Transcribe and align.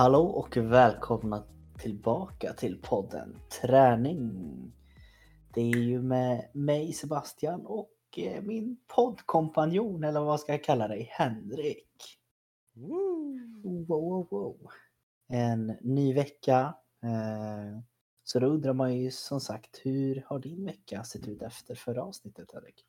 Hallå 0.00 0.22
och 0.26 0.56
välkomna 0.56 1.44
tillbaka 1.78 2.52
till 2.52 2.80
podden 2.82 3.36
Träning. 3.62 4.32
Det 5.54 5.60
är 5.60 5.76
ju 5.76 6.02
med 6.02 6.50
mig 6.54 6.92
Sebastian 6.92 7.66
och 7.66 7.90
eh, 8.16 8.42
min 8.42 8.76
poddkompanjon 8.96 10.04
eller 10.04 10.20
vad 10.20 10.40
ska 10.40 10.52
jag 10.52 10.64
kalla 10.64 10.88
dig, 10.88 11.08
Henrik. 11.12 12.18
Wow, 12.72 13.86
wow, 13.88 14.28
wow. 14.30 14.70
En 15.28 15.66
ny 15.80 16.14
vecka. 16.14 16.74
eh, 17.02 17.80
Så 18.24 18.38
då 18.38 18.46
undrar 18.46 18.72
man 18.72 18.96
ju 18.96 19.10
som 19.10 19.40
sagt, 19.40 19.80
hur 19.84 20.22
har 20.26 20.38
din 20.38 20.64
vecka 20.64 21.04
sett 21.04 21.28
ut 21.28 21.42
efter 21.42 21.74
förra 21.74 22.02
avsnittet 22.02 22.52
Henrik? 22.52 22.86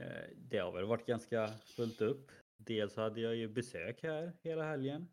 Eh, 0.00 0.36
Det 0.36 0.58
har 0.58 0.72
väl 0.72 0.86
varit 0.86 1.06
ganska 1.06 1.48
fullt 1.76 2.00
upp. 2.00 2.30
Dels 2.56 2.96
hade 2.96 3.20
jag 3.20 3.36
ju 3.36 3.48
besök 3.48 4.02
här 4.02 4.32
hela 4.42 4.64
helgen 4.64 5.08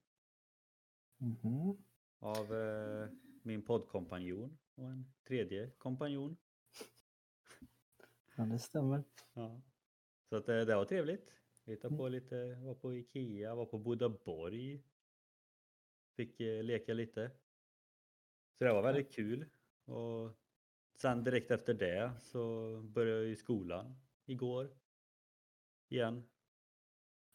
Mhm. 1.23 1.77
av 2.19 2.53
eh, 2.55 3.09
min 3.41 3.61
poddkompanjon 3.61 4.57
och 4.75 4.87
en 4.87 5.13
tredje 5.27 5.69
kompanjon. 5.77 6.37
Ja, 8.35 8.43
det 8.43 8.59
stämmer. 8.59 9.03
Ja. 9.33 9.61
Så 10.29 10.35
att 10.35 10.45
det, 10.45 10.65
det 10.65 10.75
var 10.75 10.85
trevligt. 10.85 11.33
Hittade 11.65 11.97
på 11.97 12.07
lite, 12.07 12.55
var 12.55 12.75
på 12.75 12.93
Ikea, 12.93 13.55
var 13.55 13.65
på 13.65 13.77
Bodaborg. 13.77 14.83
Fick 16.15 16.39
eh, 16.39 16.63
leka 16.63 16.93
lite. 16.93 17.31
Så 18.57 18.63
det 18.63 18.73
var 18.73 18.81
väldigt 18.81 19.13
kul. 19.13 19.45
Och 19.85 20.31
sen 20.95 21.23
direkt 21.23 21.51
efter 21.51 21.73
det 21.73 22.11
så 22.21 22.73
började 22.83 23.21
jag 23.21 23.29
i 23.29 23.35
skolan 23.35 23.95
igår. 24.25 24.69
Igen. 25.89 26.23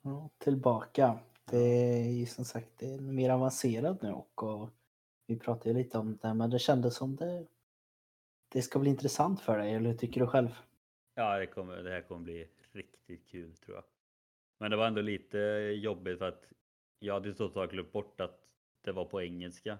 Ja, 0.02 0.30
tillbaka. 0.38 1.20
Det 1.50 1.56
eh, 1.56 2.06
är 2.06 2.10
ju 2.10 2.26
som 2.26 2.44
sagt 2.44 2.68
det 2.78 2.94
är 2.94 2.98
mer 2.98 3.30
avancerat 3.30 4.02
nu 4.02 4.12
och, 4.12 4.42
och 4.42 4.70
vi 5.26 5.38
pratade 5.38 5.70
ju 5.70 5.76
lite 5.76 5.98
om 5.98 6.18
det 6.22 6.34
men 6.34 6.50
det 6.50 6.58
kändes 6.58 6.96
som 6.96 7.16
det 7.16 7.46
det 8.48 8.62
ska 8.62 8.78
bli 8.78 8.90
intressant 8.90 9.40
för 9.40 9.58
dig, 9.58 9.74
eller 9.74 9.90
hur 9.90 9.96
tycker 9.96 10.20
du 10.20 10.26
själv? 10.26 10.48
Ja, 11.14 11.38
det, 11.38 11.46
kommer, 11.46 11.76
det 11.76 11.90
här 11.90 12.00
kommer 12.00 12.24
bli 12.24 12.48
riktigt 12.72 13.28
kul 13.28 13.56
tror 13.56 13.76
jag. 13.76 13.84
Men 14.58 14.70
det 14.70 14.76
var 14.76 14.86
ändå 14.86 15.00
lite 15.00 15.38
jobbigt 15.76 16.18
för 16.18 16.28
att 16.28 16.44
jag 16.98 17.14
hade 17.14 17.34
totalt 17.34 17.70
glömt 17.70 17.92
bort 17.92 18.20
att 18.20 18.40
det 18.84 18.92
var 18.92 19.04
på 19.04 19.22
engelska. 19.22 19.78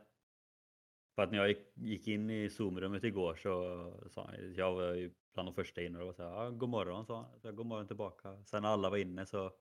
För 1.15 1.23
att 1.23 1.31
när 1.31 1.39
jag 1.39 1.57
gick, 1.75 2.09
in 2.09 2.31
i 2.31 2.51
Zoom-rummet 2.51 3.05
igår 3.05 3.35
så 3.35 4.09
sa 4.11 4.27
han, 4.27 4.55
jag 4.55 4.75
var 4.75 4.95
ju 4.95 5.11
bland 5.35 5.49
de 5.49 5.55
första 5.55 5.83
in, 5.83 5.95
och 5.95 6.01
det 6.01 6.07
var 6.07 6.13
så 6.13 6.23
här, 6.23 6.45
ja, 6.45 6.51
god 6.51 6.69
morgon 6.69 7.07
sa 7.07 7.17
han. 7.17 7.41
Så 7.41 7.47
jag, 7.47 7.57
god 7.57 7.67
morgon 7.67 7.87
tillbaka. 7.87 8.45
Sen 8.45 8.63
när 8.63 8.69
alla 8.69 8.91
var 8.91 8.97
inne 8.97 9.27
så 9.27 9.53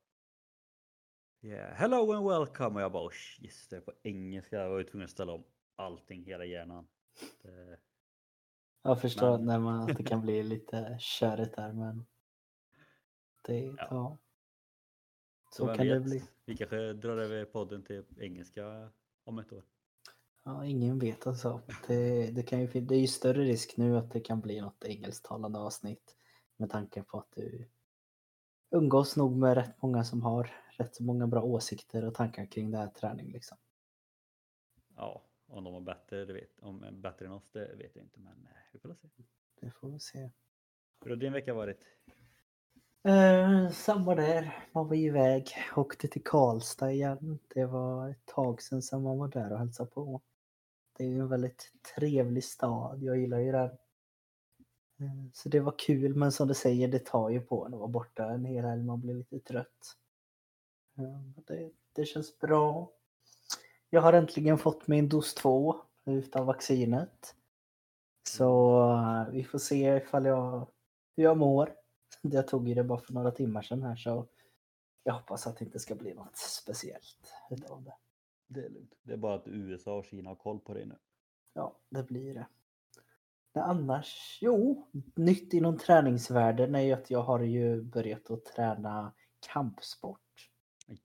Yeah, 1.42 1.74
hello 1.76 2.12
and 2.12 2.28
welcome 2.28 2.76
och 2.76 2.82
jag 2.82 2.92
bara, 2.92 3.08
oh, 3.08 3.12
just 3.40 3.70
det, 3.70 3.82
på 3.82 3.94
engelska. 4.04 4.56
Jag 4.56 4.70
var 4.70 4.78
ju 4.78 4.84
tvungen 4.84 5.06
att 5.06 5.12
ställa 5.12 5.34
om 5.34 5.44
allting, 5.76 6.24
hela 6.24 6.46
hjärnan. 6.46 6.88
Det, 7.42 7.78
Jag 8.82 9.02
förstår 9.02 9.38
Men- 9.38 9.46
när 9.46 9.60
man, 9.60 9.90
att 9.92 9.98
det 9.98 10.04
kan 10.04 10.22
bli 10.22 10.44
lite 10.44 10.98
körigt 11.00 11.56
där 11.56 11.74
men 11.74 12.06
det, 13.44 13.60
ja. 13.60 13.76
Ja. 13.90 14.18
Så 15.52 15.68
kan 15.68 15.88
det 15.88 15.94
vet, 15.94 16.04
bli. 16.04 16.24
Vi 16.46 16.58
kanske 16.58 16.94
drar 16.94 17.18
över 17.18 17.46
podden 17.46 17.84
till 17.84 18.04
engelska 18.20 18.90
om 19.24 19.40
ett 19.40 19.54
år. 19.54 19.64
Ja, 20.44 20.66
ingen 20.66 21.00
vet 21.00 21.28
alltså. 21.28 21.62
Det, 21.88 22.32
det, 22.32 22.44
kan 22.44 22.62
ju, 22.62 22.68
det 22.82 22.96
är 22.96 23.00
ju 23.00 23.08
större 23.08 23.44
risk 23.44 23.78
nu 23.78 23.98
att 23.98 24.12
det 24.12 24.20
kan 24.20 24.42
bli 24.42 24.62
något 24.62 24.84
engelsktalande 24.86 25.60
avsnitt 25.60 26.16
med 26.58 26.70
tanke 26.70 27.04
på 27.04 27.18
att 27.18 27.32
du 27.36 27.68
umgås 28.70 29.16
nog 29.16 29.38
med 29.38 29.54
rätt 29.54 29.82
många 29.82 30.04
som 30.04 30.22
har 30.22 30.52
rätt 30.78 30.96
så 30.96 31.04
många 31.04 31.28
bra 31.28 31.42
åsikter 31.42 32.06
och 32.06 32.14
tankar 32.14 32.46
kring 32.46 32.72
det 32.72 32.78
här 32.78 32.88
träning 32.88 33.32
liksom. 33.32 33.58
Ja, 34.96 35.24
om 35.48 35.64
de 35.64 35.74
var 35.74 35.82
bättre, 35.82 36.26
det 36.26 36.34
vet, 36.34 36.60
om 36.60 37.02
bättre 37.02 37.26
än 37.26 37.32
oss, 37.32 37.50
det 37.52 37.76
vet 37.76 37.96
jag 37.96 38.06
inte. 38.06 38.20
Men 38.20 38.48
eh, 38.52 38.58
vi 38.72 38.80
får 38.80 38.94
se. 38.94 39.08
Det 39.60 39.72
får 39.72 39.90
vi 39.90 40.00
se. 40.00 40.30
Hur 41.04 41.10
har 41.10 41.18
din 41.18 41.34
vecka 41.34 41.54
varit? 41.54 41.80
Eh, 43.04 43.70
samma 43.70 44.16
där. 44.16 44.68
Man 44.72 44.88
var 44.88 44.96
iväg. 44.96 45.50
Åkte 45.76 46.08
till 46.08 46.24
Karlstad 46.24 46.92
igen. 46.92 47.40
Det 47.48 47.66
var 47.66 48.10
ett 48.10 48.26
tag 48.26 48.62
sedan 48.62 48.82
som 48.82 49.04
man 49.04 49.18
var 49.18 49.28
där 49.28 49.52
och 49.52 49.60
hälsade 49.60 49.90
på. 49.90 50.22
Det 50.98 51.04
är 51.04 51.08
ju 51.08 51.20
en 51.20 51.30
väldigt 51.30 51.72
trevlig 51.96 52.44
stad. 52.44 53.04
Jag 53.04 53.18
gillar 53.18 53.40
ju 53.40 53.52
den. 53.52 53.78
Eh, 55.00 55.26
Så 55.34 55.50
det 55.50 55.60
var 55.60 55.74
kul 55.80 56.16
men 56.16 56.32
som 56.32 56.48
du 56.48 56.54
säger 56.54 56.88
det 56.88 57.06
tar 57.06 57.30
ju 57.30 57.42
på 57.42 57.66
en 57.66 57.74
att 57.74 57.80
vara 57.80 57.90
borta 57.90 58.26
en 58.26 58.46
hel 58.46 58.66
helg. 58.66 58.84
Man 58.84 59.02
blir 59.02 59.14
lite 59.14 59.40
trött. 59.40 59.98
Eh, 60.98 61.44
Det, 61.48 61.72
det 61.94 62.06
känns 62.06 62.40
bra. 62.40 62.92
Jag 63.90 64.02
har 64.02 64.14
äntligen 64.14 64.58
fått 64.58 64.88
min 64.88 65.10
dos 65.10 65.34
2 65.36 65.76
utav 66.06 66.46
vaccinet. 66.46 67.36
Så 68.30 68.82
eh, 68.92 69.34
vi 69.34 69.44
får 69.44 69.60
se 69.60 69.96
ifall 69.98 70.26
jag, 70.26 70.68
hur 71.16 71.24
jag 71.24 71.38
mår. 71.38 71.74
Jag 72.22 72.48
tog 72.48 72.68
ju 72.68 72.76
det 72.76 72.84
bara 72.84 73.00
för 73.00 73.14
några 73.14 73.32
timmar 73.32 73.62
sedan 73.62 73.84
här 73.84 73.96
så 73.96 74.28
jag 75.04 75.14
hoppas 75.14 75.48
att 75.48 75.58
det 75.58 75.66
inte 75.66 75.80
ska 75.80 75.96
bli 75.96 76.14
något 76.14 76.38
speciellt 76.38 77.34
utav 77.52 77.84
det. 77.84 77.96
Det 78.48 78.66
är 78.66 78.70
lugnt. 78.70 78.94
Det 79.04 79.14
är 79.14 79.18
bara 79.18 79.36
att 79.36 79.48
USA 79.48 79.98
och 79.98 80.06
Kina 80.06 80.30
har 80.30 80.36
koll 80.36 80.60
på 80.60 80.74
dig 80.74 80.86
nu. 80.86 80.96
Ja, 81.54 81.76
det 81.90 82.04
blir 82.04 82.34
det. 82.34 82.48
Annars, 83.54 84.38
jo, 84.42 84.88
nytt 85.16 85.54
inom 85.54 85.78
träningsvärlden 85.78 86.76
är 86.76 86.82
ju 86.82 86.94
att 86.94 87.10
jag 87.12 87.22
har 87.24 87.40
ju 87.40 87.82
börjat 87.82 88.32
att 88.32 88.46
träna 88.46 89.12
kampsport. 89.54 90.50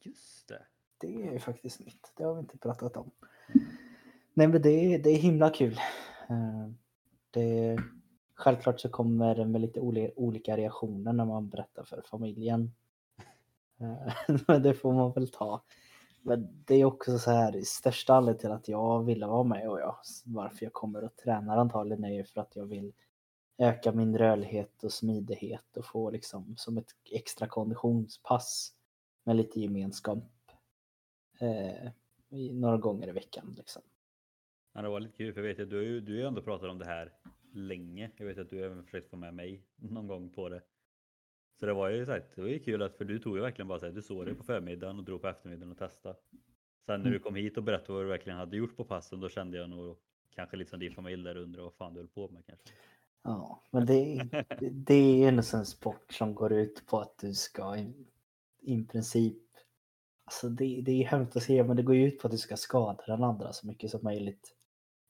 Just 0.00 0.48
det. 0.48 0.62
Det 0.98 1.22
är 1.28 1.32
ju 1.32 1.38
faktiskt 1.38 1.80
nytt. 1.80 2.12
Det 2.16 2.24
har 2.24 2.34
vi 2.34 2.40
inte 2.40 2.58
pratat 2.58 2.96
om. 2.96 3.10
Nej 4.34 4.48
men 4.48 4.62
det, 4.62 4.70
är- 4.70 4.98
det 4.98 5.10
är 5.10 5.16
himla 5.16 5.50
kul. 5.50 5.80
Eh, 6.28 6.68
Det, 7.30 7.78
självklart 8.34 8.80
så 8.80 8.88
kommer 8.88 9.34
det 9.34 9.46
med 9.46 9.60
lite 9.60 9.80
oli- 9.80 10.12
olika 10.16 10.56
reaktioner 10.56 11.12
när 11.12 11.24
man 11.24 11.48
berättar 11.48 11.84
för 11.84 12.02
familjen. 12.10 12.72
Eh, 13.80 14.12
Men 14.46 14.62
det 14.62 14.74
får 14.74 14.92
man 14.92 15.12
väl 15.12 15.28
ta. 15.28 15.62
Men 16.22 16.64
det 16.64 16.74
är 16.74 16.84
också 16.84 17.18
så 17.18 17.30
här, 17.30 17.56
i 17.56 17.64
största 17.64 18.14
anledningen 18.14 18.40
till 18.40 18.52
att 18.52 18.68
jag 18.68 19.04
ville 19.04 19.26
vara 19.26 19.44
med 19.44 19.68
och 19.68 19.80
jag, 19.80 19.96
varför 20.24 20.66
jag 20.66 20.72
kommer 20.72 21.04
och 21.04 21.16
tränar 21.16 21.56
antagligen 21.56 22.04
är 22.04 22.14
ju 22.14 22.24
för 22.24 22.40
att 22.40 22.56
jag 22.56 22.66
vill 22.66 22.92
öka 23.58 23.92
min 23.92 24.18
rörlighet 24.18 24.84
och 24.84 24.92
smidighet 24.92 25.76
och 25.76 25.86
få 25.86 26.10
liksom 26.10 26.56
som 26.56 26.78
ett 26.78 26.90
extra 27.10 27.46
konditionspass 27.46 28.72
med 29.24 29.36
lite 29.36 29.60
gemenskap 29.60 30.18
eh, 31.40 31.90
några 32.52 32.76
gånger 32.76 33.08
i 33.08 33.12
veckan. 33.12 33.54
Liksom. 33.56 33.82
Ja, 34.72 34.82
det 34.82 34.88
var 34.88 35.00
lite 35.00 35.16
kul 35.16 35.34
för 35.34 35.40
jag 35.40 35.48
vet 35.48 35.60
att 35.60 35.70
du 35.70 36.00
du 36.00 36.12
har 36.12 36.20
ju 36.20 36.26
ändå 36.26 36.42
pratat 36.42 36.70
om 36.70 36.78
det 36.78 36.84
här 36.84 37.12
länge. 37.52 38.10
Jag 38.16 38.26
vet 38.26 38.38
att 38.38 38.50
du 38.50 38.64
även 38.64 38.84
försökt 38.84 39.10
få 39.10 39.16
med 39.16 39.34
mig 39.34 39.62
någon 39.76 40.06
gång 40.06 40.30
på 40.30 40.48
det. 40.48 40.62
Så 41.60 41.66
det 41.66 41.72
var 41.72 41.88
ju 41.88 42.04
här, 42.06 42.24
det 42.34 42.42
var 42.42 42.48
ju 42.48 42.58
kul 42.58 42.82
att 42.82 42.96
för 42.96 43.04
du 43.04 43.18
tog 43.18 43.36
ju 43.36 43.42
verkligen 43.42 43.68
bara 43.68 43.78
så 43.78 43.86
här, 43.86 43.92
du 43.92 44.02
såg 44.02 44.26
det 44.26 44.34
på 44.34 44.44
förmiddagen 44.44 44.98
och 44.98 45.04
drog 45.04 45.22
på 45.22 45.28
eftermiddagen 45.28 45.72
och 45.72 45.78
testade. 45.78 46.14
Sen 46.86 47.00
när 47.00 47.06
Mm. 47.06 47.12
du 47.12 47.18
kom 47.18 47.34
hit 47.34 47.56
och 47.56 47.62
berättade 47.62 47.92
vad 47.92 48.02
du 48.04 48.08
verkligen 48.08 48.38
hade 48.38 48.56
gjort 48.56 48.76
på 48.76 48.84
passen 48.84 49.20
då 49.20 49.28
kände 49.28 49.58
jag 49.58 49.70
nog 49.70 49.96
kanske 50.30 50.56
lite 50.56 50.70
som 50.70 50.80
din 50.80 50.94
familj 50.94 51.24
där 51.24 51.36
undrar 51.36 51.62
vad 51.62 51.74
fan 51.74 51.94
du 51.94 52.00
höll 52.00 52.08
på 52.08 52.28
med 52.28 52.46
kanske. 52.46 52.68
Ja, 53.22 53.62
men 53.70 53.86
det, 53.86 54.28
det- 54.72 54.94
är 54.94 55.16
ju 55.16 55.24
en 55.24 55.42
sån 55.42 55.66
sport 55.66 56.12
som 56.12 56.34
går 56.34 56.52
ut 56.52 56.86
på 56.86 57.00
att 57.00 57.18
du 57.18 57.34
ska 57.34 57.76
i, 57.76 58.06
i 58.60 58.82
princip 58.84 59.38
Alltså 60.24 60.48
det, 60.48 60.82
det 60.84 60.92
är 61.02 61.06
hemskt 61.06 61.36
att 61.36 61.42
se 61.42 61.64
men 61.64 61.76
det 61.76 61.82
går 61.82 61.94
ju 61.94 62.06
ut 62.08 62.18
på 62.18 62.26
att 62.26 62.32
du 62.32 62.38
ska 62.38 62.56
skada 62.56 63.04
den 63.06 63.24
andra 63.24 63.52
så 63.52 63.66
mycket 63.66 63.90
som 63.90 64.00
möjligt 64.02 64.56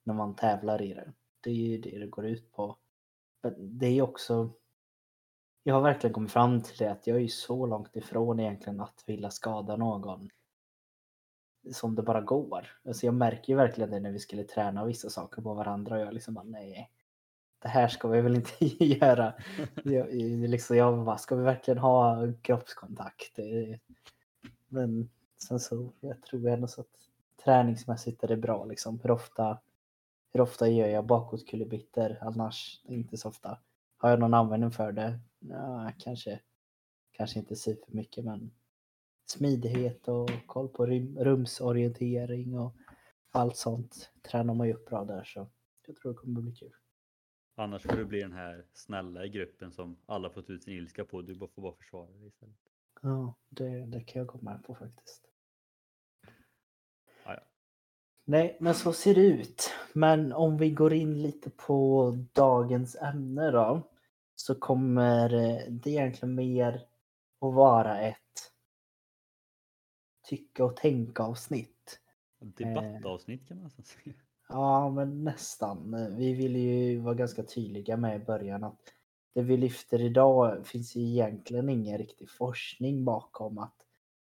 när 0.04 0.14
man 0.14 0.36
tävlar 0.36 0.82
i 0.82 0.94
det. 0.94 1.12
Det 1.40 1.50
är 1.50 1.54
ju 1.54 1.78
det 1.78 1.98
det 1.98 2.06
går 2.06 2.26
ut 2.26 2.52
på. 2.52 2.76
Men 3.42 3.78
det 3.78 3.86
är 3.86 3.90
ju 3.90 4.02
också 4.02 4.52
jag 5.62 5.74
har 5.74 5.82
verkligen 5.82 6.14
kommit 6.14 6.32
fram 6.32 6.62
till 6.62 6.76
det 6.78 6.92
att 6.92 7.06
jag 7.06 7.16
är 7.16 7.20
ju 7.20 7.28
så 7.28 7.66
långt 7.66 7.96
ifrån 7.96 8.40
egentligen 8.40 8.80
att 8.80 9.04
vilja 9.06 9.30
skada 9.30 9.76
någon 9.76 10.30
som 11.72 11.94
det 11.94 12.02
bara 12.02 12.20
går. 12.20 12.66
Alltså 12.84 13.06
jag 13.06 13.14
märker 13.14 13.52
ju 13.52 13.56
verkligen 13.56 13.90
det 13.90 14.00
när 14.00 14.10
vi 14.10 14.18
skulle 14.18 14.44
träna 14.44 14.84
vissa 14.84 15.10
saker 15.10 15.42
på 15.42 15.54
varandra 15.54 15.94
och 15.94 16.00
jag 16.00 16.14
liksom 16.14 16.34
bara 16.34 16.44
nej. 16.44 16.90
Det 17.58 17.68
här 17.68 17.88
ska 17.88 18.08
vi 18.08 18.20
väl 18.20 18.34
inte 18.34 18.64
göra. 18.84 19.34
Jag, 19.84 20.14
liksom, 20.48 20.76
jag 20.76 21.04
bara, 21.04 21.18
ska 21.18 21.36
vi 21.36 21.44
verkligen 21.44 21.78
ha 21.78 22.18
kroppskontakt? 22.42 23.38
Men 24.68 25.10
sen 25.48 25.60
så 25.60 25.92
jag 26.00 26.22
tror 26.22 26.48
ändå 26.48 26.66
så 26.66 26.80
att 26.80 27.08
träningsmässigt 27.44 28.24
är 28.24 28.28
det 28.28 28.36
bra 28.36 28.64
liksom. 28.64 29.00
Hur 29.02 29.10
ofta, 29.10 29.58
hur 30.32 30.40
ofta 30.40 30.68
gör 30.68 30.88
jag 30.88 31.06
bakåtkullerbyttor 31.06 32.18
annars? 32.20 32.80
Inte 32.84 33.16
så 33.16 33.28
ofta. 33.28 33.58
Har 34.02 34.10
jag 34.10 34.20
någon 34.20 34.34
användning 34.34 34.70
för 34.70 34.92
det? 34.92 35.18
Ja, 35.38 35.92
kanske, 35.98 36.40
kanske 37.12 37.38
inte 37.38 37.56
för 37.56 37.76
mycket 37.86 38.24
men 38.24 38.50
smidighet 39.26 40.08
och 40.08 40.30
koll 40.46 40.68
på 40.68 40.86
rum, 40.86 41.18
rumsorientering 41.18 42.58
och 42.58 42.76
allt 43.30 43.56
sånt 43.56 44.10
tränar 44.22 44.54
man 44.54 44.66
ju 44.66 44.74
upp 44.74 44.86
bra 44.86 45.04
där 45.04 45.24
så 45.24 45.50
jag 45.86 45.96
tror 45.96 46.12
det 46.12 46.18
kommer 46.18 46.40
bli 46.40 46.52
kul. 46.52 46.72
Annars 47.54 47.82
får 47.82 47.96
du 47.96 48.04
bli 48.04 48.20
den 48.20 48.32
här 48.32 48.66
snälla 48.72 49.24
i 49.24 49.28
gruppen 49.28 49.72
som 49.72 49.96
alla 50.06 50.30
fått 50.30 50.50
ut 50.50 50.64
sin 50.64 50.74
ilska 50.74 51.04
på. 51.04 51.22
Du 51.22 51.34
får 51.34 51.62
bara 51.62 51.74
försvara 51.74 52.10
dig 52.10 52.26
istället. 52.26 52.56
Ja, 53.02 53.34
det, 53.48 53.86
det 53.86 54.00
kan 54.00 54.20
jag 54.20 54.26
gå 54.26 54.38
med 54.42 54.64
på 54.64 54.74
faktiskt. 54.74 55.22
Ja, 57.24 57.34
ja. 57.34 57.40
Nej, 58.24 58.56
men 58.60 58.74
så 58.74 58.92
ser 58.92 59.14
det 59.14 59.26
ut. 59.26 59.70
Men 59.92 60.32
om 60.32 60.56
vi 60.56 60.70
går 60.70 60.92
in 60.92 61.22
lite 61.22 61.50
på 61.50 62.10
dagens 62.32 62.96
ämne 62.96 63.50
då. 63.50 63.88
Så 64.46 64.54
kommer 64.54 65.28
det 65.68 65.90
egentligen 65.90 66.34
mer 66.34 66.74
att 67.40 67.54
vara 67.54 68.00
ett 68.00 68.16
tycka 70.28 70.64
och 70.64 70.76
tänka 70.76 71.22
avsnitt. 71.22 72.00
Debattavsnitt 72.40 73.48
kan 73.48 73.56
man 73.56 73.64
nästan 73.64 73.84
säga. 73.84 74.14
Ja, 74.48 74.90
men 74.90 75.24
nästan. 75.24 75.96
Vi 76.16 76.32
vill 76.32 76.56
ju 76.56 76.98
vara 76.98 77.14
ganska 77.14 77.42
tydliga 77.42 77.96
med 77.96 78.16
i 78.16 78.24
början 78.24 78.64
att 78.64 78.80
det 79.34 79.42
vi 79.42 79.56
lyfter 79.56 80.00
idag 80.00 80.66
finns 80.66 80.96
ju 80.96 81.00
egentligen 81.00 81.68
ingen 81.68 81.98
riktig 81.98 82.30
forskning 82.30 83.04
bakom 83.04 83.58
att 83.58 83.76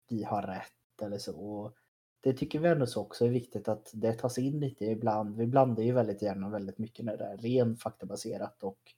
vi 0.09 0.23
har 0.23 0.41
rätt 0.41 1.01
eller 1.01 1.17
så. 1.17 1.37
Och 1.37 1.75
det 2.21 2.33
tycker 2.33 2.59
vi 2.59 2.67
ändå 2.67 2.85
så 2.85 3.01
också 3.01 3.25
är 3.25 3.29
viktigt 3.29 3.67
att 3.67 3.91
det 3.93 4.13
tas 4.13 4.37
in 4.37 4.59
lite 4.59 4.85
ibland. 4.85 5.37
Vi 5.37 5.47
blandar 5.47 5.83
ju 5.83 5.91
väldigt 5.91 6.21
gärna 6.21 6.49
väldigt 6.49 6.77
mycket 6.77 7.05
när 7.05 7.17
det 7.17 7.25
är 7.25 7.37
rent 7.37 7.81
faktabaserat 7.81 8.63
och 8.63 8.93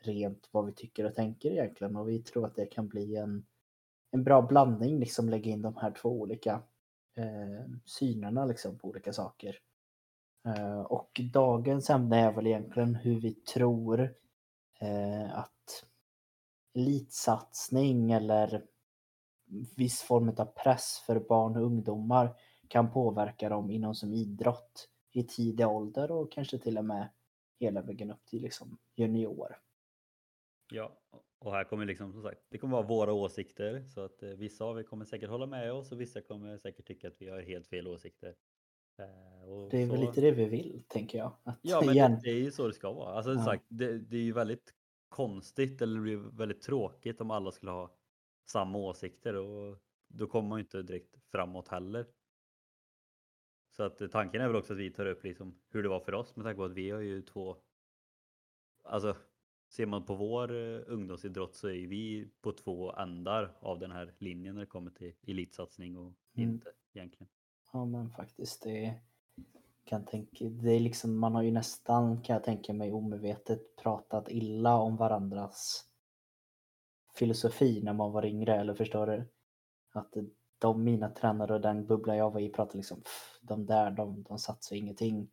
rent 0.00 0.48
vad 0.50 0.66
vi 0.66 0.72
tycker 0.72 1.04
och 1.04 1.14
tänker 1.14 1.50
egentligen 1.50 1.96
och 1.96 2.08
vi 2.08 2.18
tror 2.18 2.46
att 2.46 2.54
det 2.54 2.66
kan 2.66 2.88
bli 2.88 3.16
en, 3.16 3.46
en 4.10 4.24
bra 4.24 4.42
blandning, 4.42 4.98
liksom 4.98 5.28
lägga 5.28 5.50
in 5.50 5.62
de 5.62 5.76
här 5.76 5.90
två 5.90 6.08
olika 6.08 6.62
eh, 7.16 7.70
synerna 7.84 8.44
liksom 8.44 8.78
på 8.78 8.88
olika 8.88 9.12
saker. 9.12 9.58
Eh, 10.46 10.80
och 10.80 11.20
dagens 11.32 11.90
ämne 11.90 12.20
är 12.20 12.32
väl 12.32 12.46
egentligen 12.46 12.94
hur 12.94 13.20
vi 13.20 13.34
tror 13.34 14.14
eh, 14.80 15.38
att 15.38 15.84
elitsatsning 16.74 18.12
eller 18.12 18.64
viss 19.76 20.02
form 20.02 20.28
av 20.28 20.44
press 20.44 21.02
för 21.06 21.20
barn 21.20 21.56
och 21.56 21.62
ungdomar 21.62 22.34
kan 22.68 22.90
påverka 22.90 23.48
dem 23.48 23.70
inom 23.70 23.94
som 23.94 24.12
idrott 24.12 24.88
i 25.12 25.22
tidig 25.22 25.66
ålder 25.68 26.10
och 26.10 26.32
kanske 26.32 26.58
till 26.58 26.78
och 26.78 26.84
med 26.84 27.08
hela 27.60 27.82
vägen 27.82 28.10
upp 28.10 28.26
till 28.26 28.42
liksom 28.42 28.78
junior. 28.96 29.56
Ja, 30.70 30.98
och 31.38 31.52
här 31.52 31.64
kommer 31.64 31.86
liksom 31.86 32.12
som 32.12 32.22
sagt, 32.22 32.40
det 32.48 32.58
kommer 32.58 32.76
vara 32.76 32.86
våra 32.86 33.12
åsikter 33.12 33.82
så 33.82 34.00
att 34.00 34.22
eh, 34.22 34.30
vissa 34.30 34.64
av 34.64 34.78
er 34.78 34.82
kommer 34.82 35.04
säkert 35.04 35.30
hålla 35.30 35.46
med 35.46 35.72
oss 35.72 35.92
och 35.92 36.00
vissa 36.00 36.20
kommer 36.20 36.58
säkert 36.58 36.86
tycka 36.86 37.08
att 37.08 37.22
vi 37.22 37.28
har 37.28 37.40
helt 37.40 37.66
fel 37.66 37.88
åsikter. 37.88 38.34
Eh, 38.98 39.68
det 39.70 39.82
är 39.82 39.86
så... 39.86 39.92
väl 39.92 40.00
lite 40.00 40.20
det 40.20 40.30
vi 40.30 40.44
vill, 40.44 40.82
tänker 40.88 41.18
jag. 41.18 41.32
Att 41.42 41.58
ja, 41.62 41.80
men 41.80 41.94
igen... 41.94 42.20
det 42.22 42.30
är 42.30 42.40
ju 42.40 42.50
så 42.50 42.66
det 42.66 42.74
ska 42.74 42.92
vara. 42.92 43.14
Alltså, 43.14 43.32
ja. 43.32 43.44
sagt, 43.44 43.64
det, 43.68 43.98
det, 43.98 44.16
är 44.16 44.22
ju 44.22 44.32
väldigt 44.32 44.74
konstigt 45.08 45.82
eller 45.82 45.94
det 45.94 46.02
blir 46.02 46.16
väldigt 46.16 46.62
tråkigt 46.62 47.20
om 47.20 47.30
alla 47.30 47.52
skulle 47.52 47.72
ha 47.72 47.96
samma 48.50 48.78
åsikter 48.78 49.34
och 49.34 49.78
då 50.08 50.26
kommer 50.26 50.48
man 50.48 50.58
ju 50.58 50.62
inte 50.62 50.82
direkt 50.82 51.16
framåt 51.30 51.68
heller. 51.68 52.06
Så 53.76 53.82
att 53.82 54.00
eh, 54.00 54.08
tanken 54.08 54.40
är 54.40 54.46
väl 54.46 54.56
också 54.56 54.72
att 54.72 54.78
vi 54.78 54.90
tar 54.90 55.06
upp 55.06 55.24
liksom 55.24 55.60
hur 55.68 55.82
det 55.82 55.88
var 55.88 56.00
för 56.00 56.14
oss 56.14 56.36
med 56.36 56.44
tanke 56.44 56.56
på 56.56 56.64
att 56.64 56.72
vi 56.72 56.90
har 56.90 57.00
ju 57.00 57.22
två 57.22 57.56
Alltså 58.88 59.16
ser 59.68 59.86
man 59.86 60.04
på 60.04 60.14
vår 60.14 60.52
uh, 60.52 60.82
ungdomsidrott 60.86 61.54
så 61.54 61.68
är 61.68 61.86
vi 61.86 62.28
på 62.40 62.52
två 62.52 62.92
ändar 62.92 63.56
av 63.60 63.78
den 63.78 63.90
här 63.90 64.14
linjen 64.18 64.54
när 64.54 64.60
det 64.60 64.66
kommer 64.66 64.90
till 64.90 65.12
elitsatsning 65.26 65.96
och 65.96 66.12
mm. 66.34 66.50
inte 66.50 66.70
egentligen. 66.92 67.28
Ja 67.72 67.84
men 67.84 68.10
faktiskt 68.10 68.62
det 68.62 69.00
kan 69.84 70.04
tänka, 70.04 70.44
det 70.44 70.70
är 70.70 70.80
liksom, 70.80 71.18
man 71.18 71.34
har 71.34 71.42
ju 71.42 71.50
nästan 71.50 72.22
kan 72.22 72.34
jag 72.34 72.44
tänka 72.44 72.72
mig 72.72 72.92
omedvetet 72.92 73.76
pratat 73.76 74.30
illa 74.30 74.76
om 74.76 74.96
varandras 74.96 75.84
filosofi 77.14 77.80
när 77.82 77.92
man 77.92 78.12
var 78.12 78.24
yngre 78.24 78.56
eller 78.56 78.74
förstår 78.74 79.06
du? 79.06 79.24
Att 79.92 80.14
de 80.58 80.84
mina 80.84 81.08
tränare 81.08 81.54
och 81.54 81.60
den 81.60 81.86
bubbla 81.86 82.16
jag 82.16 82.30
var 82.30 82.40
i 82.40 82.48
pratade 82.48 82.78
liksom, 82.78 83.02
de 83.42 83.66
där 83.66 83.90
de, 83.90 84.22
de 84.22 84.38
satsar 84.38 84.76
ingenting. 84.76 85.30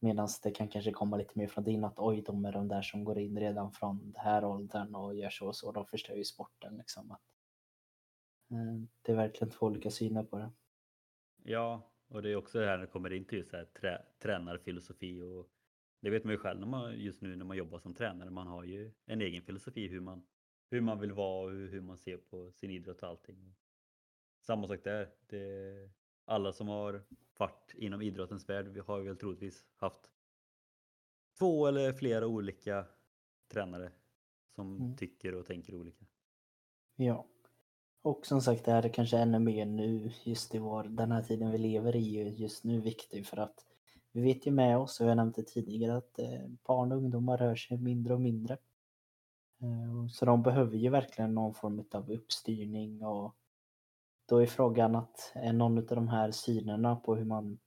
Medan 0.00 0.28
det 0.42 0.50
kan 0.50 0.68
kanske 0.68 0.92
komma 0.92 1.16
lite 1.16 1.38
mer 1.38 1.46
från 1.46 1.64
din 1.64 1.84
att 1.84 1.98
oj, 1.98 2.22
de 2.22 2.44
är 2.44 2.52
de 2.52 2.68
där 2.68 2.82
som 2.82 3.04
går 3.04 3.18
in 3.18 3.38
redan 3.38 3.72
från 3.72 3.98
den 3.98 4.14
här 4.16 4.44
åldern 4.44 4.94
och 4.94 5.14
gör 5.14 5.30
så 5.30 5.46
och 5.46 5.56
så. 5.56 5.72
De 5.72 5.86
förstör 5.86 6.14
ju 6.14 6.24
sporten 6.24 6.76
liksom. 6.76 7.10
Att, 7.10 7.22
eh, 8.50 8.88
det 9.02 9.12
är 9.12 9.16
verkligen 9.16 9.50
två 9.50 9.66
olika 9.66 9.90
syner 9.90 10.22
på 10.22 10.38
det. 10.38 10.50
Ja, 11.42 11.90
och 12.08 12.22
det 12.22 12.30
är 12.30 12.36
också 12.36 12.58
det 12.58 12.66
här 12.66 12.76
när 12.76 12.84
det 12.84 12.90
kommer 12.92 13.12
in 13.12 13.24
till 13.24 13.38
just 13.38 13.52
här, 13.52 13.64
trä, 13.64 14.02
tränarfilosofi 14.18 15.22
och 15.22 15.50
det 16.00 16.10
vet 16.10 16.24
man 16.24 16.32
ju 16.32 16.38
själv 16.38 16.60
när 16.60 16.66
man, 16.66 16.98
just 16.98 17.20
nu 17.20 17.36
när 17.36 17.44
man 17.44 17.56
jobbar 17.56 17.78
som 17.78 17.94
tränare. 17.94 18.30
Man 18.30 18.46
har 18.46 18.64
ju 18.64 18.92
en 19.06 19.20
egen 19.20 19.42
filosofi 19.42 19.88
hur 19.88 20.00
man, 20.00 20.26
hur 20.70 20.80
man 20.80 21.00
vill 21.00 21.12
vara 21.12 21.44
och 21.44 21.50
hur, 21.50 21.70
hur 21.70 21.80
man 21.80 21.98
ser 21.98 22.16
på 22.16 22.52
sin 22.52 22.70
idrott 22.70 23.02
och 23.02 23.08
allting. 23.08 23.54
Samma 24.40 24.68
sak 24.68 24.84
där. 24.84 25.10
Det, 25.26 25.90
alla 26.28 26.52
som 26.52 26.68
har 26.68 27.02
varit 27.38 27.74
inom 27.74 28.02
idrottens 28.02 28.48
värld 28.48 28.66
vi 28.68 28.80
har 28.80 29.00
väl 29.00 29.16
troligtvis 29.16 29.64
haft 29.76 30.10
två 31.38 31.66
eller 31.66 31.92
flera 31.92 32.26
olika 32.26 32.86
tränare 33.52 33.92
som 34.54 34.76
mm. 34.76 34.96
tycker 34.96 35.34
och 35.34 35.46
tänker 35.46 35.74
olika. 35.74 36.04
Ja. 36.96 37.26
Och 38.02 38.26
som 38.26 38.40
sagt, 38.40 38.64
det 38.64 38.72
här 38.72 38.82
är 38.82 38.88
kanske 38.88 39.18
ännu 39.18 39.38
mer 39.38 39.66
nu, 39.66 40.12
just 40.24 40.54
i 40.54 40.58
vår, 40.58 40.84
den 40.84 41.12
här 41.12 41.22
tiden 41.22 41.50
vi 41.50 41.58
lever 41.58 41.96
i, 41.96 42.34
just 42.36 42.64
nu 42.64 42.80
viktig 42.80 43.26
för 43.26 43.36
att 43.36 43.64
vi 44.12 44.20
vet 44.22 44.46
ju 44.46 44.50
med 44.50 44.78
oss, 44.78 45.00
och 45.00 45.06
jag 45.06 45.16
nämnde 45.16 45.42
tidigare, 45.42 45.96
att 45.96 46.18
eh, 46.18 46.48
barn 46.66 46.92
och 46.92 46.98
ungdomar 46.98 47.38
rör 47.38 47.54
sig 47.54 47.78
mindre 47.78 48.14
och 48.14 48.20
mindre. 48.20 48.58
Eh, 49.62 50.06
så 50.10 50.24
de 50.24 50.42
behöver 50.42 50.76
ju 50.76 50.90
verkligen 50.90 51.34
någon 51.34 51.54
form 51.54 51.84
av 51.92 52.10
uppstyrning 52.10 53.04
och 53.04 53.34
då 54.28 54.38
är 54.42 54.46
frågan 54.46 54.96
att 54.96 55.32
är 55.34 55.52
någon 55.52 55.78
av 55.78 55.84
de 55.84 56.08
här 56.08 56.30
synerna 56.30 56.96
på 56.96 57.16
hur 57.16 57.24
man 57.24 57.58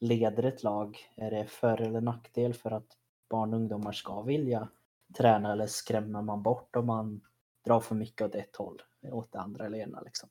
leder 0.00 0.42
ett 0.42 0.62
lag, 0.62 0.98
är 1.16 1.30
det 1.30 1.46
för 1.46 1.80
eller 1.80 2.00
nackdel 2.00 2.54
för 2.54 2.70
att 2.70 2.96
barn 3.30 3.54
och 3.54 3.60
ungdomar 3.60 3.92
ska 3.92 4.22
vilja 4.22 4.68
träna 5.16 5.52
eller 5.52 5.66
skrämmer 5.66 6.22
man 6.22 6.42
bort 6.42 6.76
om 6.76 6.86
man 6.86 7.20
drar 7.64 7.80
för 7.80 7.94
mycket 7.94 8.26
åt 8.26 8.34
ett 8.34 8.56
håll, 8.56 8.82
åt 9.12 9.32
det 9.32 9.38
andra 9.38 9.66
eller 9.66 9.78
ena 9.78 10.00
liksom. 10.00 10.28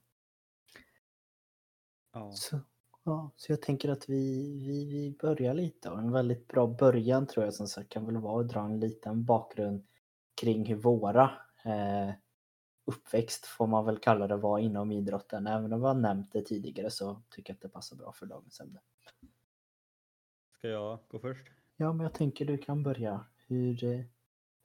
Ja. 2.13 2.31
Så, 2.31 2.59
ja, 3.03 3.31
så 3.35 3.51
jag 3.51 3.61
tänker 3.61 3.89
att 3.89 4.09
vi, 4.09 4.53
vi, 4.67 4.85
vi 4.85 5.17
börjar 5.21 5.53
lite 5.53 5.89
och 5.89 5.99
en 5.99 6.11
väldigt 6.11 6.47
bra 6.47 6.67
början 6.67 7.27
tror 7.27 7.45
jag 7.45 7.53
som 7.53 7.67
sagt 7.67 7.89
kan 7.89 8.05
väl 8.05 8.17
vara 8.17 8.41
att 8.41 8.49
dra 8.49 8.61
en 8.65 8.79
liten 8.79 9.25
bakgrund 9.25 9.87
kring 10.41 10.65
hur 10.65 10.75
våra 10.75 11.31
eh, 11.65 12.09
uppväxt 12.87 13.45
får 13.45 13.67
man 13.67 13.85
väl 13.85 13.97
kalla 13.97 14.27
det 14.27 14.37
var 14.37 14.59
inom 14.59 14.91
idrotten. 14.91 15.47
Även 15.47 15.73
om 15.73 15.79
vi 15.79 15.87
har 15.87 15.93
nämnt 15.93 16.33
det 16.33 16.41
tidigare 16.41 16.89
så 16.91 17.21
tycker 17.29 17.53
jag 17.53 17.55
att 17.55 17.61
det 17.61 17.69
passar 17.69 17.95
bra 17.95 18.11
för 18.11 18.25
dagens 18.25 18.59
ämne. 18.59 18.79
Ska 20.57 20.67
jag 20.67 20.99
gå 21.07 21.19
först? 21.19 21.47
Ja, 21.77 21.93
men 21.93 22.03
jag 22.03 22.13
tänker 22.13 22.45
du 22.45 22.57
kan 22.57 22.83
börja. 22.83 23.25
Hur, 23.47 23.83
eh, 23.83 24.01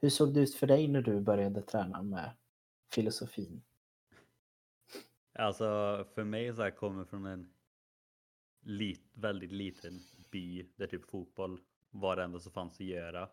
hur 0.00 0.11
såg 0.11 0.35
det 0.35 0.41
ut 0.41 0.55
för 0.55 0.67
dig 0.67 0.88
när 0.88 1.02
du 1.02 1.21
började 1.21 1.62
träna 1.62 2.02
med 2.02 2.31
filosofin? 2.95 3.62
Alltså 5.33 5.64
för 6.14 6.25
mig 6.25 6.55
så 6.55 6.62
här 6.62 6.71
kommer 6.71 7.05
från 7.05 7.26
en 7.26 7.52
lit, 8.61 9.11
väldigt 9.14 9.52
liten 9.52 10.00
by 10.31 10.67
där 10.76 10.87
typ 10.87 11.11
fotboll 11.11 11.61
var 11.91 12.17
det 12.17 12.25
enda 12.25 12.41
som 12.41 12.52
fanns 12.52 12.75
att 12.75 12.81
göra. 12.81 13.29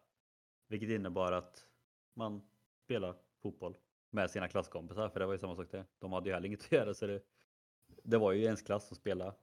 Vilket 0.67 0.89
innebar 0.89 1.31
att 1.31 1.65
man 2.13 2.41
spelar 2.83 3.15
fotboll 3.41 3.77
med 4.09 4.31
sina 4.31 4.47
klasskompisar 4.47 5.09
för 5.09 5.19
det 5.19 5.25
var 5.25 5.33
ju 5.33 5.39
samma 5.39 5.55
sak 5.55 5.71
där. 5.71 5.85
De 5.99 6.11
hade 6.11 6.29
ju 6.29 6.33
heller 6.33 6.47
inget 6.47 6.65
att 6.65 6.71
göra 6.71 6.93
så 6.93 7.07
det, 7.07 7.21
det 8.03 8.17
var 8.17 8.31
ju 8.31 8.43
ens 8.43 8.61
klass 8.61 8.87
som 8.87 8.97
spelade 8.97 9.33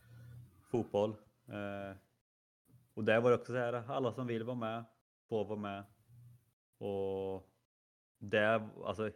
fotboll. 0.71 1.11
Eh, 1.49 1.97
och 2.95 3.05
där 3.05 3.21
var 3.21 3.31
det 3.31 3.37
också 3.37 3.53
så 3.53 3.59
här, 3.59 3.73
alla 3.73 4.13
som 4.13 4.27
vill 4.27 4.45
vara 4.45 4.57
med 4.57 4.85
får 5.29 5.45
vara 5.45 5.59
med. 5.59 5.85
Och 6.79 7.51
där, 8.19 8.69
alltså 8.85 9.11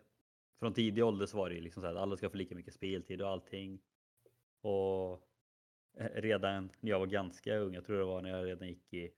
från 0.59 0.75
tidig 0.75 1.04
ålder 1.04 1.26
så 1.26 1.37
var 1.37 1.49
det 1.49 1.54
ju 1.54 1.61
liksom 1.61 1.83
så 1.83 1.87
här 1.87 1.95
alla 1.95 2.16
ska 2.16 2.30
få 2.30 2.37
lika 2.37 2.54
mycket 2.54 2.75
speltid 2.75 3.23
och 3.23 3.28
allting. 3.28 3.80
Och 4.61 5.26
redan 6.14 6.71
när 6.80 6.90
jag 6.90 6.99
var 6.99 7.07
ganska 7.07 7.57
ung, 7.57 7.75
jag 7.75 7.85
tror 7.85 7.99
det 7.99 8.04
var 8.04 8.23
när 8.23 8.30
jag 8.30 8.47
redan 8.47 8.69
gick 8.69 8.95
i 8.95 9.11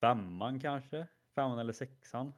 femman 0.00 0.60
kanske, 0.60 1.06
femman 1.34 1.58
eller 1.58 1.72
sexan. 1.72 2.32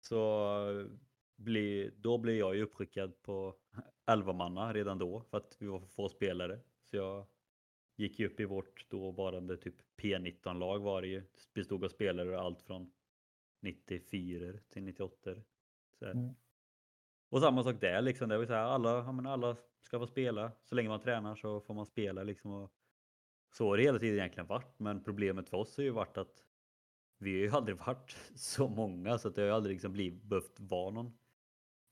Så 0.00 0.88
bli, 1.36 1.90
då 1.96 2.18
blev 2.18 2.36
jag 2.36 2.56
ju 2.56 2.62
uppskickad 2.62 3.22
på 3.22 3.54
11 4.06 4.32
manna 4.32 4.72
redan 4.72 4.98
då 4.98 5.22
för 5.30 5.38
att 5.38 5.56
vi 5.58 5.66
var 5.66 5.78
för 5.78 5.86
få 5.86 6.08
spelare. 6.08 6.60
Så 6.90 6.96
jag 6.96 7.26
gick 7.96 8.18
ju 8.18 8.26
upp 8.26 8.40
i 8.40 8.44
vårt 8.44 8.90
dåvarande 8.90 9.56
typ 9.56 9.74
P19-lag 9.96 10.78
var 10.78 11.02
det 11.02 11.08
ju. 11.08 11.22
Bestod 11.54 11.84
av 11.84 11.88
spelare 11.88 12.40
allt 12.40 12.62
från 12.62 12.92
94 13.60 14.58
till 14.68 14.82
98. 14.82 15.30
Mm. 16.00 16.34
Och 17.28 17.40
samma 17.40 17.62
sak 17.62 17.80
där 17.80 18.02
liksom. 18.02 18.28
Det 18.28 18.38
vill 18.38 18.46
säga 18.46 18.60
alla, 18.60 18.90
ja, 18.90 19.12
men 19.12 19.26
alla 19.26 19.56
ska 19.82 19.98
få 19.98 20.06
spela. 20.06 20.52
Så 20.64 20.74
länge 20.74 20.88
man 20.88 21.00
tränar 21.00 21.34
så 21.34 21.60
får 21.60 21.74
man 21.74 21.86
spela 21.86 22.22
liksom. 22.22 22.50
Och 22.50 22.72
så 23.52 23.68
har 23.68 23.76
det 23.76 23.82
hela 23.82 23.98
tiden 23.98 24.18
egentligen 24.18 24.46
varit. 24.46 24.78
Men 24.78 25.04
problemet 25.04 25.48
för 25.48 25.56
oss 25.56 25.76
har 25.76 25.84
ju 25.84 25.90
varit 25.90 26.18
att 26.18 26.44
vi 27.18 27.32
har 27.32 27.40
ju 27.40 27.50
aldrig 27.50 27.76
varit 27.86 28.16
så 28.34 28.68
många 28.68 29.18
så 29.18 29.28
att 29.28 29.34
det 29.34 29.42
har 29.42 29.48
ju 29.48 29.54
aldrig 29.54 29.74
liksom 29.74 29.92
blivit, 29.92 30.22
behövt 30.22 30.60
vara 30.60 30.90
någon 30.90 31.18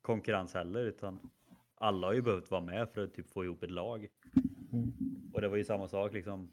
konkurrens 0.04 0.54
heller 0.54 0.84
utan 0.84 1.30
alla 1.74 2.06
har 2.06 2.14
ju 2.14 2.22
behövt 2.22 2.50
vara 2.50 2.60
med 2.60 2.88
för 2.90 3.04
att 3.04 3.14
typ 3.14 3.30
få 3.30 3.44
ihop 3.44 3.62
ett 3.62 3.70
lag. 3.70 4.08
Mm. 4.72 4.92
Och 5.34 5.40
det 5.40 5.48
var 5.48 5.56
ju 5.56 5.64
samma 5.64 5.88
sak 5.88 6.12
liksom 6.12 6.50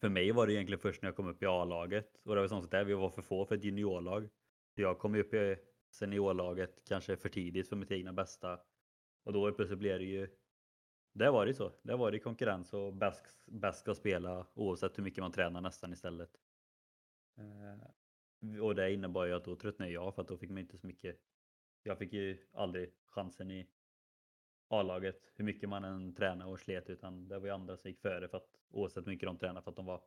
för 0.00 0.08
mig 0.08 0.32
var 0.32 0.46
det 0.46 0.52
egentligen 0.52 0.80
först 0.80 1.02
när 1.02 1.08
jag 1.08 1.16
kom 1.16 1.28
upp 1.28 1.42
i 1.42 1.46
A-laget 1.46 2.20
och 2.24 2.34
det 2.34 2.40
var 2.40 2.48
sånt 2.48 2.70
där 2.70 2.84
vi 2.84 2.94
var 2.94 3.10
för 3.10 3.22
få 3.22 3.46
för 3.46 3.54
ett 3.54 3.64
juniorlag. 3.64 4.28
Jag 4.74 4.98
kom 4.98 5.14
upp 5.14 5.34
i 5.34 5.56
seniorlaget 5.90 6.82
kanske 6.88 7.16
för 7.16 7.28
tidigt 7.28 7.68
för 7.68 7.76
mitt 7.76 7.90
egna 7.90 8.12
bästa 8.12 8.60
och 9.24 9.32
då 9.32 9.52
plötsligt 9.52 9.78
blev 9.78 9.98
det 9.98 10.04
ju 10.04 10.28
det 11.12 11.30
var 11.30 11.46
det 11.46 11.54
så. 11.54 11.72
Det 11.82 11.96
var 11.96 12.10
det 12.10 12.18
konkurrens 12.18 12.72
och 12.72 12.94
bäst, 13.46 13.80
ska 13.80 13.94
spela 13.94 14.46
oavsett 14.54 14.98
hur 14.98 15.02
mycket 15.02 15.22
man 15.22 15.32
tränar 15.32 15.60
nästan 15.60 15.92
istället. 15.92 16.30
Eh, 17.38 18.60
och 18.62 18.74
det 18.74 18.92
innebar 18.92 19.24
ju 19.24 19.32
att 19.32 19.44
då 19.44 19.56
tröttnade 19.56 19.92
jag 19.92 20.14
för 20.14 20.22
att 20.22 20.28
då 20.28 20.36
fick 20.36 20.50
man 20.50 20.58
inte 20.58 20.78
så 20.78 20.86
mycket. 20.86 21.16
Jag 21.86 21.98
fick 21.98 22.12
ju 22.12 22.38
aldrig 22.52 22.92
chansen 23.06 23.50
i 23.50 23.66
A-laget 24.68 25.32
hur 25.34 25.44
mycket 25.44 25.68
man 25.68 25.84
än 25.84 26.14
tränade 26.14 26.50
och 26.50 26.60
slet 26.60 26.90
utan 26.90 27.28
det 27.28 27.38
var 27.38 27.46
ju 27.46 27.52
andra 27.52 27.76
som 27.76 27.90
gick 27.90 28.00
före 28.00 28.28
för 28.28 28.36
att 28.36 28.60
oavsett 28.70 29.06
hur 29.06 29.12
mycket 29.12 29.26
de 29.26 29.38
tränade 29.38 29.62
för 29.62 29.70
att 29.70 29.76
de 29.76 29.86
var 29.86 30.02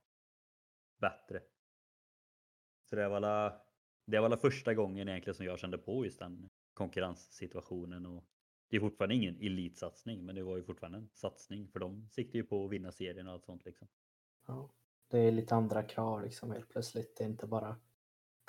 bättre. 0.97 1.41
Så 2.89 2.95
det 2.95 3.09
var 3.09 3.15
alla, 3.15 3.61
det 4.05 4.19
var 4.19 4.25
alla 4.25 4.37
första 4.37 4.73
gången 4.73 5.09
egentligen 5.09 5.35
som 5.35 5.45
jag 5.45 5.59
kände 5.59 5.77
på 5.77 6.05
just 6.05 6.19
den 6.19 6.49
konkurrenssituationen 6.73 8.05
och 8.05 8.25
det 8.69 8.75
är 8.75 8.79
fortfarande 8.79 9.15
ingen 9.15 9.35
elitsatsning 9.41 10.25
men 10.25 10.35
det 10.35 10.43
var 10.43 10.57
ju 10.57 10.63
fortfarande 10.63 10.97
en 10.97 11.09
satsning 11.13 11.67
för 11.67 11.79
de 11.79 12.09
siktar 12.09 12.39
ju 12.39 12.43
på 12.43 12.65
att 12.65 12.71
vinna 12.71 12.91
serien 12.91 13.27
och 13.27 13.33
allt 13.33 13.45
sånt 13.45 13.65
liksom. 13.65 13.87
Ja, 14.47 14.69
det 15.07 15.19
är 15.19 15.31
lite 15.31 15.55
andra 15.55 15.83
krav 15.83 16.23
liksom 16.23 16.51
helt 16.51 16.69
plötsligt. 16.69 17.17
Det 17.17 17.23
är 17.23 17.27
inte 17.27 17.47
bara 17.47 17.75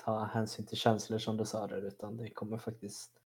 ta 0.04 0.24
hänsyn 0.24 0.66
till 0.66 0.76
känslor 0.76 1.18
som 1.18 1.36
du 1.36 1.44
sa 1.44 1.66
där 1.66 1.82
utan 1.82 2.16
det 2.16 2.30
kommer 2.30 2.58
faktiskt 2.58 3.20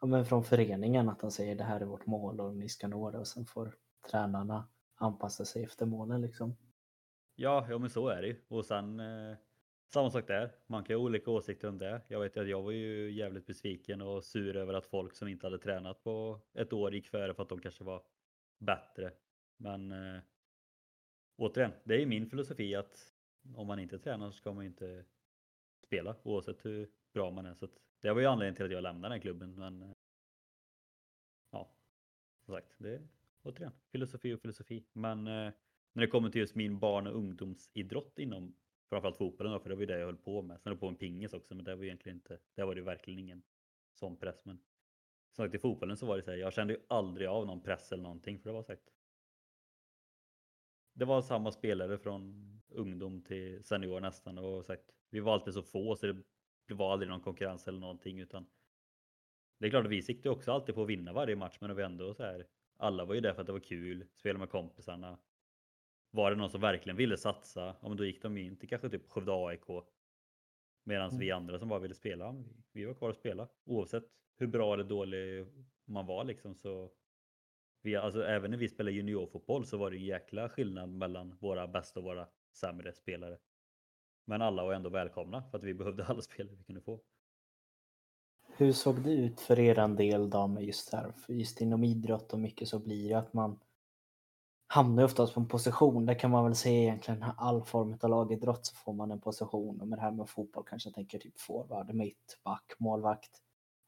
ja, 0.00 0.06
men 0.06 0.24
från 0.24 0.44
föreningen 0.44 1.08
att 1.08 1.20
de 1.20 1.30
säger 1.30 1.54
det 1.54 1.64
här 1.64 1.80
är 1.80 1.84
vårt 1.84 2.06
mål 2.06 2.40
och 2.40 2.56
ni 2.56 2.68
ska 2.68 2.88
nå 2.88 3.10
det 3.10 3.18
och 3.18 3.28
sen 3.28 3.46
får 3.46 3.76
tränarna 4.10 4.68
anpassa 4.94 5.44
sig 5.44 5.64
efter 5.64 5.86
målen 5.86 6.20
liksom. 6.20 6.56
Ja, 7.34 7.66
ja 7.70 7.78
men 7.78 7.90
så 7.90 8.08
är 8.08 8.22
det 8.22 8.28
ju. 8.28 8.36
Och 8.48 8.66
sen 8.66 9.00
eh, 9.00 9.36
samma 9.92 10.10
sak 10.10 10.26
där. 10.26 10.52
Man 10.66 10.84
kan 10.84 10.96
ha 10.96 11.02
olika 11.02 11.30
åsikter 11.30 11.68
om 11.68 11.78
det. 11.78 12.02
Jag 12.08 12.20
vet 12.20 12.36
att 12.36 12.48
jag 12.48 12.62
var 12.62 12.70
ju 12.70 13.12
jävligt 13.12 13.46
besviken 13.46 14.00
och 14.00 14.24
sur 14.24 14.56
över 14.56 14.74
att 14.74 14.86
folk 14.86 15.14
som 15.14 15.28
inte 15.28 15.46
hade 15.46 15.58
tränat 15.58 16.02
på 16.02 16.40
ett 16.54 16.72
år 16.72 16.94
gick 16.94 17.06
före 17.06 17.34
för 17.34 17.42
att 17.42 17.48
de 17.48 17.60
kanske 17.60 17.84
var 17.84 18.02
bättre. 18.58 19.12
Men 19.56 19.92
eh, 19.92 20.20
återigen, 21.36 21.72
det 21.84 22.02
är 22.02 22.06
min 22.06 22.30
filosofi 22.30 22.74
att 22.74 23.12
om 23.56 23.66
man 23.66 23.78
inte 23.78 23.98
tränar 23.98 24.30
så 24.30 24.36
ska 24.36 24.52
man 24.52 24.64
inte 24.64 25.04
spela 25.94 26.16
oavsett 26.22 26.64
hur 26.64 26.90
bra 27.12 27.30
man 27.30 27.46
är. 27.46 27.54
Så 27.54 27.68
det 28.00 28.12
var 28.12 28.20
ju 28.20 28.26
anledningen 28.26 28.54
till 28.54 28.64
att 28.64 28.72
jag 28.72 28.82
lämnade 28.82 29.04
den 29.04 29.12
här 29.12 29.22
klubben. 29.22 29.54
Men 29.54 29.82
eh, 29.82 29.90
ja, 31.50 31.70
som 32.44 32.54
sagt, 32.54 32.74
det 32.78 32.94
är 32.94 33.08
återigen 33.42 33.72
filosofi 33.92 34.34
och 34.34 34.40
filosofi. 34.40 34.84
Men 34.92 35.26
eh, 35.26 35.52
när 35.92 36.00
det 36.00 36.06
kommer 36.06 36.30
till 36.30 36.40
just 36.40 36.54
min 36.54 36.78
barn 36.78 37.06
och 37.06 37.16
ungdomsidrott 37.16 38.18
inom 38.18 38.54
framförallt 38.88 39.16
fotbollen 39.16 39.52
då, 39.52 39.60
för 39.60 39.68
det 39.68 39.74
var 39.74 39.80
ju 39.80 39.86
det 39.86 39.98
jag 39.98 40.06
höll 40.06 40.16
på 40.16 40.42
med. 40.42 40.60
Sen 40.60 40.70
höll 40.70 40.74
jag 40.74 40.80
på 40.80 40.90
med 40.90 40.98
pingis 40.98 41.32
också, 41.32 41.54
men 41.54 41.64
det 41.64 41.74
var 41.74 41.82
ju 41.82 41.88
egentligen 41.88 42.18
inte, 42.18 42.38
det 42.54 42.64
var 42.64 42.74
det 42.74 42.82
verkligen 42.82 43.18
ingen 43.20 43.42
sån 43.92 44.16
press. 44.16 44.44
Men 44.44 44.58
som 45.32 45.44
sagt 45.44 45.54
i 45.54 45.58
fotbollen 45.58 45.96
så 45.96 46.06
var 46.06 46.16
det 46.16 46.22
så 46.22 46.30
här, 46.30 46.38
jag 46.38 46.52
kände 46.52 46.72
ju 46.72 46.80
aldrig 46.88 47.28
av 47.28 47.46
någon 47.46 47.60
press 47.60 47.92
eller 47.92 48.02
någonting, 48.02 48.38
för 48.38 48.50
det 48.50 48.54
var 48.54 48.62
sagt. 48.62 48.90
Det 50.92 51.04
var 51.04 51.22
samma 51.22 51.52
spelare 51.52 51.98
från 51.98 52.53
ungdom 52.74 53.22
till 53.22 53.64
senior 53.64 54.00
nästan 54.00 54.38
och 54.38 54.64
sagt, 54.64 54.84
vi 55.10 55.20
var 55.20 55.32
alltid 55.32 55.54
så 55.54 55.62
få 55.62 55.96
så 55.96 56.06
det 56.68 56.74
var 56.74 56.92
aldrig 56.92 57.10
någon 57.10 57.20
konkurrens 57.20 57.68
eller 57.68 57.78
någonting 57.78 58.20
utan 58.20 58.46
det 59.58 59.66
är 59.66 59.70
klart 59.70 59.84
att 59.84 59.90
vi 59.90 60.02
siktade 60.02 60.34
också 60.34 60.52
alltid 60.52 60.74
på 60.74 60.82
att 60.82 60.88
vinna 60.88 61.12
varje 61.12 61.36
match 61.36 61.56
men 61.60 61.68
det 61.68 61.74
var 61.74 61.82
ändå 61.82 62.14
så 62.14 62.22
här. 62.22 62.46
Alla 62.76 63.04
var 63.04 63.14
ju 63.14 63.20
där 63.20 63.34
för 63.34 63.40
att 63.40 63.46
det 63.46 63.52
var 63.52 63.60
kul, 63.60 64.06
spela 64.14 64.38
med 64.38 64.50
kompisarna, 64.50 65.18
var 66.10 66.30
det 66.30 66.36
någon 66.36 66.50
som 66.50 66.60
verkligen 66.60 66.96
ville 66.96 67.16
satsa, 67.16 67.76
ja, 67.80 67.88
men 67.88 67.96
då 67.96 68.04
gick 68.04 68.22
de 68.22 68.36
in 68.36 68.56
till 68.56 68.68
kanske 68.68 68.88
typ 68.88 69.10
Skövde 69.10 69.32
AIK. 69.32 69.84
Medan 70.84 71.08
mm. 71.08 71.20
vi 71.20 71.30
andra 71.30 71.58
som 71.58 71.68
bara 71.68 71.78
ville 71.78 71.94
spela, 71.94 72.44
vi 72.72 72.84
var 72.84 72.94
kvar 72.94 73.08
och 73.08 73.16
spela. 73.16 73.48
Oavsett 73.64 74.04
hur 74.36 74.46
bra 74.46 74.74
eller 74.74 74.84
dålig 74.84 75.46
man 75.84 76.06
var 76.06 76.24
liksom 76.24 76.54
så. 76.54 76.90
Vi, 77.82 77.96
alltså, 77.96 78.24
även 78.24 78.50
när 78.50 78.58
vi 78.58 78.68
spelade 78.68 78.96
juniorfotboll 78.96 79.66
så 79.66 79.76
var 79.76 79.90
det 79.90 79.96
en 79.96 80.04
jäkla 80.04 80.48
skillnad 80.48 80.88
mellan 80.88 81.36
våra 81.40 81.66
bästa 81.66 82.00
och 82.00 82.04
våra 82.04 82.28
sämre 82.54 82.92
spelare. 82.92 83.38
Men 84.24 84.42
alla 84.42 84.64
var 84.64 84.72
ändå 84.72 84.90
välkomna 84.90 85.42
för 85.50 85.58
att 85.58 85.64
vi 85.64 85.74
behövde 85.74 86.06
alla 86.06 86.22
spelare 86.22 86.54
vi 86.56 86.64
kunde 86.64 86.80
få. 86.80 87.00
Hur 88.56 88.72
såg 88.72 89.02
det 89.02 89.12
ut 89.12 89.40
för 89.40 89.58
er 89.58 89.88
del 89.88 90.30
då 90.30 90.46
med 90.46 90.64
just 90.64 90.92
här, 90.92 91.12
just 91.28 91.60
inom 91.60 91.84
idrott 91.84 92.32
och 92.32 92.38
mycket 92.38 92.68
så 92.68 92.78
blir 92.78 93.08
det 93.08 93.18
att 93.18 93.32
man 93.32 93.60
hamnar 94.66 95.04
oftast 95.04 95.34
på 95.34 95.40
en 95.40 95.48
position. 95.48 96.06
Det 96.06 96.14
kan 96.14 96.30
man 96.30 96.44
väl 96.44 96.54
säga 96.54 96.82
egentligen 96.82 97.24
all 97.36 97.62
form 97.62 97.98
av 98.00 98.10
lagidrott 98.10 98.66
så 98.66 98.74
får 98.74 98.92
man 98.92 99.10
en 99.10 99.20
position 99.20 99.80
och 99.80 99.88
med 99.88 99.98
det 99.98 100.02
här 100.02 100.10
med 100.10 100.28
fotboll 100.28 100.64
kanske 100.66 100.88
jag 100.88 100.94
tänker 100.94 101.18
typ 101.18 101.40
forward, 101.40 101.94
mitt, 101.94 102.38
back, 102.44 102.72
målvakt. 102.78 103.30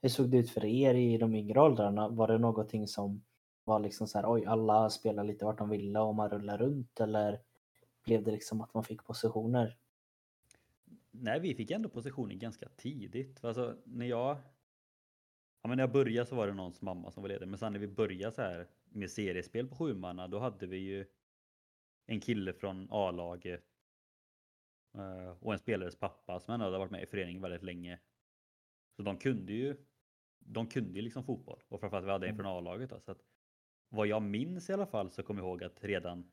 Hur 0.02 0.08
såg 0.08 0.30
det 0.30 0.36
ut 0.36 0.50
för 0.50 0.64
er 0.64 0.94
i 0.94 1.18
de 1.18 1.34
yngre 1.34 1.60
åldrarna? 1.60 2.08
Var 2.08 2.28
det 2.28 2.38
någonting 2.38 2.86
som 2.86 3.24
var 3.64 3.80
liksom 3.80 4.08
så 4.08 4.18
här, 4.18 4.32
oj, 4.32 4.44
alla 4.44 4.90
spelar 4.90 5.24
lite 5.24 5.44
vart 5.44 5.58
de 5.58 5.68
ville 5.68 6.00
och 6.00 6.14
man 6.14 6.30
rullar 6.30 6.58
runt 6.58 7.00
eller 7.00 7.40
blev 8.06 8.22
det 8.22 8.30
liksom 8.30 8.60
att 8.60 8.74
man 8.74 8.84
fick 8.84 9.04
positioner? 9.04 9.76
Nej, 11.10 11.40
vi 11.40 11.54
fick 11.54 11.70
ändå 11.70 11.88
positioner 11.88 12.34
ganska 12.34 12.68
tidigt. 12.68 13.44
Alltså 13.44 13.76
när 13.84 14.06
jag 14.06 14.38
Ja, 15.62 15.68
men 15.68 15.76
när 15.76 15.82
jag 15.82 15.92
började 15.92 16.26
så 16.26 16.36
var 16.36 16.46
det 16.46 16.52
någons 16.52 16.82
mamma 16.82 17.10
som 17.10 17.22
var 17.22 17.28
ledig. 17.28 17.48
Men 17.48 17.58
sen 17.58 17.72
när 17.72 17.80
vi 17.80 17.88
började 17.88 18.34
så 18.34 18.42
här 18.42 18.68
med 18.84 19.10
seriespel 19.10 19.68
på 19.68 19.76
sjumanna, 19.76 20.28
då 20.28 20.38
hade 20.38 20.66
vi 20.66 20.76
ju 20.76 21.06
en 22.06 22.20
kille 22.20 22.52
från 22.52 22.88
A-laget 22.90 23.64
eh, 24.94 25.30
och 25.40 25.52
en 25.52 25.58
spelares 25.58 25.96
pappa 25.96 26.40
som 26.40 26.54
ändå 26.54 26.66
hade 26.66 26.78
varit 26.78 26.90
med 26.90 27.02
i 27.02 27.06
föreningen 27.06 27.42
väldigt 27.42 27.62
länge. 27.62 28.00
Så 28.96 29.02
de 29.02 29.16
kunde 29.16 29.52
ju 29.52 29.76
de 30.38 30.66
kunde 30.66 30.98
ju 30.98 31.02
liksom 31.02 31.24
fotboll 31.24 31.62
och 31.68 31.80
framförallt 31.80 32.06
vi 32.06 32.10
hade 32.10 32.26
en 32.26 32.34
mm. 32.34 32.44
från 32.44 32.56
A-laget. 32.56 33.04
Så 33.04 33.10
att, 33.10 33.20
vad 33.88 34.06
jag 34.06 34.22
minns 34.22 34.70
i 34.70 34.72
alla 34.72 34.86
fall 34.86 35.10
så 35.10 35.22
kommer 35.22 35.40
jag 35.40 35.48
ihåg 35.48 35.64
att 35.64 35.84
redan 35.84 36.30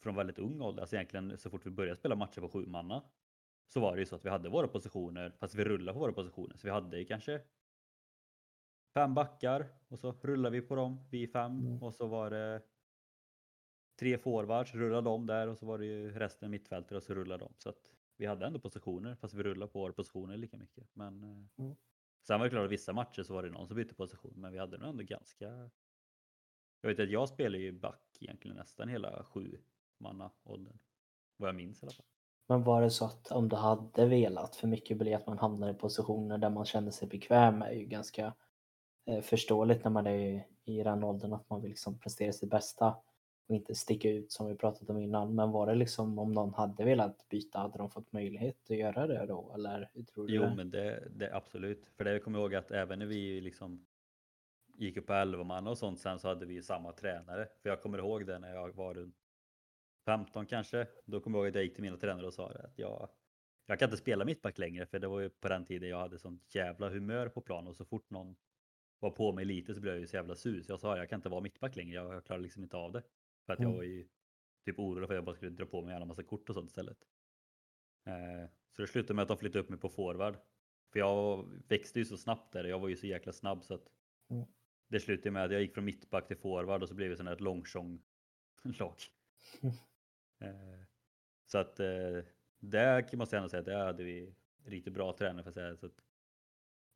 från 0.00 0.14
väldigt 0.14 0.38
ung 0.38 0.60
ålder, 0.60 0.80
alltså 0.82 0.96
egentligen 0.96 1.38
så 1.38 1.50
fort 1.50 1.66
vi 1.66 1.70
började 1.70 1.96
spela 1.96 2.16
matcher 2.16 2.40
på 2.40 2.48
sju 2.48 2.66
manna 2.66 3.02
så 3.66 3.80
var 3.80 3.94
det 3.94 4.00
ju 4.00 4.06
så 4.06 4.16
att 4.16 4.24
vi 4.24 4.28
hade 4.28 4.48
våra 4.48 4.68
positioner 4.68 5.30
fast 5.30 5.54
vi 5.54 5.64
rullade 5.64 5.92
på 5.92 5.98
våra 5.98 6.12
positioner. 6.12 6.56
Så 6.56 6.66
vi 6.66 6.70
hade 6.70 6.98
ju 6.98 7.04
kanske 7.04 7.42
fem 8.94 9.14
backar 9.14 9.66
och 9.88 9.98
så 9.98 10.14
rullade 10.22 10.60
vi 10.60 10.66
på 10.66 10.74
dem, 10.74 11.04
vi 11.10 11.26
fem. 11.26 11.58
Mm. 11.58 11.82
Och 11.82 11.94
så 11.94 12.06
var 12.06 12.30
det 12.30 12.62
tre 13.98 14.18
forwards, 14.18 14.74
rullade 14.74 15.10
de 15.10 15.26
där 15.26 15.48
och 15.48 15.58
så 15.58 15.66
var 15.66 15.78
det 15.78 15.86
ju 15.86 16.18
resten 16.18 16.50
mittfältare 16.50 16.96
och 16.96 17.02
så 17.02 17.14
rullade 17.14 17.44
de. 17.44 17.54
Så 17.58 17.68
att 17.68 17.94
vi 18.16 18.26
hade 18.26 18.46
ändå 18.46 18.58
positioner 18.58 19.14
fast 19.14 19.34
vi 19.34 19.42
rullade 19.42 19.72
på 19.72 19.78
våra 19.78 19.92
positioner 19.92 20.36
lika 20.36 20.56
mycket. 20.56 20.88
Men 20.92 21.22
eh, 21.24 21.64
mm. 21.64 21.76
sen 22.26 22.38
var 22.40 22.46
det 22.46 22.50
klart 22.50 22.64
att 22.64 22.70
vissa 22.70 22.92
matcher 22.92 23.22
så 23.22 23.34
var 23.34 23.42
det 23.42 23.50
någon 23.50 23.66
som 23.66 23.76
bytte 23.76 23.94
position 23.94 24.34
men 24.36 24.52
vi 24.52 24.58
hade 24.58 24.78
nog 24.78 24.88
ändå 24.88 25.04
ganska 25.04 25.70
jag 26.80 26.90
vet 26.90 27.00
att 27.00 27.10
jag 27.10 27.28
spelade 27.28 27.62
ju 27.62 27.72
back 27.72 28.18
egentligen 28.20 28.56
nästan 28.56 28.88
hela 28.88 29.24
sju 29.24 29.58
manna 30.00 30.30
åldern. 30.44 30.78
Vad 31.36 31.48
jag 31.48 31.56
minns 31.56 31.82
i 31.82 31.86
alla 31.86 31.92
fall. 31.92 32.06
Men 32.48 32.62
var 32.62 32.82
det 32.82 32.90
så 32.90 33.04
att 33.04 33.32
om 33.32 33.48
du 33.48 33.56
hade 33.56 34.06
velat, 34.06 34.56
för 34.56 34.68
mycket 34.68 34.98
blir 34.98 35.16
att 35.16 35.26
man 35.26 35.38
hamnar 35.38 35.70
i 35.70 35.74
positioner 35.74 36.38
där 36.38 36.50
man 36.50 36.64
känner 36.64 36.90
sig 36.90 37.08
bekväm 37.08 37.62
är 37.62 37.72
ju 37.72 37.84
ganska 37.84 38.34
Eh, 39.10 39.20
förståeligt 39.20 39.84
när 39.84 39.90
man 39.90 40.06
är 40.06 40.46
i 40.64 40.82
den 40.82 41.04
åldern 41.04 41.32
att 41.32 41.50
man 41.50 41.60
vill 41.60 41.70
liksom 41.70 41.98
prestera 41.98 42.32
sitt 42.32 42.50
bästa 42.50 42.96
och 43.48 43.54
inte 43.54 43.74
sticka 43.74 44.10
ut 44.10 44.32
som 44.32 44.46
vi 44.46 44.54
pratat 44.54 44.90
om 44.90 44.98
innan. 44.98 45.34
Men 45.34 45.50
var 45.50 45.66
det 45.66 45.74
liksom 45.74 46.18
om 46.18 46.32
någon 46.32 46.54
hade 46.54 46.84
velat 46.84 47.28
byta, 47.28 47.58
hade 47.58 47.78
de 47.78 47.90
fått 47.90 48.12
möjlighet 48.12 48.70
att 48.70 48.76
göra 48.76 49.06
det 49.06 49.26
då? 49.26 49.52
Eller 49.54 49.90
hur 49.94 50.02
tror 50.02 50.26
du? 50.26 50.34
Jo, 50.34 50.42
det? 50.42 50.54
men 50.54 50.70
det, 50.70 51.08
det 51.10 51.36
absolut. 51.36 51.86
För 51.96 52.04
det 52.04 52.18
kommer 52.18 52.38
jag 52.38 52.44
ihåg 52.44 52.54
att 52.54 52.70
även 52.70 52.98
när 52.98 53.06
vi 53.06 53.40
liksom 53.40 53.86
gick 54.74 54.96
upp 54.96 55.06
på 55.06 55.12
11 55.12 55.44
man 55.44 55.66
och 55.66 55.78
sånt 55.78 56.00
sen 56.00 56.18
så 56.18 56.28
hade 56.28 56.46
vi 56.46 56.62
samma 56.62 56.92
tränare. 56.92 57.48
För 57.62 57.68
jag 57.68 57.82
kommer 57.82 57.98
ihåg 57.98 58.26
det 58.26 58.38
när 58.38 58.54
jag 58.54 58.76
var 58.76 58.94
runt 58.94 59.16
15 60.04 60.46
kanske. 60.46 60.86
Då 61.04 61.20
kommer 61.20 61.38
jag 61.38 61.44
ihåg 61.44 61.48
att 61.48 61.54
jag 61.54 61.64
gick 61.64 61.74
till 61.74 61.82
mina 61.82 61.96
tränare 61.96 62.26
och 62.26 62.34
sa 62.34 62.50
att 62.50 62.78
jag, 62.78 63.08
jag 63.66 63.78
kan 63.78 63.86
inte 63.86 63.96
spela 63.96 64.24
mittback 64.24 64.58
längre 64.58 64.86
för 64.86 64.98
det 64.98 65.08
var 65.08 65.20
ju 65.20 65.30
på 65.30 65.48
den 65.48 65.64
tiden 65.64 65.88
jag 65.88 65.98
hade 65.98 66.18
sånt 66.18 66.54
jävla 66.54 66.88
humör 66.88 67.28
på 67.28 67.40
plan 67.40 67.66
och 67.66 67.76
så 67.76 67.84
fort 67.84 68.10
någon 68.10 68.36
var 68.98 69.10
på 69.10 69.32
mig 69.32 69.44
lite 69.44 69.74
så 69.74 69.80
blev 69.80 69.94
jag 69.94 70.00
ju 70.00 70.06
så 70.06 70.16
jävla 70.16 70.34
sur. 70.34 70.62
Så 70.62 70.72
jag 70.72 70.80
sa 70.80 70.96
jag 70.96 71.08
kan 71.08 71.18
inte 71.18 71.28
vara 71.28 71.40
mittback 71.40 71.76
längre. 71.76 71.94
Jag 71.94 72.24
klarar 72.24 72.40
liksom 72.40 72.62
inte 72.62 72.76
av 72.76 72.92
det. 72.92 73.02
För 73.46 73.52
att 73.52 73.58
mm. 73.58 73.70
jag 73.70 73.76
var 73.76 73.84
ju 73.84 74.08
typ 74.64 74.78
orolig 74.78 75.06
för 75.08 75.14
att 75.14 75.18
jag 75.18 75.24
bara 75.24 75.34
skulle 75.34 75.50
dra 75.50 75.66
på 75.66 75.82
mig 75.82 75.96
en 75.96 76.08
massa 76.08 76.22
kort 76.22 76.48
och 76.48 76.54
sånt 76.54 76.68
istället. 76.68 76.98
Eh, 78.06 78.50
så 78.76 78.82
det 78.82 78.88
slutade 78.88 79.14
med 79.14 79.22
att 79.22 79.28
de 79.28 79.36
flyttade 79.36 79.60
upp 79.60 79.68
mig 79.68 79.78
på 79.78 79.88
forward. 79.88 80.36
För 80.92 80.98
jag 80.98 81.48
växte 81.68 81.98
ju 81.98 82.04
så 82.04 82.16
snabbt 82.16 82.52
där. 82.52 82.64
Jag 82.64 82.78
var 82.78 82.88
ju 82.88 82.96
så 82.96 83.06
jäkla 83.06 83.32
snabb 83.32 83.64
så 83.64 83.74
att 83.74 83.86
mm. 84.30 84.46
det 84.88 85.00
slutade 85.00 85.30
med 85.30 85.44
att 85.44 85.52
jag 85.52 85.60
gick 85.60 85.74
från 85.74 85.84
mittback 85.84 86.28
till 86.28 86.36
forward 86.36 86.82
och 86.82 86.88
så 86.88 86.94
blev 86.94 87.10
det 87.10 87.16
sån 87.16 87.26
här 87.26 87.34
ett 87.34 87.40
långtjong 87.40 88.02
lag. 88.62 88.94
Mm. 89.62 89.74
Eh, 89.74 89.89
så 91.46 91.58
att 91.58 91.80
eh, 91.80 92.24
där 92.58 93.16
måste 93.16 93.36
jag 93.36 93.40
ändå 93.40 93.48
säga 93.48 93.60
att 93.60 93.66
det 93.66 93.76
hade 93.76 94.04
vi 94.04 94.34
riktigt 94.64 94.94
bra 94.94 95.12
tränare 95.12 95.42
för 95.42 95.50
att 95.50 95.54
säga. 95.54 95.76
Så 95.76 95.86
att 95.86 96.04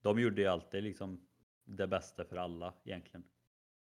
de 0.00 0.18
gjorde 0.18 0.42
ju 0.42 0.48
alltid 0.48 0.82
liksom 0.82 1.28
det 1.64 1.86
bästa 1.86 2.24
för 2.24 2.36
alla 2.36 2.74
egentligen. 2.84 3.24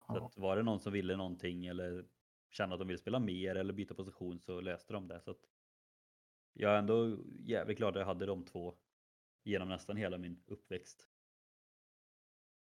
Så 0.06 0.24
att 0.24 0.38
var 0.38 0.56
det 0.56 0.62
någon 0.62 0.80
som 0.80 0.92
ville 0.92 1.16
någonting 1.16 1.66
eller 1.66 2.04
kände 2.50 2.74
att 2.74 2.78
de 2.78 2.88
ville 2.88 2.98
spela 2.98 3.18
mer 3.18 3.54
eller 3.54 3.72
byta 3.72 3.94
position 3.94 4.40
så 4.40 4.60
löste 4.60 4.92
de 4.92 5.08
det. 5.08 5.20
Så 5.20 5.30
att 5.30 5.50
jag 6.52 6.72
är 6.74 6.78
ändå 6.78 7.16
jävligt 7.38 7.78
glad 7.78 7.96
att 7.96 8.00
jag 8.00 8.06
hade 8.06 8.26
de 8.26 8.44
två 8.44 8.74
genom 9.44 9.68
nästan 9.68 9.96
hela 9.96 10.18
min 10.18 10.42
uppväxt. 10.46 11.08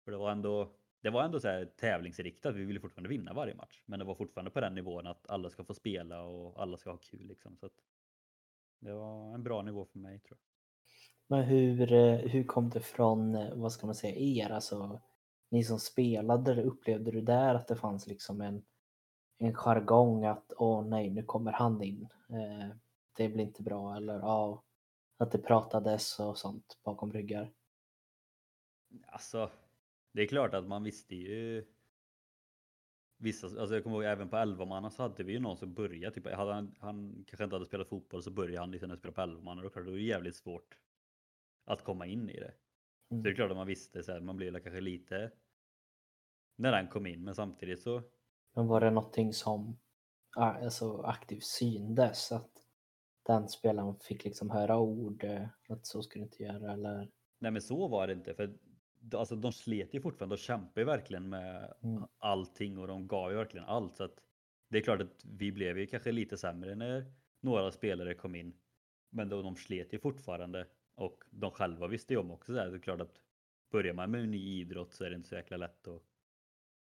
För 0.05 0.13
det 0.13 0.19
var 0.19 0.33
ändå, 0.33 0.77
det 1.07 1.11
var 1.11 1.25
ändå 1.25 1.41
så 1.41 1.49
här 1.49 1.65
tävlingsriktat. 1.65 2.55
Vi 2.55 2.65
ville 2.65 2.81
fortfarande 2.81 3.09
vinna 3.09 3.33
varje 3.33 3.55
match, 3.55 3.83
men 3.85 3.99
det 3.99 4.05
var 4.05 4.15
fortfarande 4.15 4.51
på 4.51 4.61
den 4.61 4.75
nivån 4.75 5.07
att 5.07 5.31
alla 5.31 5.51
ska 5.51 5.65
få 5.65 5.75
spela 5.75 6.23
och 6.23 6.63
alla 6.63 6.77
ska 6.77 6.91
ha 6.91 6.97
kul 6.97 7.27
liksom. 7.27 7.57
Så 7.57 7.67
att 7.67 7.73
det 8.79 8.93
var 8.93 9.35
en 9.35 9.43
bra 9.43 9.63
nivå 9.63 9.85
för 9.85 9.99
mig 9.99 10.21
tror 10.21 10.39
jag. 10.39 10.47
Men 11.27 11.45
hur, 11.49 11.93
eh, 11.93 12.17
hur 12.17 12.45
kom 12.45 12.71
det 12.71 12.81
från, 12.81 13.35
eh, 13.35 13.55
vad 13.55 13.73
ska 13.73 13.87
man 13.87 13.95
säga, 13.95 14.17
er? 14.17 14.51
Alltså, 14.51 15.01
ni 15.49 15.65
som 15.65 15.79
spelade, 15.79 16.63
upplevde 16.63 17.11
du 17.11 17.21
där 17.21 17.55
att 17.55 17.69
det 17.69 17.77
fanns 17.77 18.07
liksom 18.07 18.41
en, 18.41 18.65
en 19.39 19.55
jargong 19.55 20.25
att 20.25 20.53
åh 20.57 20.87
nej, 20.87 21.11
nu 21.11 21.23
kommer 21.23 21.53
han 21.53 21.83
in. 21.83 22.09
Eh, 22.29 22.77
det 23.17 23.29
blir 23.29 23.45
inte 23.45 23.63
bra 23.63 23.97
eller 23.97 24.19
ja, 24.19 24.63
att 25.17 25.33
det 25.33 25.39
pratades 25.39 26.21
och 26.21 26.39
sånt 26.39 26.79
bakom 26.85 27.13
ryggar? 27.13 27.53
Alltså, 29.07 29.51
det 30.17 30.23
är 30.23 30.27
klart 30.27 30.55
att 30.55 30.67
man 30.67 30.83
visste 30.83 31.17
ju 31.17 31.65
Vissa, 33.19 33.47
alltså 33.47 33.75
jag 33.75 33.83
kommer 33.83 33.97
ihåg 33.97 34.05
även 34.05 34.29
på 34.29 34.37
11 34.37 34.65
man 34.65 34.91
så 34.91 35.03
hade 35.03 35.23
vi 35.23 35.33
ju 35.33 35.41
någon 35.41 35.57
som 35.57 35.75
började, 35.75 36.15
typ, 36.15 36.33
han, 36.33 36.75
han 36.79 37.25
kanske 37.27 37.45
inte 37.45 37.57
hade 37.57 37.67
spelat 37.67 37.89
fotboll 37.89 38.23
så 38.23 38.31
började 38.31 38.59
han 38.59 38.71
liksom 38.71 38.97
spela 38.97 39.13
på 39.13 39.21
11 39.21 39.43
man 39.43 39.59
och 39.59 39.73
då, 39.75 39.81
är 39.81 39.85
det 39.85 40.01
jävligt 40.01 40.37
svårt 40.37 40.79
att 41.65 41.85
komma 41.85 42.07
in 42.07 42.31
i 42.31 42.41
det. 42.41 42.55
Mm. 43.11 43.23
Så 43.23 43.25
det 43.25 43.31
är 43.31 43.35
klart 43.35 43.51
att 43.51 43.57
man 43.57 43.67
visste 43.67 44.03
så 44.03 44.13
här, 44.13 44.21
man 44.21 44.37
blev 44.37 44.53
kanske 44.53 44.81
lite 44.81 45.31
när 46.57 46.73
den 46.73 46.89
kom 46.89 47.07
in 47.07 47.25
men 47.25 47.35
samtidigt 47.35 47.83
så. 47.83 48.03
Men 48.55 48.67
var 48.67 48.81
det 48.81 48.91
någonting 48.91 49.33
som 49.33 49.79
alltså, 50.37 51.03
aktivt 51.03 51.45
syndes? 51.45 52.33
Att 52.33 52.51
den 53.23 53.49
spelaren 53.49 53.97
fick 53.97 54.25
liksom 54.25 54.51
höra 54.51 54.79
ord 54.79 55.25
eh, 55.25 55.49
att 55.69 55.87
så 55.87 56.03
skulle 56.03 56.25
du 56.25 56.27
inte 56.27 56.43
göra 56.43 56.73
eller? 56.73 57.11
Nej 57.39 57.51
men 57.51 57.63
så 57.63 57.89
var 57.89 58.07
det 58.07 58.13
inte 58.13 58.35
för 58.35 58.59
alltså, 59.15 59.37
de 59.37 59.53
slet 59.53 59.95
ju 59.95 60.01
fortfarande 60.01 60.33
och 60.33 60.39
kämpade 60.39 60.81
ju 60.81 60.85
verkligen 60.85 61.29
med 61.29 61.75
mm. 61.83 62.03
allting 62.19 62.79
och 62.79 62.87
de 62.87 63.09
gav 63.09 63.31
ju 63.31 63.37
verkligen 63.37 63.67
allt. 63.67 63.97
Så 63.97 64.05
att 64.05 64.23
det 64.69 64.79
är 64.79 64.83
klart 64.83 65.03
att 65.03 65.25
vi 65.25 65.53
blev 65.53 65.79
ju 65.79 65.87
kanske 65.87 66.13
lite 66.13 66.37
sämre 66.37 66.75
när 66.75 67.13
några 67.41 67.73
spelare 67.73 68.15
kom 68.15 68.35
in. 68.35 68.53
Men 69.11 69.29
då, 69.29 69.43
de 69.43 69.57
slet 69.57 69.93
ju 69.93 69.99
fortfarande 69.99 70.67
och 70.95 71.25
de 71.31 71.51
själva 71.51 71.87
visste 71.87 72.15
ju 72.15 72.21
om 72.21 72.31
också 72.31 72.53
det. 72.53 72.71
Det 72.71 72.77
är 72.77 72.81
klart 72.81 73.01
att 73.01 73.21
börjar 73.71 73.95
man 73.95 74.11
med 74.11 74.21
en 74.21 74.31
ny 74.31 74.61
idrott 74.61 74.93
så 74.93 75.05
är 75.05 75.11
det 75.11 75.17
inte 75.17 75.29
så 75.29 75.35
jäkla 75.35 75.57
lätt 75.57 75.89
att 75.89 76.03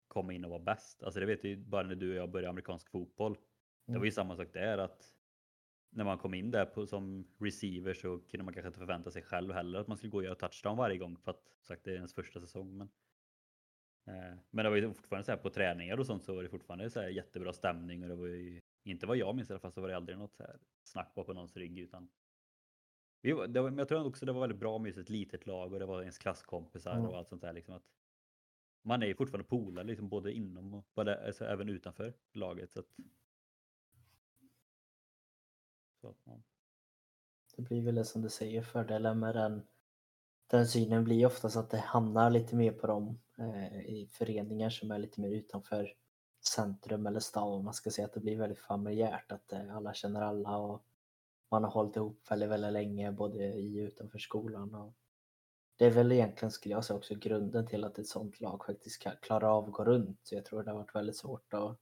komma 0.08 0.34
in 0.34 0.46
och 0.46 0.52
vara 0.52 0.64
bäst. 0.64 1.04
Alltså 1.04 1.20
det 1.20 1.26
vet 1.26 1.44
ju 1.44 1.58
bara 1.58 1.88
när 1.88 1.96
du 1.96 2.10
och 2.10 2.16
jag 2.16 2.30
började 2.30 2.50
amerikansk 2.50 2.90
fotboll. 2.90 3.32
Mm. 3.32 3.42
Det 3.86 3.94
var 3.94 4.06
ju 4.06 4.10
mm. 4.10 4.12
samma 4.12 4.36
sak 4.36 4.54
där 4.54 4.78
att 4.78 5.15
när 5.96 6.04
man 6.04 6.18
kom 6.18 6.34
in 6.34 6.52
där 6.52 6.66
på, 6.66 6.88
som 6.88 7.28
receiver 7.38 7.94
så 7.94 8.20
kunde 8.20 8.44
man 8.44 8.54
kanske 8.54 8.68
inte 8.68 8.80
förvänta 8.80 9.12
sig 9.12 9.22
själv 9.22 9.54
heller 9.54 9.80
att 9.80 9.88
man 9.88 9.98
skulle 9.98 10.12
gå 10.12 10.18
och 10.18 10.24
göra 10.24 10.36
touchdown 10.36 10.78
varje 10.78 10.98
gång 10.98 11.18
för 11.18 11.32
att 11.32 11.56
sagt 11.62 11.84
det 11.84 11.92
är 11.92 11.96
ens 11.96 12.14
första 12.14 12.40
säsong. 12.40 12.78
Men, 12.78 12.90
eh, 14.06 14.38
men 14.50 14.64
det 14.64 14.70
var 14.70 14.78
ju 14.78 14.94
fortfarande 14.94 15.26
så 15.26 15.32
här 15.32 15.38
på 15.38 15.50
träningar 15.50 16.00
och 16.00 16.06
sånt 16.06 16.24
så 16.24 16.36
var 16.36 16.44
det 16.44 16.50
fortfarande 16.50 16.90
så 16.90 17.02
här 17.02 17.10
jättebra 17.10 17.54
stämning 17.54 18.04
och 18.04 18.10
det 18.10 18.16
var 18.16 18.28
ju 18.28 18.62
inte 18.84 19.08
vad 19.08 19.18
jag 19.18 19.36
minns 19.36 19.50
i 19.50 19.54
alla 19.54 19.60
fall 19.60 19.72
så 19.72 19.82
var 19.82 19.88
det 19.88 19.96
aldrig 19.96 20.18
något 20.18 20.36
så 20.36 20.44
här 20.44 20.60
snack 20.84 21.16
bakom 21.16 21.36
någons 21.36 21.58
rygg 21.58 21.80
utan 21.80 22.10
vi, 23.22 23.32
det 23.48 23.62
var, 23.62 23.70
men 23.70 23.78
jag 23.78 23.88
tror 23.88 24.06
också 24.06 24.26
det 24.26 24.32
var 24.32 24.42
väldigt 24.42 24.60
bra 24.60 24.78
med 24.78 24.88
just 24.88 25.00
ett 25.00 25.10
litet 25.10 25.46
lag 25.46 25.74
och 25.74 25.80
det 25.80 25.86
var 25.86 26.02
ens 26.02 26.18
klasskompisar 26.18 26.94
mm. 26.96 27.06
och 27.06 27.18
allt 27.18 27.30
sånt 27.30 27.42
där 27.42 27.54
liksom 27.54 27.76
att 27.76 27.86
man 28.82 29.04
är 29.04 29.08
ju 29.08 29.16
fortfarande 29.16 29.50
polare 29.50 29.86
liksom 29.86 30.10
både 30.10 30.34
inom 30.34 30.74
och 30.74 30.88
både, 30.96 31.26
alltså, 31.26 31.46
även 31.46 31.70
utanför 31.70 32.14
laget 32.34 32.72
så 32.72 32.80
att 32.80 32.96
så, 36.06 36.16
man... 36.24 36.44
Det 37.56 37.62
blir 37.62 37.82
väl 37.82 37.96
det 37.96 38.06
som 38.06 38.22
du 38.22 38.30
säger, 38.30 38.62
fördelen 38.62 39.20
med 39.20 39.36
den, 39.36 39.68
den 40.48 40.68
synen 40.68 41.04
blir 41.04 41.26
oftast 41.26 41.58
att 41.58 41.70
det 41.70 41.78
hamnar 41.78 42.30
lite 42.30 42.56
mer 42.56 42.72
på 42.72 42.88
dem 42.88 43.20
eh, 43.38 43.80
i 43.80 44.10
föreningar 44.12 44.70
som 44.70 44.92
är 44.92 45.00
lite 45.00 45.22
mer 45.22 45.30
utanför 45.30 45.94
centrum 46.48 47.06
eller 47.06 47.20
stad 47.20 47.54
om 47.54 47.66
man 47.66 47.74
ska 47.74 47.90
säga 47.90 48.06
att 48.06 48.14
det 48.14 48.20
blir 48.20 48.38
väldigt 48.38 48.60
familjärt 48.60 49.32
att 49.32 49.52
eh, 49.52 49.76
alla 49.76 49.94
känner 49.94 50.22
alla 50.22 50.58
och 50.58 50.86
man 51.52 51.64
har 51.64 51.72
hållit 51.72 51.96
ihop 51.96 52.32
väldigt, 52.32 52.50
väldigt 52.50 52.74
länge 52.74 53.12
både 53.12 53.46
i 53.46 53.82
och 53.82 53.88
utanför 53.88 54.20
skolan. 54.20 54.76
Och 54.76 54.94
det 55.78 55.86
är 55.86 55.92
väl 55.92 56.12
egentligen 56.12 56.52
skulle 56.52 56.76
jag 56.76 56.86
säga 56.86 56.98
också 56.98 57.16
grunden 57.16 57.68
till 57.68 57.84
att 57.84 58.00
ett 58.00 58.08
sånt 58.08 58.42
lag 58.42 58.66
faktiskt 58.66 59.02
kan 59.02 59.14
klara 59.22 59.54
av 59.54 59.66
att 59.66 59.72
gå 59.72 59.86
runt. 59.86 60.20
Så 60.24 60.36
jag 60.36 60.46
tror 60.46 60.64
det 60.64 60.72
har 60.72 60.78
varit 60.78 60.96
väldigt 60.96 61.18
svårt 61.18 61.54
att, 61.54 61.78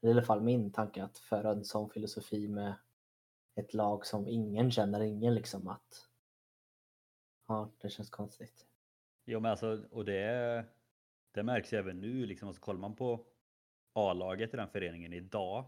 i 0.00 0.10
alla 0.10 0.22
fall 0.22 0.40
min 0.40 0.72
tanke, 0.72 1.04
att 1.04 1.18
föra 1.18 1.50
en 1.50 1.64
sån 1.64 1.90
filosofi 1.90 2.48
med 2.48 2.74
ett 3.56 3.74
lag 3.74 4.06
som 4.06 4.28
ingen 4.28 4.70
känner 4.70 5.00
ingen 5.00 5.34
liksom 5.34 5.68
att 5.68 6.08
ja, 7.48 7.70
det 7.80 7.90
känns 7.90 8.10
konstigt. 8.10 8.66
Jo 9.24 9.40
men 9.40 9.50
alltså, 9.50 9.84
och 9.90 10.04
det, 10.04 10.64
det 11.32 11.42
märks 11.42 11.72
ju 11.72 11.78
även 11.78 12.00
nu 12.00 12.26
liksom, 12.26 12.48
alltså, 12.48 12.62
kollar 12.62 12.80
man 12.80 12.96
på 12.96 13.26
A-laget 13.92 14.54
i 14.54 14.56
den 14.56 14.68
föreningen 14.68 15.12
idag. 15.12 15.64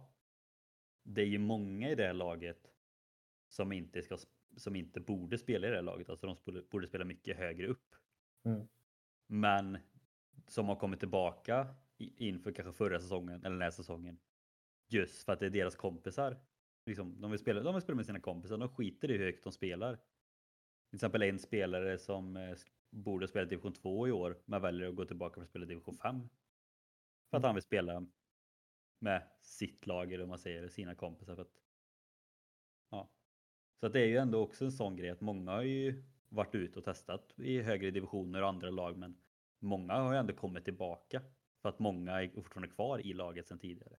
Det 1.02 1.20
är 1.20 1.26
ju 1.26 1.38
många 1.38 1.90
i 1.90 1.94
det 1.94 2.12
laget 2.12 2.70
som 3.48 3.72
inte, 3.72 4.02
ska, 4.02 4.18
som 4.56 4.76
inte 4.76 5.00
borde 5.00 5.38
spela 5.38 5.68
i 5.68 5.70
det 5.70 5.82
laget, 5.82 6.08
alltså 6.08 6.26
de 6.26 6.62
borde, 6.70 6.86
spela 6.86 7.04
mycket 7.04 7.36
högre 7.36 7.66
upp. 7.66 7.94
Mm. 8.44 8.68
Men 9.26 9.78
som 10.48 10.68
har 10.68 10.76
kommit 10.76 11.00
tillbaka 11.00 11.74
inför 11.98 12.52
kanske 12.52 12.72
förra 12.72 13.00
säsongen 13.00 13.40
eller 13.40 13.50
den 13.50 13.62
här 13.62 13.70
säsongen. 13.70 14.18
Just 14.88 15.22
för 15.22 15.32
att 15.32 15.40
det 15.40 15.46
är 15.46 15.50
deras 15.50 15.76
kompisar 15.76 16.36
liksom, 16.88 17.20
de, 17.20 17.30
vill 17.30 17.40
spela, 17.40 17.60
de 17.60 17.74
vill 17.74 17.82
spela 17.82 17.96
med 17.96 18.06
sina 18.06 18.20
kompisar, 18.20 18.56
de 18.56 18.68
skiter 18.68 19.10
i 19.10 19.16
hur 19.16 19.24
högt 19.24 19.44
de 19.44 19.52
spelar. 19.52 19.96
Till 20.90 20.96
exempel 20.96 21.22
en 21.22 21.38
spelare 21.38 21.98
som 21.98 22.36
eh, 22.36 22.56
borde 22.90 23.28
spela 23.28 23.44
division 23.44 23.72
2 23.72 24.08
i 24.08 24.12
år, 24.12 24.38
men 24.44 24.62
väljer 24.62 24.88
att 24.88 24.94
gå 24.94 25.04
tillbaka 25.04 25.34
för 25.34 25.42
att 25.42 25.48
spela 25.48 25.66
division 25.66 25.96
5. 25.96 26.28
För 27.30 27.36
att 27.36 27.44
han 27.44 27.54
vill 27.54 27.62
spela 27.62 28.06
med 28.98 29.22
sitt 29.40 29.86
lag, 29.86 30.12
eller 30.12 30.26
man 30.26 30.38
säger 30.38 30.68
sina 30.68 30.94
kompisar. 30.94 31.34
För 31.34 31.42
att, 31.42 31.62
ja. 32.90 33.10
Så 33.80 33.86
att 33.86 33.92
det 33.92 34.00
är 34.00 34.06
ju 34.06 34.16
ändå 34.16 34.40
också 34.40 34.64
en 34.64 34.72
sån 34.72 34.96
grej 34.96 35.10
att 35.10 35.20
många 35.20 35.50
har 35.50 35.62
ju 35.62 36.04
varit 36.28 36.54
ute 36.54 36.78
och 36.78 36.84
testat 36.84 37.32
i 37.36 37.60
högre 37.60 37.90
divisioner 37.90 38.42
och 38.42 38.48
andra 38.48 38.70
lag, 38.70 38.96
men 38.96 39.16
många 39.58 39.94
har 39.94 40.12
ju 40.12 40.18
ändå 40.18 40.34
kommit 40.34 40.64
tillbaka 40.64 41.22
för 41.62 41.68
att 41.68 41.78
många 41.78 42.22
är 42.22 42.28
fortfarande 42.28 42.74
kvar 42.74 43.06
i 43.06 43.12
laget 43.12 43.48
sedan 43.48 43.58
tidigare. 43.58 43.96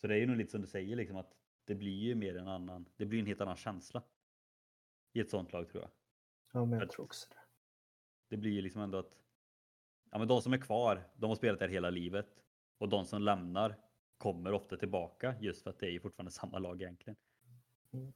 Så 0.00 0.06
det 0.06 0.14
är 0.14 0.18
ju 0.18 0.26
nog 0.26 0.36
lite 0.36 0.50
som 0.50 0.60
du 0.60 0.66
säger, 0.66 0.96
liksom 0.96 1.16
att 1.16 1.36
det 1.64 1.74
blir 1.74 1.98
ju 1.98 2.14
mer 2.14 2.36
en 2.36 2.48
annan, 2.48 2.88
det 2.96 3.06
blir 3.06 3.20
en 3.20 3.26
helt 3.26 3.40
annan 3.40 3.56
känsla. 3.56 4.02
I 5.12 5.20
ett 5.20 5.30
sånt 5.30 5.52
lag 5.52 5.68
tror 5.68 5.82
jag. 5.82 5.90
Ja, 6.52 6.64
men 6.64 6.78
jag 6.78 6.90
tror 6.90 7.04
också 7.04 7.28
det. 7.30 7.36
Det 8.28 8.36
blir 8.36 8.52
ju 8.52 8.62
liksom 8.62 8.82
ändå 8.82 8.98
att 8.98 9.20
ja, 10.10 10.18
men 10.18 10.28
de 10.28 10.42
som 10.42 10.52
är 10.52 10.58
kvar, 10.58 11.08
de 11.16 11.30
har 11.30 11.36
spelat 11.36 11.58
där 11.58 11.68
hela 11.68 11.90
livet. 11.90 12.44
Och 12.78 12.88
de 12.88 13.04
som 13.04 13.22
lämnar 13.22 13.76
kommer 14.18 14.52
ofta 14.52 14.76
tillbaka 14.76 15.34
just 15.40 15.62
för 15.62 15.70
att 15.70 15.78
det 15.78 15.86
är 15.86 15.90
ju 15.90 16.00
fortfarande 16.00 16.32
samma 16.32 16.58
lag 16.58 16.82
egentligen. 16.82 17.16
Mm. 17.92 18.12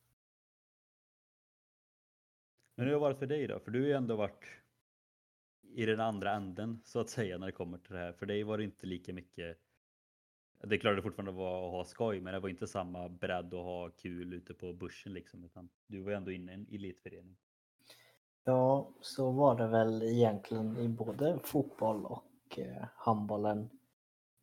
Men 2.74 2.86
hur 2.86 2.92
har 2.92 3.00
det 3.00 3.00
varit 3.00 3.18
för 3.18 3.26
dig 3.26 3.46
då? 3.46 3.60
För 3.60 3.70
du 3.70 3.80
har 3.80 3.86
ju 3.86 3.92
ändå 3.92 4.16
varit 4.16 4.44
i 5.62 5.86
den 5.86 6.00
andra 6.00 6.32
änden 6.32 6.80
så 6.84 7.00
att 7.00 7.10
säga 7.10 7.38
när 7.38 7.46
det 7.46 7.52
kommer 7.52 7.78
till 7.78 7.92
det 7.92 7.98
här. 7.98 8.12
För 8.12 8.26
dig 8.26 8.42
var 8.42 8.58
det 8.58 8.64
inte 8.64 8.86
lika 8.86 9.12
mycket 9.12 9.58
det 10.62 10.74
är 10.74 10.78
klart 10.78 10.96
det 10.96 11.02
fortfarande 11.02 11.32
var 11.32 11.66
att 11.66 11.72
ha 11.72 11.84
skoj, 11.84 12.20
men 12.20 12.34
det 12.34 12.40
var 12.40 12.48
inte 12.48 12.66
samma 12.66 13.08
bredd 13.08 13.54
att 13.54 13.64
ha 13.64 13.90
kul 13.90 14.34
ute 14.34 14.54
på 14.54 14.72
börsen 14.72 15.12
liksom, 15.12 15.44
utan 15.44 15.68
du 15.86 16.00
var 16.00 16.12
ändå 16.12 16.32
inne 16.32 16.52
i 16.52 16.54
en 16.54 16.66
elitförening. 16.70 17.36
Ja, 18.44 18.90
så 19.00 19.30
var 19.30 19.56
det 19.56 19.66
väl 19.66 20.02
egentligen 20.02 20.76
i 20.76 20.88
både 20.88 21.38
fotboll 21.44 22.06
och 22.06 22.58
eh, 22.58 22.84
handbollen. 22.96 23.70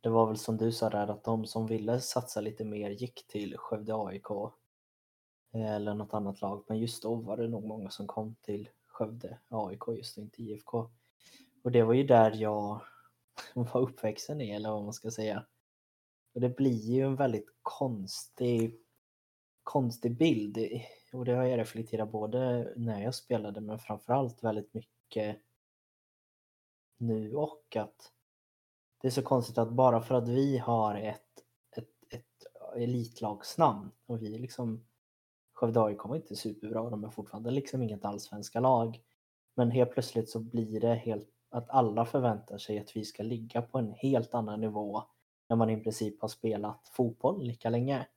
Det 0.01 0.09
var 0.09 0.27
väl 0.27 0.37
som 0.37 0.57
du 0.57 0.71
sa 0.71 0.89
där 0.89 1.07
att 1.07 1.23
de 1.23 1.45
som 1.45 1.67
ville 1.67 1.99
satsa 1.99 2.41
lite 2.41 2.65
mer 2.65 2.89
gick 2.89 3.27
till 3.27 3.57
Skövde 3.57 3.95
AIK 3.95 4.29
eh, 5.53 5.75
eller 5.75 5.93
något 5.93 6.13
annat 6.13 6.41
lag. 6.41 6.63
Men 6.67 6.79
just 6.79 7.03
då 7.03 7.15
var 7.15 7.37
det 7.37 7.47
nog 7.47 7.63
många 7.63 7.89
som 7.89 8.07
kom 8.07 8.35
till 8.41 8.69
Skövde 8.87 9.39
AIK 9.49 9.81
just 9.97 10.17
inte 10.17 10.43
IFK. 10.43 10.89
Och 11.63 11.71
det 11.71 11.83
var 11.83 11.93
ju 11.93 12.03
där 12.03 12.31
jag 12.31 12.81
var 13.53 13.81
uppväxten 13.81 14.41
i, 14.41 14.51
eller 14.51 14.69
vad 14.69 14.83
man 14.83 14.93
ska 14.93 15.11
säga. 15.11 15.45
Och 16.35 16.41
det 16.41 16.49
blir 16.49 16.91
ju 16.91 17.01
en 17.01 17.15
väldigt 17.15 17.49
konstig, 17.61 18.79
konstig 19.63 20.17
bild. 20.17 20.57
Och 21.13 21.25
det 21.25 21.33
har 21.33 21.43
jag 21.43 21.59
reflekterat 21.59 22.11
både 22.11 22.73
när 22.75 23.03
jag 23.03 23.15
spelade 23.15 23.61
men 23.61 23.79
framförallt 23.79 24.43
väldigt 24.43 24.73
mycket 24.73 25.37
nu 26.97 27.35
och 27.35 27.75
att 27.75 28.11
det 29.01 29.07
är 29.07 29.11
så 29.11 29.21
konstigt 29.21 29.57
att 29.57 29.71
bara 29.71 30.01
för 30.01 30.15
att 30.15 30.27
vi 30.27 30.57
har 30.57 30.95
ett, 30.95 31.43
ett, 31.77 32.13
ett 32.13 32.45
elitlagsnamn 32.75 33.91
och 34.05 34.21
vi 34.21 34.37
liksom 34.37 34.85
Skövde 35.53 35.83
AIK 35.83 35.97
kommer 35.97 36.15
inte 36.15 36.35
superbra, 36.35 36.89
de 36.89 37.03
är 37.03 37.09
fortfarande 37.09 37.51
liksom 37.51 37.83
inget 37.83 38.05
allsvenska 38.05 38.59
lag. 38.59 39.01
Men 39.55 39.71
helt 39.71 39.91
plötsligt 39.91 40.29
så 40.29 40.39
blir 40.39 40.79
det 40.79 40.95
helt 40.95 41.29
att 41.49 41.69
alla 41.69 42.05
förväntar 42.05 42.57
sig 42.57 42.79
att 42.79 42.95
vi 42.95 43.05
ska 43.05 43.23
ligga 43.23 43.61
på 43.61 43.77
en 43.77 43.91
helt 43.91 44.33
annan 44.33 44.61
nivå 44.61 45.03
när 45.49 45.55
man 45.55 45.69
i 45.69 45.83
princip 45.83 46.21
har 46.21 46.27
spelat 46.27 46.87
fotboll 46.87 47.43
lika 47.43 47.69
länge. 47.69 48.07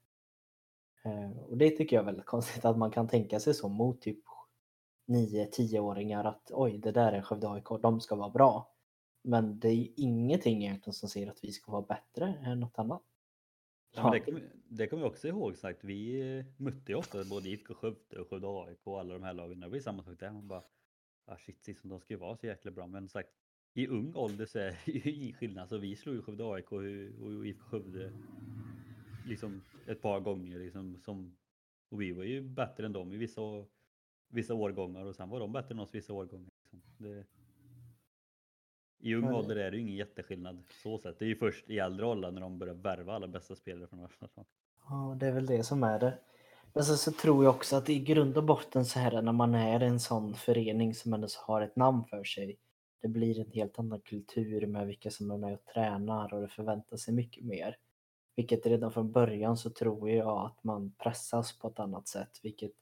Eh, 1.05 1.38
och 1.38 1.57
det 1.57 1.71
tycker 1.71 1.97
jag 1.97 2.03
är 2.03 2.07
väldigt 2.07 2.27
konstigt 2.35 2.64
att 2.64 2.79
man 2.79 2.91
kan 2.91 3.09
tänka 3.09 3.41
sig 3.41 3.55
så 3.55 3.69
mot 3.69 4.01
typ 4.01 4.25
9-10-åringar 5.07 6.25
att 6.25 6.51
oj, 6.55 6.79
det 6.79 6.93
där 6.93 7.12
är 7.12 7.23
Skövde 7.23 7.51
AIK, 7.51 7.69
de 7.83 8.01
ska 8.01 8.17
vara 8.17 8.31
bra. 8.31 8.75
Men 9.23 9.59
det 9.59 9.69
är 9.69 9.88
ingenting 9.97 10.64
egentligen 10.64 10.95
som 10.95 11.09
säger 11.09 11.31
att 11.31 11.45
vi 11.45 11.53
ska 11.53 11.73
vara 11.73 11.83
bättre 11.83 12.35
än 12.45 12.61
något 12.61 12.79
annat. 12.79 13.03
Ja, 13.95 14.11
det 14.11 14.21
kommer 14.21 14.43
det 14.69 14.87
kommer 14.87 15.03
vi 15.03 15.09
också 15.09 15.29
ihåg 15.29 15.57
sagt. 15.57 15.85
Vi 15.85 16.45
mötte 16.57 16.93
ju 16.93 16.95
ofta 16.95 17.25
både 17.25 17.49
IFK 17.49 17.75
Skövde 17.75 18.21
och 18.21 18.31
Skövde 18.31 18.49
AIK 18.49 18.79
och 18.85 19.01
alla 19.01 19.14
de 19.14 19.23
här 19.23 19.35
lagen. 19.35 19.61
Det 19.61 19.69
var 19.69 19.75
ju 19.75 19.83
samma 19.83 20.03
sak 20.03 20.21
där. 20.21 20.33
Man 20.33 20.49
bara, 20.49 20.62
ah, 21.25 21.37
shit, 21.37 21.67
liksom, 21.67 21.91
de 21.91 22.01
ska 22.01 22.14
ju 22.14 22.21
vara 22.21 22.37
så 22.37 22.47
jäkla 22.47 22.71
bra. 22.71 22.87
Men 22.87 23.09
sagt, 23.09 23.31
i 23.74 23.87
ung 23.87 24.14
ålder 24.14 24.46
så 24.46 24.59
är 24.59 24.78
det 24.85 24.92
ju 24.92 25.33
skillnad. 25.38 25.68
Så 25.68 25.78
vi 25.78 25.96
slog 25.96 26.14
ju 26.14 26.22
Skövde 26.22 26.44
AIK 26.44 26.72
och 26.72 27.46
IFK 27.46 27.64
Skövde 27.64 28.12
liksom 29.26 29.62
ett 29.87 30.02
par 30.02 30.20
gånger. 30.20 30.59
Liksom, 30.59 31.00
som, 31.04 31.37
och 31.88 32.00
vi 32.00 32.12
var 32.12 32.24
ju 32.24 32.42
bättre 32.42 32.87
än 32.87 32.92
dem 32.92 33.12
i 33.12 33.16
vissa, 33.16 33.40
vissa 34.28 34.54
årgångar 34.54 35.04
och 35.04 35.16
sen 35.16 35.28
var 35.28 35.40
de 35.40 35.52
bättre 35.52 35.74
än 35.74 35.81
oss 35.81 35.94
vissa 35.94 36.12
årgångar. 36.12 36.50
Liksom. 36.62 36.83
Det, 36.98 37.24
i 39.00 39.14
ung 39.14 39.24
ålder 39.24 39.57
är 39.57 39.70
det 39.70 39.76
ju 39.76 39.83
ingen 39.83 39.96
jätteskillnad 39.96 40.64
så 40.83 40.98
sett. 40.98 41.18
Det 41.18 41.24
är 41.24 41.28
ju 41.28 41.37
först 41.37 41.70
i 41.70 41.78
äldre 41.78 42.07
ålder 42.07 42.31
när 42.31 42.40
de 42.40 42.59
börjar 42.59 42.74
värva 42.74 43.14
alla 43.14 43.28
bästa 43.28 43.57
spelare 43.57 43.87
från 43.87 44.04
Arsenal. 44.04 44.46
Ja, 44.88 45.16
det 45.20 45.26
är 45.26 45.33
väl 45.33 45.46
det 45.46 45.64
som 45.64 45.83
är 45.83 45.98
det. 45.98 46.18
Men 46.72 46.85
sen 46.85 46.96
så 46.96 47.12
tror 47.12 47.44
jag 47.44 47.54
också 47.54 47.76
att 47.76 47.88
i 47.88 47.98
grund 47.98 48.37
och 48.37 48.44
botten 48.44 48.85
så 48.85 48.98
här 48.98 49.22
när 49.22 49.33
man 49.33 49.54
är 49.54 49.81
en 49.81 50.00
sån 50.00 50.35
förening 50.35 50.94
som 50.94 51.14
ändå 51.14 51.28
har 51.46 51.61
ett 51.62 51.76
namn 51.76 52.04
för 52.04 52.24
sig. 52.24 52.59
Det 53.01 53.09
blir 53.09 53.41
en 53.41 53.51
helt 53.51 53.79
annan 53.79 54.01
kultur 54.01 54.67
med 54.67 54.87
vilka 54.87 55.11
som 55.11 55.31
är 55.31 55.37
med 55.37 55.55
och 55.55 55.65
tränar 55.65 56.35
och 56.35 56.41
det 56.41 56.49
förväntas 56.49 57.03
sig 57.03 57.15
mycket 57.15 57.45
mer. 57.45 57.77
Vilket 58.37 58.67
redan 58.67 58.93
från 58.93 59.13
början 59.13 59.57
så 59.57 59.71
tror 59.71 60.11
jag 60.11 60.47
att 60.47 60.65
man 60.65 60.93
pressas 60.99 61.59
på 61.59 61.69
ett 61.69 61.79
annat 61.79 62.09
sätt. 62.09 62.41
Vilket 62.43 62.73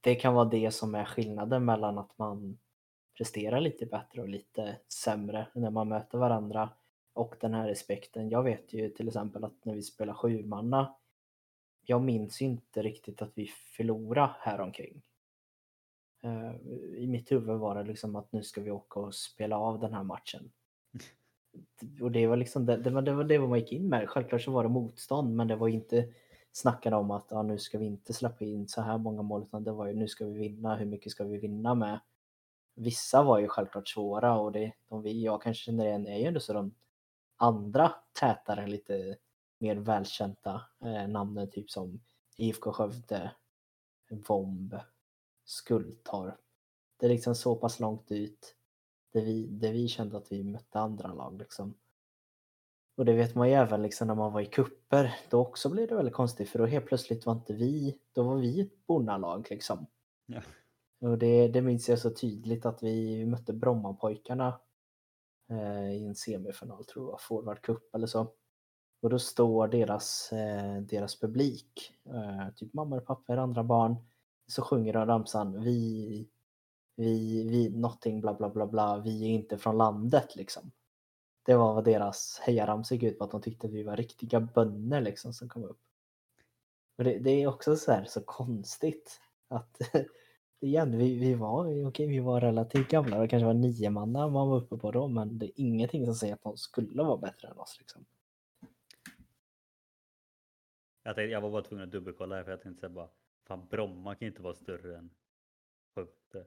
det 0.00 0.14
kan 0.14 0.34
vara 0.34 0.44
det 0.44 0.70
som 0.70 0.94
är 0.94 1.04
skillnaden 1.04 1.64
mellan 1.64 1.98
att 1.98 2.18
man 2.18 2.58
presterar 3.16 3.60
lite 3.60 3.86
bättre 3.86 4.22
och 4.22 4.28
lite 4.28 4.76
sämre 4.88 5.46
när 5.54 5.70
man 5.70 5.88
möter 5.88 6.18
varandra 6.18 6.70
och 7.12 7.34
den 7.40 7.54
här 7.54 7.68
respekten. 7.68 8.28
Jag 8.28 8.42
vet 8.42 8.72
ju 8.72 8.90
till 8.90 9.08
exempel 9.08 9.44
att 9.44 9.64
när 9.64 9.74
vi 9.74 9.82
spelar 9.82 10.14
sjumanna, 10.14 10.94
jag 11.82 12.02
minns 12.02 12.42
inte 12.42 12.82
riktigt 12.82 13.22
att 13.22 13.32
vi 13.34 13.46
förlorade 13.46 14.34
häromkring. 14.38 15.02
Uh, 16.24 16.54
I 16.96 17.06
mitt 17.06 17.32
huvud 17.32 17.58
var 17.58 17.74
det 17.74 17.84
liksom 17.84 18.16
att 18.16 18.32
nu 18.32 18.42
ska 18.42 18.60
vi 18.60 18.70
åka 18.70 19.00
och 19.00 19.14
spela 19.14 19.58
av 19.58 19.80
den 19.80 19.94
här 19.94 20.02
matchen. 20.02 20.52
och 22.00 22.10
det 22.10 22.26
var 22.26 22.36
liksom 22.36 22.66
det, 22.66 22.76
det, 22.76 22.90
var, 22.90 23.02
det 23.02 23.12
var 23.12 23.24
det 23.24 23.38
man 23.38 23.58
gick 23.58 23.72
in 23.72 23.88
med. 23.88 24.08
Självklart 24.08 24.42
så 24.42 24.50
var 24.50 24.62
det 24.62 24.68
motstånd 24.68 25.36
men 25.36 25.48
det 25.48 25.56
var 25.56 25.68
inte 25.68 26.08
snackade 26.52 26.96
om 26.96 27.10
att 27.10 27.26
ja, 27.30 27.42
nu 27.42 27.58
ska 27.58 27.78
vi 27.78 27.84
inte 27.84 28.12
släppa 28.12 28.44
in 28.44 28.68
så 28.68 28.80
här 28.80 28.98
många 28.98 29.22
mål 29.22 29.42
utan 29.42 29.64
det 29.64 29.72
var 29.72 29.86
ju 29.86 29.94
nu 29.94 30.08
ska 30.08 30.24
vi 30.24 30.38
vinna, 30.38 30.76
hur 30.76 30.86
mycket 30.86 31.12
ska 31.12 31.24
vi 31.24 31.38
vinna 31.38 31.74
med? 31.74 32.00
Vissa 32.74 33.22
var 33.22 33.38
ju 33.38 33.48
självklart 33.48 33.88
svåra 33.88 34.38
och 34.38 34.52
det, 34.52 34.72
de 34.88 35.02
vi, 35.02 35.24
jag 35.24 35.42
kanske 35.42 35.64
känner 35.64 35.86
igen 35.86 36.06
är 36.06 36.18
ju 36.18 36.24
ändå 36.24 36.40
så 36.40 36.52
de 36.52 36.74
andra 37.36 37.94
tätare, 38.20 38.66
lite 38.66 39.16
mer 39.58 39.76
välkända 39.76 40.62
eh, 40.84 41.08
namnen 41.08 41.50
typ 41.50 41.70
som 41.70 42.00
IFK 42.36 42.72
Skövde, 42.72 43.30
Vomb, 44.28 44.74
Skultorp. 45.44 46.40
Det 46.96 47.06
är 47.06 47.10
liksom 47.10 47.34
så 47.34 47.56
pass 47.56 47.80
långt 47.80 48.12
ut 48.12 48.56
där 49.12 49.22
vi, 49.22 49.46
där 49.46 49.72
vi 49.72 49.88
kände 49.88 50.16
att 50.16 50.32
vi 50.32 50.44
mötte 50.44 50.78
andra 50.78 51.12
lag 51.12 51.38
liksom. 51.38 51.74
Och 52.96 53.04
det 53.04 53.12
vet 53.12 53.34
man 53.34 53.48
ju 53.48 53.54
även 53.54 53.82
liksom 53.82 54.08
när 54.08 54.14
man 54.14 54.32
var 54.32 54.40
i 54.40 54.46
kupper. 54.46 55.14
Då 55.30 55.40
också 55.40 55.68
blev 55.68 55.88
det 55.88 55.94
väldigt 55.94 56.14
konstigt 56.14 56.48
för 56.48 56.58
då 56.58 56.66
helt 56.66 56.86
plötsligt 56.86 57.26
var 57.26 57.32
inte 57.32 57.52
vi, 57.52 57.98
då 58.12 58.22
var 58.22 58.36
vi 58.36 58.60
ett 58.60 58.86
bonnalag 58.86 59.46
liksom. 59.50 59.86
Ja. 60.26 60.42
Och 61.00 61.18
det, 61.18 61.48
det 61.48 61.62
minns 61.62 61.88
jag 61.88 61.98
så 61.98 62.10
tydligt 62.10 62.66
att 62.66 62.82
vi 62.82 63.26
mötte 63.26 63.52
Brommapojkarna 63.52 64.60
eh, 65.50 65.92
i 65.92 66.04
en 66.06 66.14
semifinal, 66.14 66.84
tror 66.84 67.10
jag, 67.10 67.20
Forward 67.20 67.62
Cup 67.62 67.94
eller 67.94 68.06
så. 68.06 68.32
Och 69.02 69.10
då 69.10 69.18
står 69.18 69.68
deras, 69.68 70.32
eh, 70.32 70.80
deras 70.80 71.20
publik, 71.20 71.92
eh, 72.04 72.54
typ 72.54 72.74
mamma 72.74 72.96
och 72.96 73.06
pappa 73.06 73.32
och 73.32 73.42
andra 73.42 73.64
barn, 73.64 73.96
så 74.46 74.62
sjunger 74.62 74.92
de 74.92 75.06
ramsan 75.06 75.62
vi, 75.62 76.28
vi, 76.96 77.44
vi, 77.48 77.70
någonting 77.70 78.20
bla 78.20 78.34
bla 78.34 78.50
bla 78.50 78.66
bla, 78.66 78.98
vi 78.98 79.24
är 79.24 79.28
inte 79.28 79.58
från 79.58 79.78
landet 79.78 80.36
liksom. 80.36 80.70
Det 81.42 81.54
var 81.54 81.74
vad 81.74 81.84
deras 81.84 82.40
hejaramsa 82.42 82.94
gick 82.94 83.02
ut 83.02 83.18
på, 83.18 83.24
att 83.24 83.30
de 83.30 83.42
tyckte 83.42 83.66
att 83.66 83.72
vi 83.72 83.82
var 83.82 83.96
riktiga 83.96 84.40
bönder 84.40 85.00
liksom 85.00 85.32
som 85.32 85.48
kom 85.48 85.64
upp. 85.64 85.80
Och 86.98 87.04
det, 87.04 87.18
det 87.18 87.30
är 87.30 87.46
också 87.46 87.76
så 87.76 87.92
här 87.92 88.04
så 88.04 88.20
konstigt 88.20 89.20
att 89.48 89.78
igen, 90.60 90.98
vi, 90.98 91.18
vi, 91.18 91.34
var, 91.34 91.86
okay, 91.86 92.06
vi 92.06 92.20
var 92.20 92.40
relativt 92.40 92.88
gamla, 92.88 93.18
det 93.18 93.28
kanske 93.28 93.46
var 93.46 93.54
nio 93.54 93.90
manna 93.90 94.28
man 94.28 94.48
var 94.48 94.56
uppe 94.56 94.76
på 94.76 94.90
då, 94.90 95.08
men 95.08 95.38
det 95.38 95.46
är 95.46 95.52
ingenting 95.56 96.06
som 96.06 96.14
säger 96.14 96.34
att 96.34 96.42
de 96.42 96.56
skulle 96.56 97.02
vara 97.02 97.16
bättre 97.16 97.48
än 97.48 97.58
oss. 97.58 97.76
Liksom. 97.78 98.04
Jag, 101.02 101.14
tänkte, 101.14 101.32
jag 101.32 101.40
var 101.40 101.50
bara 101.50 101.62
tvungen 101.62 101.84
att 101.84 101.92
dubbelkolla 101.92 102.36
här 102.36 102.44
för 102.44 102.50
jag 102.50 102.62
tänkte 102.62 102.80
säga 102.80 102.90
bara, 102.90 103.08
fan 103.46 103.66
Bromma 103.70 104.14
kan 104.14 104.28
inte 104.28 104.42
vara 104.42 104.54
större 104.54 104.98
än 104.98 105.10
Skövde. 105.94 106.46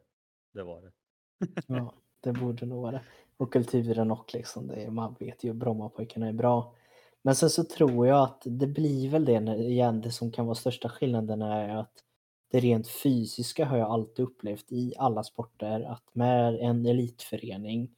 Det 0.53 0.63
var 0.63 0.81
det. 0.81 0.91
ja, 1.67 1.93
det 2.19 2.33
borde 2.33 2.65
nog 2.65 2.81
vara 2.81 2.91
det. 2.91 3.03
Och 3.37 3.53
kulturen 3.53 4.11
och 4.11 4.33
liksom, 4.33 4.67
det, 4.67 4.91
man 4.91 5.15
vet 5.19 5.43
ju 5.43 5.53
Brommapojkarna 5.53 6.27
är 6.27 6.33
bra. 6.33 6.75
Men 7.21 7.35
sen 7.35 7.49
så 7.49 7.63
tror 7.63 8.07
jag 8.07 8.23
att 8.23 8.41
det 8.45 8.67
blir 8.67 9.09
väl 9.09 9.25
det 9.25 9.55
igen, 9.55 10.01
det 10.01 10.11
som 10.11 10.31
kan 10.31 10.45
vara 10.45 10.55
största 10.55 10.89
skillnaden 10.89 11.41
är 11.41 11.69
att 11.69 12.03
det 12.51 12.59
rent 12.59 12.87
fysiska 12.87 13.65
har 13.65 13.77
jag 13.77 13.91
alltid 13.91 14.25
upplevt 14.25 14.71
i 14.71 14.93
alla 14.97 15.23
sporter 15.23 15.81
att 15.81 16.15
med 16.15 16.55
en 16.55 16.85
elitförening 16.85 17.95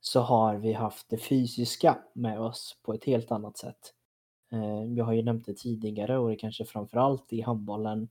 så 0.00 0.20
har 0.20 0.56
vi 0.56 0.72
haft 0.72 1.08
det 1.08 1.18
fysiska 1.18 1.98
med 2.12 2.40
oss 2.40 2.76
på 2.82 2.94
ett 2.94 3.04
helt 3.04 3.30
annat 3.30 3.56
sätt. 3.56 3.94
Eh, 4.52 4.84
jag 4.84 5.04
har 5.04 5.12
ju 5.12 5.22
nämnt 5.22 5.46
det 5.46 5.54
tidigare 5.54 6.18
och 6.18 6.28
det 6.28 6.36
kanske 6.36 6.64
framförallt 6.64 7.32
i 7.32 7.40
handbollen 7.40 8.08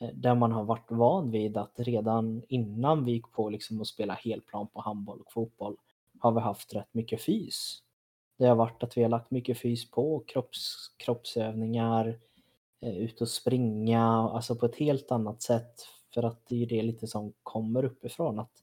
Eh, 0.00 0.08
där 0.14 0.34
man 0.34 0.52
har 0.52 0.64
varit 0.64 0.90
van 0.90 1.30
vid 1.30 1.56
att 1.56 1.74
redan 1.76 2.42
innan 2.48 3.04
vi 3.04 3.12
gick 3.12 3.32
på 3.32 3.48
liksom 3.48 3.80
att 3.80 3.86
spela 3.86 4.14
helplan 4.14 4.66
på 4.66 4.80
handboll 4.80 5.20
och 5.20 5.32
fotboll 5.32 5.76
har 6.18 6.32
vi 6.32 6.40
haft 6.40 6.74
rätt 6.74 6.94
mycket 6.94 7.22
fys. 7.22 7.82
Det 8.38 8.46
har 8.46 8.56
varit 8.56 8.82
att 8.82 8.96
vi 8.96 9.02
har 9.02 9.08
lagt 9.08 9.30
mycket 9.30 9.58
fys 9.58 9.90
på 9.90 10.24
kropps, 10.26 10.94
kroppsövningar, 10.96 12.18
eh, 12.80 12.96
ut 12.96 13.20
och 13.20 13.28
springa, 13.28 14.02
alltså 14.06 14.56
på 14.56 14.66
ett 14.66 14.76
helt 14.76 15.10
annat 15.10 15.42
sätt. 15.42 15.80
För 16.14 16.22
att 16.22 16.46
det 16.48 16.62
är 16.62 16.66
det 16.66 16.82
lite 16.82 17.06
som 17.06 17.32
kommer 17.42 17.84
uppifrån 17.84 18.38
att 18.38 18.62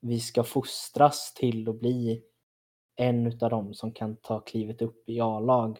vi 0.00 0.20
ska 0.20 0.42
fostras 0.42 1.34
till 1.34 1.68
att 1.68 1.80
bli 1.80 2.22
en 2.96 3.26
utav 3.26 3.50
dem 3.50 3.74
som 3.74 3.92
kan 3.92 4.16
ta 4.16 4.40
klivet 4.40 4.82
upp 4.82 5.08
i 5.08 5.20
A-lag. 5.20 5.78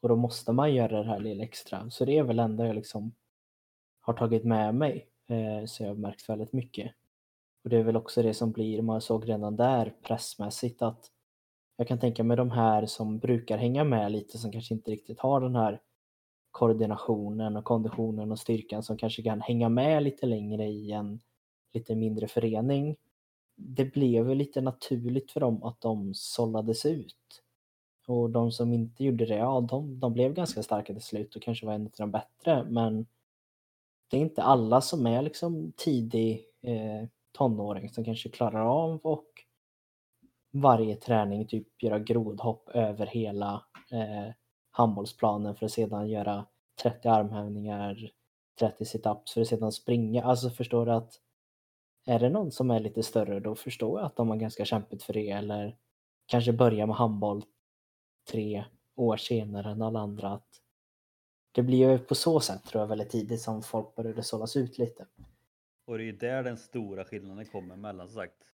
Och 0.00 0.08
då 0.08 0.16
måste 0.16 0.52
man 0.52 0.74
göra 0.74 1.02
det 1.02 1.08
här 1.08 1.20
lilla 1.20 1.44
extra. 1.44 1.90
Så 1.90 2.04
det 2.04 2.18
är 2.18 2.22
väl 2.22 2.38
ändå 2.38 2.64
jag 2.64 2.74
liksom 2.74 3.12
har 4.02 4.14
tagit 4.14 4.44
med 4.44 4.74
mig. 4.74 5.08
Eh, 5.28 5.66
så 5.66 5.82
jag 5.82 5.88
har 5.88 5.94
märkt 5.94 6.28
väldigt 6.28 6.52
mycket. 6.52 6.92
Och 7.64 7.70
det 7.70 7.76
är 7.76 7.82
väl 7.82 7.96
också 7.96 8.22
det 8.22 8.34
som 8.34 8.52
blir, 8.52 8.82
man 8.82 9.00
såg 9.00 9.28
redan 9.28 9.56
där 9.56 9.94
pressmässigt 10.02 10.82
att 10.82 11.10
jag 11.76 11.88
kan 11.88 11.98
tänka 11.98 12.24
mig 12.24 12.36
de 12.36 12.50
här 12.50 12.86
som 12.86 13.18
brukar 13.18 13.58
hänga 13.58 13.84
med 13.84 14.12
lite 14.12 14.38
som 14.38 14.52
kanske 14.52 14.74
inte 14.74 14.90
riktigt 14.90 15.20
har 15.20 15.40
den 15.40 15.56
här 15.56 15.80
koordinationen 16.50 17.56
och 17.56 17.64
konditionen 17.64 18.32
och 18.32 18.38
styrkan 18.38 18.82
som 18.82 18.96
kanske 18.96 19.22
kan 19.22 19.40
hänga 19.40 19.68
med 19.68 20.02
lite 20.02 20.26
längre 20.26 20.66
i 20.66 20.92
en 20.92 21.20
lite 21.72 21.94
mindre 21.94 22.28
förening. 22.28 22.96
Det 23.56 23.84
blev 23.84 24.26
väl 24.26 24.38
lite 24.38 24.60
naturligt 24.60 25.32
för 25.32 25.40
dem 25.40 25.62
att 25.62 25.80
de 25.80 26.14
sållades 26.14 26.86
ut. 26.86 27.42
Och 28.06 28.30
de 28.30 28.52
som 28.52 28.72
inte 28.72 29.04
gjorde 29.04 29.26
det, 29.26 29.36
ja 29.36 29.60
de, 29.60 30.00
de 30.00 30.12
blev 30.12 30.34
ganska 30.34 30.62
starka 30.62 30.92
till 30.92 31.02
slut 31.02 31.36
och 31.36 31.42
kanske 31.42 31.66
var 31.66 31.74
en 31.74 31.86
av 31.86 31.92
de 31.96 32.10
bättre 32.10 32.64
men 32.64 33.06
det 34.12 34.18
är 34.18 34.20
inte 34.20 34.42
alla 34.42 34.80
som 34.80 35.06
är 35.06 35.22
liksom 35.22 35.72
tidig 35.76 36.44
eh, 36.62 37.08
tonåring 37.32 37.90
som 37.90 38.04
kanske 38.04 38.28
klarar 38.28 38.66
av 38.66 39.00
och 39.02 39.26
varje 40.50 40.96
träning 40.96 41.46
typ 41.46 41.82
göra 41.82 41.98
grodhopp 41.98 42.68
över 42.68 43.06
hela 43.06 43.64
eh, 43.90 44.34
handbollsplanen 44.70 45.56
för 45.56 45.66
att 45.66 45.72
sedan 45.72 46.08
göra 46.08 46.46
30 46.82 47.08
armhävningar, 47.08 48.10
30 48.58 48.84
situps 48.84 49.32
för 49.34 49.40
att 49.40 49.48
sedan 49.48 49.72
springa. 49.72 50.24
Alltså 50.24 50.50
förstår 50.50 50.86
du 50.86 50.92
att 50.92 51.12
är 52.06 52.18
det 52.18 52.28
någon 52.28 52.52
som 52.52 52.70
är 52.70 52.80
lite 52.80 53.02
större 53.02 53.40
då 53.40 53.54
förstår 53.54 54.00
jag 54.00 54.06
att 54.06 54.16
de 54.16 54.28
har 54.28 54.36
ganska 54.36 54.64
kämpigt 54.64 55.02
för 55.02 55.12
det 55.12 55.30
eller 55.30 55.76
kanske 56.26 56.52
börja 56.52 56.86
med 56.86 56.96
handboll 56.96 57.44
tre 58.30 58.64
år 58.96 59.16
senare 59.16 59.70
än 59.70 59.82
alla 59.82 60.00
andra. 60.00 60.30
Att 60.30 60.61
det 61.52 61.62
blir 61.62 61.90
ju 61.90 61.98
på 61.98 62.14
så 62.14 62.40
sätt 62.40 62.64
tror 62.64 62.80
jag 62.80 62.88
väldigt 62.88 63.10
tidigt 63.10 63.40
som 63.40 63.62
folk 63.62 63.94
började 63.94 64.22
sållas 64.22 64.56
ut 64.56 64.78
lite. 64.78 65.06
Och 65.84 65.98
det 65.98 66.04
är 66.04 66.06
ju 66.06 66.12
där 66.12 66.42
den 66.42 66.56
stora 66.56 67.04
skillnaden 67.04 67.46
kommer 67.46 67.76
mellan 67.76 68.08
som 68.08 68.14
sagt 68.14 68.52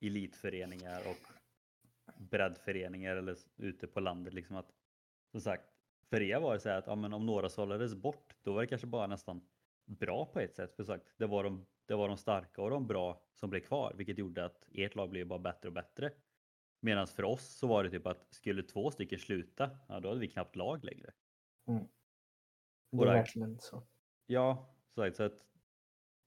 elitföreningar 0.00 1.00
och 1.08 1.32
breddföreningar 2.20 3.16
eller 3.16 3.36
ute 3.56 3.86
på 3.86 4.00
landet. 4.00 4.34
Liksom 4.34 4.56
att 4.56 4.72
som 5.30 5.40
sagt, 5.40 5.64
för 6.10 6.22
er 6.22 6.40
var 6.40 6.54
det 6.54 6.60
så 6.60 6.68
här 6.68 6.78
att 6.78 6.86
ja, 6.86 6.94
men 6.94 7.12
om 7.12 7.26
några 7.26 7.48
sållades 7.48 7.94
bort, 7.94 8.36
då 8.42 8.52
var 8.52 8.60
det 8.60 8.66
kanske 8.66 8.86
bara 8.86 9.06
nästan 9.06 9.40
bra 9.86 10.26
på 10.26 10.40
ett 10.40 10.54
sätt. 10.54 10.76
För 10.76 10.84
sagt, 10.84 11.06
det 11.16 11.26
var 11.26 11.44
de, 11.44 11.66
det 11.86 11.94
var 11.94 12.08
de 12.08 12.16
starka 12.16 12.62
och 12.62 12.70
de 12.70 12.86
bra 12.86 13.22
som 13.34 13.50
blev 13.50 13.60
kvar, 13.60 13.94
vilket 13.96 14.18
gjorde 14.18 14.44
att 14.44 14.68
ert 14.72 14.94
lag 14.94 15.10
blev 15.10 15.26
bara 15.26 15.38
bättre 15.38 15.68
och 15.68 15.74
bättre. 15.74 16.10
Medan 16.80 17.06
för 17.06 17.22
oss 17.22 17.56
så 17.58 17.66
var 17.66 17.84
det 17.84 17.90
typ 17.90 18.06
att 18.06 18.34
skulle 18.34 18.62
två 18.62 18.90
stycken 18.90 19.18
sluta, 19.18 19.70
ja, 19.88 20.00
då 20.00 20.08
hade 20.08 20.20
vi 20.20 20.28
knappt 20.28 20.56
lag 20.56 20.84
längre. 20.84 21.12
Mm. 21.68 21.84
Det 22.90 23.02
är 23.02 23.06
verkligen 23.06 23.58
så. 23.58 23.82
Ja, 24.26 24.74
så 24.94 25.02
att, 25.02 25.16
så 25.16 25.22
att 25.22 25.46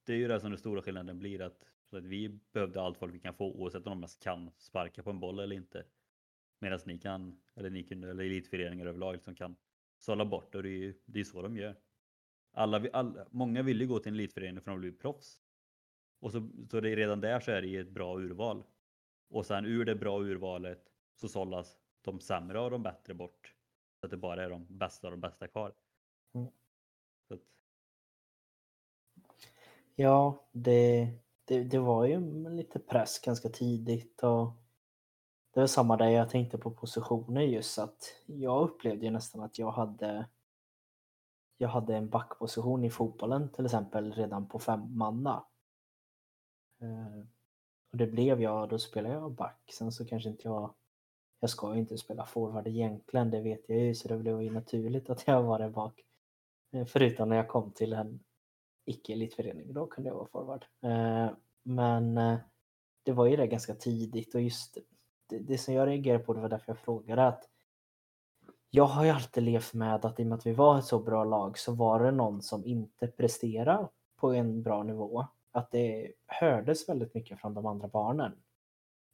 det 0.04 0.12
är 0.12 0.16
ju 0.16 0.28
det 0.28 0.40
som 0.40 0.50
den 0.50 0.58
stora 0.58 0.82
skillnaden 0.82 1.18
blir 1.18 1.42
att, 1.42 1.72
så 1.90 1.96
att 1.96 2.04
vi 2.04 2.28
behövde 2.52 2.82
allt 2.82 2.98
folk 2.98 3.14
vi 3.14 3.20
kan 3.20 3.34
få 3.34 3.52
oavsett 3.52 3.86
om 3.86 3.90
de 3.90 3.98
ens 3.98 4.16
kan 4.16 4.50
sparka 4.58 5.02
på 5.02 5.10
en 5.10 5.20
boll 5.20 5.38
eller 5.38 5.56
inte. 5.56 5.84
Medan 6.60 6.80
ni 6.86 6.98
kan, 6.98 7.40
eller 7.54 7.70
ni 7.70 7.82
kunde, 7.82 8.10
eller 8.10 8.24
elitföreningar 8.24 8.86
överlag 8.86 9.22
som 9.22 9.34
kan 9.34 9.56
sålla 9.98 10.24
bort 10.24 10.54
och 10.54 10.62
det 10.62 10.68
är 10.68 10.78
ju 10.78 10.94
det 11.04 11.20
är 11.20 11.24
så 11.24 11.42
de 11.42 11.56
gör. 11.56 11.76
Alla, 12.52 12.88
alla, 12.92 13.26
många 13.30 13.62
vill 13.62 13.80
ju 13.80 13.86
gå 13.86 13.98
till 13.98 14.12
en 14.12 14.14
elitförening 14.14 14.60
för 14.60 14.70
att 14.70 14.74
de 14.76 14.80
blir 14.80 14.92
proffs. 14.92 15.40
Och 16.20 16.32
så, 16.32 16.50
så 16.70 16.80
det 16.80 16.96
redan 16.96 17.20
där 17.20 17.40
så 17.40 17.50
är 17.50 17.62
det 17.62 17.76
ett 17.76 17.90
bra 17.90 18.18
urval. 18.18 18.64
Och 19.28 19.46
sen 19.46 19.66
ur 19.66 19.84
det 19.84 19.94
bra 19.94 20.20
urvalet 20.20 20.92
så 21.14 21.28
sållas 21.28 21.78
de 22.02 22.20
sämre 22.20 22.60
och 22.60 22.70
de 22.70 22.82
bättre 22.82 23.14
bort. 23.14 23.54
Så 24.00 24.06
att 24.06 24.10
det 24.10 24.16
bara 24.16 24.44
är 24.44 24.50
de 24.50 24.66
bästa 24.78 25.06
och 25.06 25.10
de 25.10 25.20
bästa 25.20 25.48
kvar. 25.48 25.74
Mm. 26.34 26.48
Så 27.28 27.34
att, 27.34 27.40
Ja, 29.94 30.44
det, 30.52 31.08
det, 31.44 31.64
det 31.64 31.78
var 31.78 32.04
ju 32.04 32.20
lite 32.50 32.78
press 32.78 33.18
ganska 33.18 33.48
tidigt 33.48 34.22
och 34.22 34.52
det 35.54 35.60
var 35.60 35.66
samma 35.66 35.96
där 35.96 36.08
jag 36.08 36.30
tänkte 36.30 36.58
på 36.58 36.70
positioner 36.70 37.42
just 37.42 37.78
att 37.78 38.16
jag 38.26 38.62
upplevde 38.62 39.04
ju 39.04 39.10
nästan 39.10 39.42
att 39.42 39.58
jag 39.58 39.70
hade 39.70 40.26
jag 41.56 41.68
hade 41.68 41.96
en 41.96 42.08
backposition 42.08 42.84
i 42.84 42.90
fotbollen 42.90 43.48
till 43.48 43.64
exempel 43.64 44.12
redan 44.12 44.48
på 44.48 44.58
fem 44.58 44.96
manna. 44.96 45.44
Eh, 46.80 47.26
och 47.92 47.98
det 47.98 48.06
blev 48.06 48.42
jag, 48.42 48.68
då 48.68 48.78
spelade 48.78 49.14
jag 49.14 49.32
back. 49.32 49.70
Sen 49.72 49.92
så 49.92 50.04
kanske 50.04 50.28
inte 50.28 50.48
jag, 50.48 50.74
jag 51.40 51.50
ska 51.50 51.74
ju 51.74 51.80
inte 51.80 51.98
spela 51.98 52.26
forward 52.26 52.66
egentligen, 52.66 53.30
det 53.30 53.40
vet 53.40 53.68
jag 53.68 53.78
ju, 53.78 53.94
så 53.94 54.08
det 54.08 54.16
blev 54.16 54.42
ju 54.42 54.50
naturligt 54.50 55.10
att 55.10 55.26
jag 55.26 55.42
var 55.42 55.58
där 55.58 55.70
bak. 55.70 56.04
Eh, 56.74 56.84
förutom 56.84 57.28
när 57.28 57.36
jag 57.36 57.48
kom 57.48 57.70
till 57.70 57.92
en 57.92 58.20
icke-elitförening, 58.84 59.72
då 59.72 59.86
kunde 59.86 60.10
jag 60.10 60.16
vara 60.16 60.26
forward. 60.26 60.64
Eh, 60.82 61.30
men 61.62 62.18
eh, 62.18 62.38
det 63.02 63.12
var 63.12 63.26
ju 63.26 63.36
det 63.36 63.46
ganska 63.46 63.74
tidigt 63.74 64.34
och 64.34 64.40
just 64.40 64.78
det, 65.26 65.38
det 65.38 65.58
som 65.58 65.74
jag 65.74 65.88
reagerade 65.88 66.24
på, 66.24 66.34
det 66.34 66.40
var 66.40 66.48
därför 66.48 66.72
jag 66.72 66.78
frågade 66.78 67.26
att 67.26 67.48
jag 68.70 68.84
har 68.84 69.04
ju 69.04 69.10
alltid 69.10 69.42
levt 69.42 69.74
med 69.74 70.04
att 70.04 70.20
i 70.20 70.22
och 70.22 70.26
med 70.26 70.36
att 70.36 70.46
vi 70.46 70.52
var 70.52 70.78
ett 70.78 70.84
så 70.84 70.98
bra 70.98 71.24
lag 71.24 71.58
så 71.58 71.72
var 71.74 72.04
det 72.04 72.10
någon 72.10 72.42
som 72.42 72.64
inte 72.64 73.06
presterade 73.06 73.88
på 74.16 74.32
en 74.32 74.62
bra 74.62 74.82
nivå. 74.82 75.26
Att 75.52 75.70
det 75.70 76.12
hördes 76.26 76.88
väldigt 76.88 77.14
mycket 77.14 77.40
från 77.40 77.54
de 77.54 77.66
andra 77.66 77.88
barnen. 77.88 78.32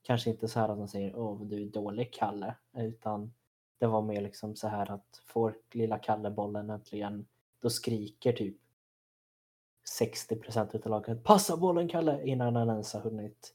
Kanske 0.02 0.30
inte 0.30 0.48
så 0.48 0.60
här 0.60 0.68
att 0.68 0.78
de 0.78 0.88
säger 0.88 1.16
åh 1.16 1.42
du 1.42 1.62
är 1.62 1.66
dålig 1.66 2.12
Kalle, 2.12 2.54
utan 2.76 3.34
det 3.78 3.86
var 3.86 4.02
mer 4.02 4.20
liksom 4.20 4.56
så 4.56 4.68
här 4.68 4.90
att 4.90 5.22
får 5.26 5.56
lilla 5.72 5.98
Kalle 5.98 6.30
bollen 6.30 6.70
äntligen, 6.70 7.26
då 7.60 7.70
skriker 7.70 8.32
typ 8.32 8.56
60% 9.98 10.76
utav 10.76 10.90
laget 10.90 11.24
passa 11.24 11.56
bollen 11.56 11.88
Kalle 11.88 12.26
innan 12.26 12.56
han 12.56 12.68
ens 12.68 12.92
har 12.92 13.00
hunnit 13.00 13.54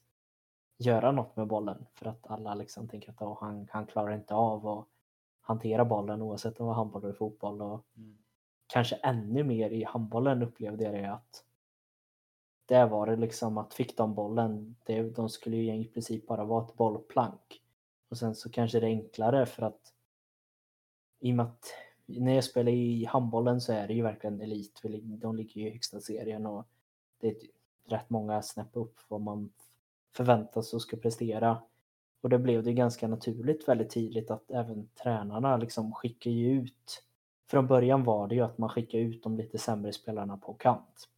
göra 0.78 1.12
något 1.12 1.36
med 1.36 1.46
bollen 1.46 1.86
för 1.94 2.06
att 2.06 2.26
alla 2.26 2.54
liksom 2.54 2.88
tänker 2.88 3.10
att 3.10 3.22
"Åh, 3.22 3.38
han, 3.40 3.68
han 3.70 3.86
klarar 3.86 4.14
inte 4.14 4.34
av 4.34 4.66
att 4.68 4.86
hantera 5.40 5.84
bollen 5.84 6.22
oavsett 6.22 6.60
om 6.60 6.66
det 6.66 6.68
var 6.68 6.74
handboll 6.74 7.04
eller 7.04 7.14
fotboll 7.14 7.62
och 7.62 7.86
mm. 7.96 8.18
kanske 8.66 8.96
ännu 8.96 9.44
mer 9.44 9.70
i 9.70 9.84
handbollen 9.84 10.42
upplevde 10.42 10.84
jag 10.84 10.94
det 10.94 11.12
att 11.12 11.44
där 12.66 12.86
var 12.86 13.06
det 13.06 13.16
liksom 13.16 13.58
att 13.58 13.74
fick 13.74 13.96
de 13.96 14.14
bollen, 14.14 14.76
det, 14.84 15.02
de 15.02 15.28
skulle 15.28 15.56
ju 15.56 15.74
i 15.74 15.84
princip 15.84 16.26
bara 16.26 16.44
vara 16.44 16.64
ett 16.64 16.76
bollplank. 16.76 17.62
Och 18.08 18.18
sen 18.18 18.34
så 18.34 18.50
kanske 18.50 18.80
det 18.80 18.86
är 18.86 18.90
enklare 18.90 19.46
för 19.46 19.62
att 19.62 19.92
i 21.20 21.32
och 21.32 21.36
med 21.36 21.46
att 21.46 21.66
när 22.06 22.34
jag 22.34 22.44
spelar 22.44 22.72
i 22.72 23.04
handbollen 23.04 23.60
så 23.60 23.72
är 23.72 23.88
det 23.88 23.94
ju 23.94 24.02
verkligen 24.02 24.40
elit. 24.40 24.82
De 25.02 25.36
ligger 25.36 25.60
ju 25.60 25.68
i 25.68 25.70
högsta 25.70 26.00
serien 26.00 26.46
och 26.46 26.66
det 27.20 27.28
är 27.28 27.36
rätt 27.86 28.10
många 28.10 28.42
snäpp 28.42 28.70
upp 28.72 28.96
vad 29.08 29.20
man 29.20 29.50
förväntas 30.12 30.74
och 30.74 30.82
ska 30.82 30.96
prestera. 30.96 31.62
Och 32.20 32.28
det 32.28 32.38
blev 32.38 32.62
det 32.62 32.72
ganska 32.72 33.08
naturligt 33.08 33.68
väldigt 33.68 33.90
tidigt 33.90 34.30
att 34.30 34.50
även 34.50 34.88
tränarna 35.02 35.56
liksom 35.56 35.92
skickar 35.92 36.30
ju 36.30 36.52
ut. 36.52 37.02
Från 37.46 37.66
början 37.66 38.04
var 38.04 38.28
det 38.28 38.34
ju 38.34 38.40
att 38.40 38.58
man 38.58 38.68
skickade 38.68 39.02
ut 39.02 39.22
de 39.22 39.36
lite 39.36 39.58
sämre 39.58 39.92
spelarna 39.92 40.36
på 40.36 40.54
kant. 40.54 41.08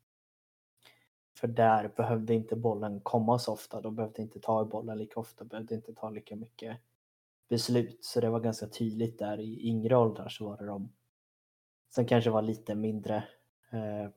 För 1.39 1.49
där 1.49 1.93
behövde 1.97 2.35
inte 2.35 2.57
bollen 2.57 3.01
komma 3.01 3.39
så 3.39 3.53
ofta, 3.53 3.81
de 3.81 3.95
behövde 3.95 4.23
inte 4.23 4.41
ta 4.41 4.63
i 4.63 4.65
bollen 4.65 4.99
lika 4.99 5.21
ofta, 5.21 5.45
behövde 5.45 5.75
inte 5.75 5.95
ta 5.95 6.11
lika 6.11 6.37
mycket 6.37 6.77
beslut. 7.49 8.05
Så 8.05 8.21
det 8.21 8.31
var 8.31 8.41
ganska 8.41 8.67
tydligt 8.69 9.19
där 9.19 9.41
i 9.41 9.69
yngre 9.69 9.97
åldrar 9.97 10.29
så 10.29 10.45
var 10.45 10.57
det 10.59 10.67
de 10.67 10.93
som 11.89 12.07
kanske 12.07 12.31
var 12.31 12.43
lite 12.43 12.75
mindre 12.75 13.17
eh, 13.73 14.11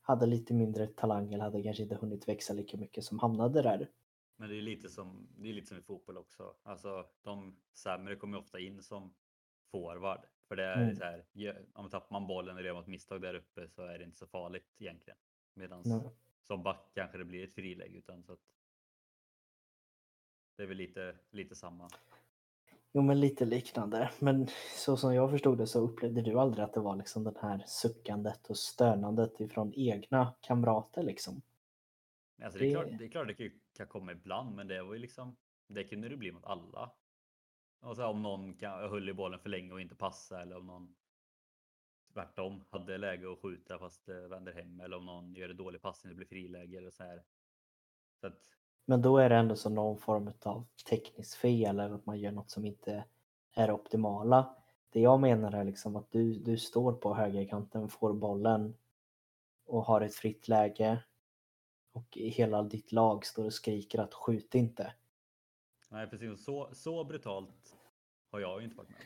hade 0.00 0.26
lite 0.26 0.54
mindre 0.54 0.86
talang 0.86 1.32
eller 1.34 1.44
hade 1.44 1.62
kanske 1.62 1.82
inte 1.82 1.94
hunnit 1.94 2.28
växa 2.28 2.52
lika 2.52 2.76
mycket 2.76 3.04
som 3.04 3.18
hamnade 3.18 3.62
där. 3.62 3.90
Men 4.36 4.48
det 4.48 4.56
är 4.56 4.62
lite 4.62 4.88
som, 4.88 5.28
det 5.38 5.48
är 5.48 5.52
lite 5.52 5.66
som 5.68 5.78
i 5.78 5.82
fotboll 5.82 6.16
också. 6.18 6.54
Alltså 6.62 7.06
de 7.22 7.60
sämre 7.74 8.16
kommer 8.16 8.38
ofta 8.38 8.60
in 8.60 8.82
som 8.82 9.14
forward. 9.70 10.26
För 10.48 10.56
det 10.56 10.64
är 10.64 10.82
Mm. 10.82 10.96
så 10.96 11.04
här, 11.04 11.24
om 11.74 11.90
tappar 11.90 12.12
man 12.20 12.26
bollen 12.26 12.56
eller 12.56 12.68
gör 12.68 12.80
ett 12.80 12.86
misstag 12.86 13.22
där 13.22 13.34
uppe 13.34 13.68
så 13.68 13.82
är 13.82 13.98
det 13.98 14.04
inte 14.04 14.18
så 14.18 14.26
farligt 14.26 14.66
egentligen. 14.78 15.18
Medan 15.54 15.84
som 16.46 16.62
back 16.62 16.90
kanske 16.94 17.18
det 17.18 17.24
blir 17.24 17.44
ett 17.44 17.54
friläge 17.54 17.98
utan 17.98 18.22
så 18.24 18.32
att 18.32 18.40
det 20.60 20.64
är 20.64 20.68
väl 20.68 20.76
lite, 20.76 21.14
lite 21.30 21.54
samma. 21.54 21.88
Jo 22.92 23.02
men 23.02 23.20
lite 23.20 23.44
liknande. 23.44 24.10
Men 24.18 24.48
så 24.76 24.96
som 24.96 25.14
jag 25.14 25.30
förstod 25.30 25.58
det 25.58 25.66
så 25.66 25.80
upplevde 25.80 26.22
du 26.22 26.38
aldrig 26.38 26.64
att 26.64 26.72
det 26.72 26.80
var 26.80 26.96
liksom 26.96 27.24
den 27.24 27.36
här 27.42 27.64
suckandet 27.66 28.50
och 28.50 28.56
stönandet 28.56 29.40
ifrån 29.40 29.72
egna 29.76 30.34
kamrater 30.40 31.02
liksom? 31.02 31.42
Alltså 32.42 32.58
det, 32.58 32.66
är 32.66 32.70
klart, 32.70 32.98
det 32.98 33.04
är 33.04 33.08
klart 33.08 33.28
det 33.38 33.52
kan, 33.76 33.86
komma 33.86 34.12
ibland 34.12 34.56
men 34.56 34.68
det 34.68 34.82
var 34.82 34.92
ju 34.92 34.98
liksom 34.98 35.36
det 35.68 35.84
kunde 35.84 36.08
det 36.08 36.16
bli 36.16 36.32
mot 36.32 36.44
alla. 36.44 36.92
Och 37.80 37.96
så 37.96 38.06
om 38.06 38.22
någon 38.22 38.54
kan, 38.54 38.90
höll 38.90 39.08
i 39.08 39.14
bollen 39.14 39.40
för 39.40 39.48
länge 39.48 39.72
och 39.72 39.80
inte 39.80 39.94
passa 39.94 40.42
eller 40.42 40.56
om 40.56 40.66
någon 40.66 40.96
tvärtom 42.12 42.64
hade 42.70 42.98
läge 42.98 43.32
att 43.32 43.38
skjuta 43.38 43.78
fast 43.78 44.06
det 44.06 44.28
vänder 44.28 44.52
hem 44.52 44.80
eller 44.80 44.96
om 44.96 45.06
någon 45.06 45.34
gör 45.34 45.48
en 45.48 45.56
dålig 45.56 45.82
passning 45.82 46.10
och 46.10 46.16
blir 46.16 46.26
friläge 46.26 46.78
eller 46.78 46.90
så 46.90 47.02
här. 47.02 47.22
Så 48.20 48.26
att, 48.26 48.56
Men 48.84 49.02
då 49.02 49.18
är 49.18 49.28
det 49.28 49.36
ändå 49.36 49.56
som 49.56 49.74
någon 49.74 49.98
form 49.98 50.32
av 50.42 50.66
tekniskt 50.90 51.34
fel 51.34 51.80
eller 51.80 51.94
att 51.94 52.06
man 52.06 52.20
gör 52.20 52.32
något 52.32 52.50
som 52.50 52.64
inte 52.64 53.04
är 53.54 53.70
optimala. 53.70 54.56
Det 54.90 55.00
jag 55.00 55.20
menar 55.20 55.52
är 55.52 55.64
liksom 55.64 55.96
att 55.96 56.10
du, 56.10 56.34
du 56.34 56.58
står 56.58 56.92
på 56.92 57.14
högerkanten, 57.14 57.88
får 57.88 58.12
bollen 58.12 58.74
och 59.66 59.84
har 59.84 60.00
ett 60.00 60.14
fritt 60.14 60.48
läge 60.48 61.02
och 61.92 62.06
hela 62.18 62.62
ditt 62.62 62.92
lag 62.92 63.26
står 63.26 63.44
och 63.44 63.52
skriker 63.52 63.98
att 63.98 64.14
skjut 64.14 64.54
inte. 64.54 64.92
nej 65.88 66.06
precis, 66.06 66.44
så, 66.44 66.68
så 66.72 67.04
brutalt 67.04 67.76
har 68.30 68.40
jag 68.40 68.58
ju 68.58 68.64
inte 68.64 68.76
varit 68.76 68.88
med. 68.88 68.98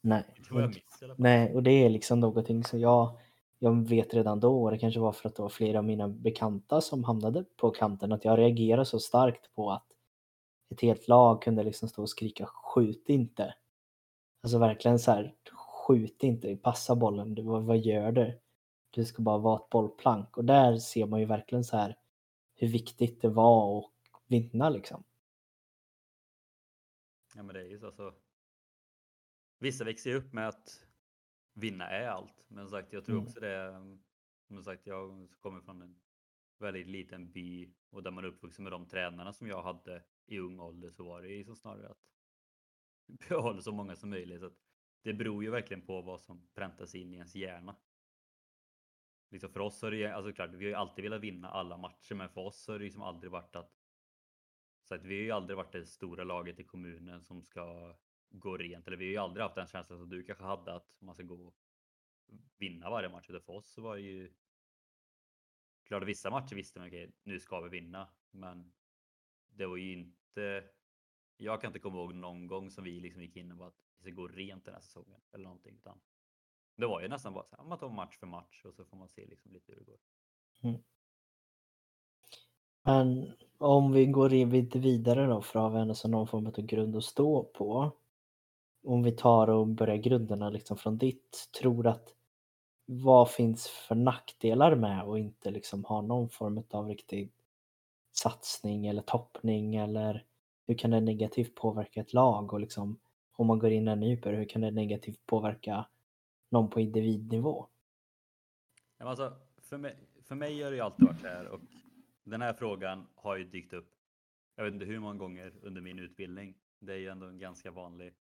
Nej. 0.00 0.24
Det 0.36 0.54
var 0.54 0.60
jag 0.60 0.74
fall. 0.74 1.14
Nej, 1.18 1.54
och 1.54 1.62
det 1.62 1.70
är 1.70 1.90
liksom 1.90 2.20
någonting 2.20 2.64
som 2.64 2.80
jag, 2.80 3.18
jag 3.62 3.88
vet 3.88 4.14
redan 4.14 4.40
då, 4.40 4.62
och 4.62 4.70
det 4.70 4.78
kanske 4.78 5.00
var 5.00 5.12
för 5.12 5.28
att 5.28 5.36
det 5.36 5.42
var 5.42 5.48
flera 5.48 5.78
av 5.78 5.84
mina 5.84 6.08
bekanta 6.08 6.80
som 6.80 7.04
hamnade 7.04 7.44
på 7.56 7.70
kanten, 7.70 8.12
att 8.12 8.24
jag 8.24 8.38
reagerade 8.38 8.84
så 8.84 9.00
starkt 9.00 9.54
på 9.54 9.70
att 9.70 9.86
ett 10.70 10.80
helt 10.80 11.08
lag 11.08 11.42
kunde 11.42 11.62
liksom 11.62 11.88
stå 11.88 12.02
och 12.02 12.10
skrika 12.10 12.46
skjut 12.46 13.08
inte. 13.08 13.54
Alltså 14.42 14.58
verkligen 14.58 14.98
så 14.98 15.10
här, 15.10 15.34
skjut 15.52 16.22
inte, 16.22 16.56
passa 16.56 16.96
bollen, 16.96 17.34
du, 17.34 17.42
vad, 17.42 17.64
vad 17.64 17.78
gör 17.78 18.12
du? 18.12 18.40
Du 18.90 19.04
ska 19.04 19.22
bara 19.22 19.38
vara 19.38 19.56
ett 19.56 19.70
bollplank. 19.70 20.36
Och 20.36 20.44
där 20.44 20.76
ser 20.76 21.06
man 21.06 21.20
ju 21.20 21.26
verkligen 21.26 21.64
så 21.64 21.76
här 21.76 21.96
hur 22.54 22.68
viktigt 22.68 23.20
det 23.20 23.28
var 23.28 23.78
att 23.78 23.90
vinna 24.26 24.70
liksom. 24.70 25.04
Ja 27.34 27.42
men 27.42 27.54
det 27.54 27.60
är 27.60 27.64
ju 27.64 27.78
så. 27.78 27.86
Alltså, 27.86 28.14
vissa 29.58 29.84
växer 29.84 30.10
ju 30.10 30.16
upp 30.16 30.32
med 30.32 30.48
att 30.48 30.82
vinna 31.52 31.88
är 31.90 32.08
allt. 32.08 32.44
Men 32.48 32.64
som 32.64 32.70
sagt, 32.70 32.92
jag 32.92 33.04
tror 33.04 33.16
Mm. 33.16 33.26
också 33.26 33.40
det. 33.40 33.96
Som 34.48 34.62
sagt, 34.62 34.86
jag 34.86 35.30
kommer 35.40 35.60
från 35.60 35.82
en 35.82 36.00
väldigt 36.58 36.86
liten 36.86 37.32
by 37.32 37.74
och 37.90 38.02
där 38.02 38.10
man 38.10 38.24
är 38.24 38.28
uppvuxen 38.28 38.62
med 38.62 38.72
de 38.72 38.86
tränarna 38.86 39.32
som 39.32 39.46
jag 39.48 39.62
hade 39.62 40.04
i 40.26 40.38
ung 40.38 40.60
ålder 40.60 40.90
så 40.90 41.04
var 41.04 41.22
det 41.22 41.28
ju 41.28 41.44
så 41.44 41.56
snarare 41.56 41.88
att 41.90 42.02
behålla 43.28 43.60
så 43.62 43.72
många 43.72 43.96
som 43.96 44.10
möjligt. 44.10 44.40
Så 44.40 44.50
det 45.02 45.12
beror 45.14 45.44
ju 45.44 45.50
verkligen 45.50 45.86
på 45.86 46.02
vad 46.02 46.20
som 46.20 46.48
präntas 46.54 46.94
in 46.94 47.12
i 47.12 47.16
ens 47.16 47.34
hjärna. 47.34 47.76
Liksom 49.30 49.52
för 49.52 49.60
oss 49.60 49.82
har 49.82 49.90
det 49.90 49.96
ju, 49.96 50.06
alltså 50.06 50.32
klart, 50.32 50.50
vi 50.50 50.64
har 50.64 50.70
ju 50.70 50.74
alltid 50.74 51.02
velat 51.02 51.20
vinna 51.20 51.48
alla 51.50 51.76
matcher, 51.76 52.14
men 52.14 52.28
för 52.28 52.40
oss 52.40 52.68
har 52.68 52.78
det 52.78 52.84
liksom 52.84 53.02
aldrig 53.02 53.30
varit 53.32 53.56
att 53.56 53.76
så 54.84 54.94
att 54.94 55.04
vi 55.04 55.14
har 55.16 55.22
ju 55.22 55.30
aldrig 55.30 55.56
varit 55.56 55.72
det 55.72 55.86
stora 55.86 56.24
laget 56.24 56.60
i 56.60 56.64
kommunen 56.64 57.24
som 57.24 57.42
ska 57.42 57.94
gå 58.30 58.56
rent. 58.56 58.86
Eller 58.86 58.96
vi 58.96 59.04
har 59.04 59.10
ju 59.10 59.16
aldrig 59.16 59.42
haft 59.42 59.54
den 59.54 59.66
känslan 59.66 59.98
som 59.98 60.08
du 60.08 60.22
kanske 60.22 60.44
hade 60.44 60.74
att 60.74 60.96
man 60.98 61.14
ska 61.14 61.24
gå 61.24 61.46
och 61.46 61.54
vinna 62.58 62.90
varje 62.90 63.08
match. 63.08 63.30
Utan 63.30 63.40
för 63.40 63.52
oss 63.52 63.72
så 63.72 63.82
var 63.82 63.96
det 63.96 64.02
ju 64.02 64.32
klart 65.84 66.02
vissa 66.02 66.30
matcher 66.30 66.54
visste 66.54 66.78
man 66.78 66.88
okej, 66.88 67.04
okay, 67.04 67.14
nu 67.22 67.40
ska 67.40 67.60
vi 67.60 67.68
vinna. 67.68 68.08
Men 68.30 68.72
det 69.48 69.66
var 69.66 69.76
ju 69.76 69.92
inte. 69.92 70.64
Jag 71.36 71.60
kan 71.60 71.68
inte 71.68 71.78
komma 71.78 71.96
ihåg 71.96 72.14
någon 72.14 72.46
gång 72.46 72.70
som 72.70 72.84
vi 72.84 73.00
liksom 73.00 73.22
gick 73.22 73.36
in 73.36 73.50
och 73.50 73.56
bara 73.56 73.68
att 73.68 73.80
vi 73.98 74.02
ska 74.02 74.22
gå 74.22 74.28
rent 74.28 74.64
den 74.64 74.74
här 74.74 74.80
säsongen 74.80 75.20
eller 75.32 75.44
någonting. 75.44 75.76
Utan 75.76 76.00
det 76.76 76.86
var 76.86 77.00
ju 77.00 77.08
nästan 77.08 77.34
bara 77.34 77.44
så 77.44 77.56
här, 77.56 77.64
man 77.64 77.78
tar 77.78 77.88
match 77.88 78.16
för 78.16 78.26
match 78.26 78.64
och 78.64 78.74
så 78.74 78.84
får 78.84 78.96
man 78.96 79.08
se 79.08 79.26
liksom 79.26 79.52
lite 79.52 79.72
hur 79.72 79.78
det 79.78 79.84
går. 79.84 79.98
Mm. 80.62 80.82
Men 82.82 83.32
om 83.58 83.92
vi 83.92 84.06
går 84.06 84.32
in 84.32 84.50
lite 84.50 84.78
vidare 84.78 85.26
då 85.26 85.42
för 85.42 85.66
att 85.66 85.98
ha 85.98 86.08
någon 86.08 86.26
form 86.26 86.46
av 86.46 86.60
grund 86.60 86.96
att 86.96 87.04
stå 87.04 87.44
på. 87.44 87.92
Om 88.82 89.02
vi 89.02 89.12
tar 89.12 89.50
och 89.50 89.66
börjar 89.66 89.96
grunderna 89.96 90.50
liksom 90.50 90.76
från 90.76 90.98
ditt, 90.98 91.48
tror 91.60 91.86
att 91.86 92.14
vad 92.86 93.30
finns 93.30 93.68
för 93.68 93.94
nackdelar 93.94 94.74
med 94.74 95.02
att 95.02 95.18
inte 95.18 95.50
liksom 95.50 95.84
ha 95.84 96.00
någon 96.00 96.28
form 96.28 96.62
av 96.70 96.88
riktig 96.88 97.32
satsning 98.12 98.86
eller 98.86 99.02
toppning 99.02 99.76
eller 99.76 100.24
hur 100.66 100.74
kan 100.74 100.90
det 100.90 101.00
negativt 101.00 101.54
påverka 101.54 102.00
ett 102.00 102.12
lag 102.12 102.52
och 102.52 102.60
liksom 102.60 102.98
om 103.32 103.46
man 103.46 103.58
går 103.58 103.70
in 103.70 103.88
ännu 103.88 104.06
djupare, 104.06 104.36
hur 104.36 104.44
kan 104.44 104.60
det 104.60 104.70
negativt 104.70 105.26
påverka 105.26 105.86
någon 106.48 106.70
på 106.70 106.80
individnivå? 106.80 107.66
Alltså, 108.98 109.36
för, 109.62 109.78
mig, 109.78 109.96
för 110.22 110.34
mig 110.34 110.62
har 110.62 110.70
det 110.70 110.76
ju 110.76 110.82
alltid 110.82 111.06
varit 111.06 111.20
så 111.20 111.26
här 111.26 111.48
och 111.48 111.60
den 112.24 112.42
här 112.42 112.52
frågan 112.52 113.06
har 113.14 113.36
ju 113.36 113.44
dykt 113.44 113.72
upp. 113.72 113.90
Jag 114.56 114.64
vet 114.64 114.74
inte 114.74 114.86
hur 114.86 114.98
många 114.98 115.14
gånger 115.14 115.54
under 115.62 115.80
min 115.80 115.98
utbildning. 115.98 116.54
Det 116.78 116.92
är 116.92 116.96
ju 116.96 117.08
ändå 117.08 117.26
en 117.26 117.38
ganska 117.38 117.70
vanlig 117.70 118.14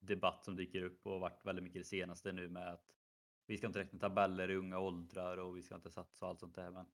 debatt 0.00 0.44
som 0.44 0.56
dyker 0.56 0.82
upp 0.82 1.06
och 1.06 1.20
varit 1.20 1.46
väldigt 1.46 1.62
mycket 1.62 1.80
det 1.80 1.88
senaste 1.88 2.32
nu 2.32 2.48
med 2.48 2.68
att 2.68 2.90
vi 3.46 3.58
ska 3.58 3.66
inte 3.66 3.78
räkna 3.78 3.98
tabeller 3.98 4.50
i 4.50 4.56
unga 4.56 4.78
åldrar 4.78 5.36
och 5.36 5.56
vi 5.56 5.62
ska 5.62 5.74
inte 5.74 5.90
satsa 5.90 6.24
och 6.24 6.30
allt 6.30 6.40
sånt 6.40 6.54
där. 6.54 6.70
Men, 6.70 6.86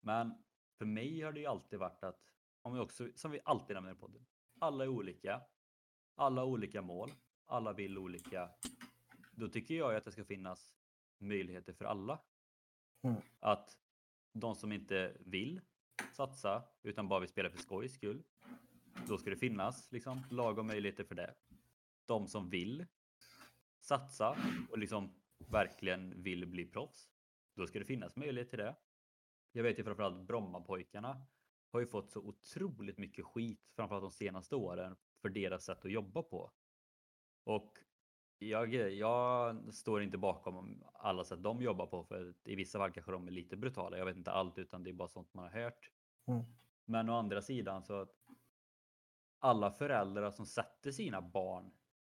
men 0.00 0.34
för 0.78 0.84
mig 0.84 1.20
har 1.20 1.32
det 1.32 1.40
ju 1.40 1.46
alltid 1.46 1.78
varit 1.78 2.04
att, 2.04 2.34
om 2.62 2.74
vi 2.74 2.80
också, 2.80 3.08
som 3.14 3.30
vi 3.30 3.40
alltid 3.44 3.76
nämner 3.76 3.92
i 3.92 3.94
podden, 3.94 4.26
alla 4.58 4.84
är 4.84 4.88
olika. 4.88 5.42
Alla 6.14 6.40
har 6.40 6.48
olika 6.48 6.82
mål. 6.82 7.10
Alla 7.46 7.72
vill 7.72 7.98
olika. 7.98 8.50
Då 9.32 9.48
tycker 9.48 9.74
jag 9.74 9.96
att 9.96 10.04
det 10.04 10.12
ska 10.12 10.24
finnas 10.24 10.74
möjligheter 11.18 11.72
för 11.72 11.84
alla. 11.84 12.18
Mm. 13.02 13.16
Att 13.40 13.78
de 14.32 14.54
som 14.54 14.72
inte 14.72 15.16
vill 15.20 15.60
satsa 16.12 16.62
utan 16.82 17.08
bara 17.08 17.20
vill 17.20 17.28
spela 17.28 17.50
för 17.50 17.58
skojs 17.58 17.94
skull. 17.94 18.22
Då 19.08 19.18
ska 19.18 19.30
det 19.30 19.36
finnas 19.36 19.92
liksom 19.92 20.20
lagom 20.30 20.66
möjligheter 20.66 21.04
för 21.04 21.14
det. 21.14 21.34
De 22.06 22.26
som 22.26 22.50
vill 22.50 22.86
satsa 23.80 24.36
och 24.70 24.78
liksom 24.78 25.14
verkligen 25.38 26.22
vill 26.22 26.46
bli 26.46 26.66
proffs. 26.66 27.08
Då 27.54 27.66
ska 27.66 27.78
det 27.78 27.84
finnas 27.84 28.16
möjlighet 28.16 28.50
till 28.50 28.58
det. 28.58 28.76
Jag 29.52 29.62
vet 29.62 29.78
ju 29.78 29.84
framförallt 29.84 30.26
Brommapojkarna 30.26 31.26
har 31.74 31.80
ju 31.80 31.86
fått 31.86 32.10
så 32.10 32.20
otroligt 32.20 32.98
mycket 32.98 33.24
skit, 33.24 33.72
framförallt 33.76 34.04
de 34.04 34.10
senaste 34.10 34.56
åren, 34.56 34.96
för 35.22 35.28
deras 35.28 35.64
sätt 35.64 35.84
att 35.84 35.90
jobba 35.90 36.22
på. 36.22 36.52
Och 37.44 37.78
jag, 38.38 38.74
jag 38.74 39.74
står 39.74 40.02
inte 40.02 40.18
bakom 40.18 40.84
alla 40.92 41.24
sätt 41.24 41.42
de 41.42 41.62
jobbar 41.62 41.86
på, 41.86 42.04
för 42.04 42.34
i 42.44 42.54
vissa 42.54 42.78
fall 42.78 42.92
kanske 42.92 43.12
de 43.12 43.26
är 43.26 43.32
lite 43.32 43.56
brutala. 43.56 43.98
Jag 43.98 44.04
vet 44.04 44.16
inte 44.16 44.30
allt, 44.30 44.58
utan 44.58 44.84
det 44.84 44.90
är 44.90 44.94
bara 44.94 45.08
sånt 45.08 45.34
man 45.34 45.44
har 45.44 45.62
hört. 45.62 45.90
Mm. 46.26 46.44
Men 46.84 47.08
å 47.08 47.18
andra 47.18 47.42
sidan 47.42 47.82
så 47.82 48.00
att 48.00 48.14
alla 49.38 49.70
föräldrar 49.70 50.30
som 50.30 50.46
sätter 50.46 50.90
sina 50.90 51.22
barn 51.22 51.72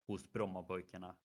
hos 0.07 0.33
Brommapojkarna 0.33 1.17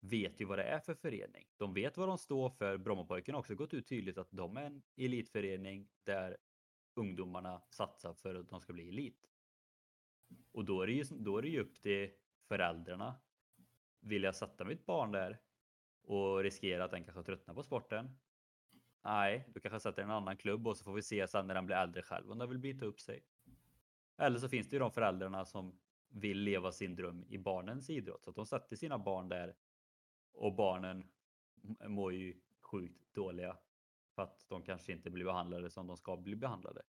vet 0.00 0.40
ju 0.40 0.44
vad 0.44 0.58
det 0.58 0.64
är 0.64 0.80
för 0.80 0.94
förening. 0.94 1.48
De 1.56 1.74
vet 1.74 1.96
vad 1.96 2.08
de 2.08 2.18
står 2.18 2.50
för. 2.50 2.76
Brommapojkarna 2.76 3.36
har 3.36 3.40
också 3.40 3.54
gått 3.54 3.74
ut 3.74 3.86
tydligt 3.86 4.18
att 4.18 4.30
de 4.30 4.56
är 4.56 4.62
en 4.62 4.82
elitförening 4.96 5.88
där 6.04 6.36
ungdomarna 6.94 7.62
satsar 7.70 8.14
för 8.14 8.34
att 8.34 8.48
de 8.48 8.60
ska 8.60 8.72
bli 8.72 8.88
elit. 8.88 9.30
Och 10.52 10.64
då 10.64 10.82
är 10.82 10.86
det 10.86 10.92
ju, 10.92 11.04
då 11.10 11.38
är 11.38 11.42
det 11.42 11.48
ju 11.48 11.60
upp 11.60 11.80
till 11.80 12.10
föräldrarna. 12.48 13.14
Vill 14.00 14.22
jag 14.22 14.34
sätta 14.34 14.64
mitt 14.64 14.86
barn 14.86 15.12
där 15.12 15.38
och 16.02 16.42
riskera 16.42 16.84
att 16.84 16.90
den 16.90 17.04
kanske 17.04 17.22
tröttnar 17.22 17.54
på 17.54 17.62
sporten? 17.62 18.18
Nej, 19.04 19.48
du 19.54 19.60
kanske 19.60 19.80
sätter 19.80 20.02
en 20.02 20.10
annan 20.10 20.36
klubb 20.36 20.66
och 20.66 20.76
så 20.76 20.84
får 20.84 20.92
vi 20.92 21.02
se 21.02 21.28
sen 21.28 21.46
när 21.46 21.54
den 21.54 21.66
blir 21.66 21.76
äldre 21.76 22.02
själv 22.02 22.30
om 22.30 22.38
den 22.38 22.48
vill 22.48 22.58
byta 22.58 22.84
upp 22.84 23.00
sig. 23.00 23.24
Eller 24.18 24.38
så 24.38 24.48
finns 24.48 24.68
det 24.68 24.76
ju 24.76 24.80
de 24.80 24.90
föräldrarna 24.90 25.44
som 25.44 25.78
vill 26.10 26.38
leva 26.38 26.72
sin 26.72 26.96
dröm 26.96 27.24
i 27.28 27.38
barnens 27.38 27.90
idrott 27.90 28.24
så 28.24 28.30
att 28.30 28.36
de 28.36 28.46
sätter 28.46 28.76
sina 28.76 28.98
barn 28.98 29.28
där 29.28 29.54
och 30.32 30.54
barnen 30.54 31.04
mår 31.86 32.12
ju 32.12 32.40
sjukt 32.60 33.14
dåliga 33.14 33.56
för 34.14 34.22
att 34.22 34.48
de 34.48 34.62
kanske 34.62 34.92
inte 34.92 35.10
blir 35.10 35.24
behandlade 35.24 35.70
som 35.70 35.86
de 35.86 35.96
ska 35.96 36.16
bli 36.16 36.36
behandlade. 36.36 36.82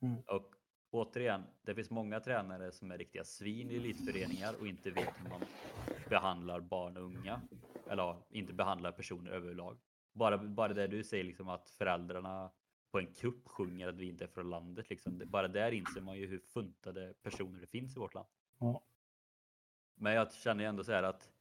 Mm. 0.00 0.22
Och 0.26 0.54
återigen, 0.90 1.42
det 1.62 1.74
finns 1.74 1.90
många 1.90 2.20
tränare 2.20 2.72
som 2.72 2.90
är 2.90 2.98
riktiga 2.98 3.24
svin 3.24 3.70
i 3.70 3.76
elitföreningar 3.76 4.54
och 4.60 4.66
inte 4.66 4.90
vet 4.90 5.14
hur 5.22 5.28
man 5.28 5.40
behandlar 6.08 6.60
barn 6.60 6.96
och 6.96 7.02
unga. 7.02 7.40
Eller 7.90 8.16
inte 8.30 8.52
behandlar 8.52 8.92
personer 8.92 9.30
överlag. 9.30 9.78
Bara, 10.12 10.38
bara 10.38 10.72
det 10.72 10.86
du 10.86 11.04
säger 11.04 11.24
liksom 11.24 11.48
att 11.48 11.70
föräldrarna 11.70 12.50
på 12.90 12.98
en 12.98 13.14
kupp 13.14 13.48
sjunger 13.48 13.88
att 13.88 13.96
vi 13.96 14.08
inte 14.08 14.24
är 14.24 14.28
från 14.28 14.50
landet. 14.50 14.90
Liksom. 14.90 15.22
Bara 15.26 15.48
där 15.48 15.72
inser 15.72 16.00
man 16.00 16.18
ju 16.18 16.26
hur 16.26 16.38
funtade 16.38 17.14
personer 17.22 17.60
det 17.60 17.66
finns 17.66 17.96
i 17.96 18.00
vårt 18.00 18.14
land. 18.14 18.28
Mm. 18.62 18.80
Men 19.94 20.12
jag 20.14 20.32
känner 20.32 20.64
ändå 20.64 20.84
så 20.84 20.92
här 20.92 21.02
att 21.02 21.32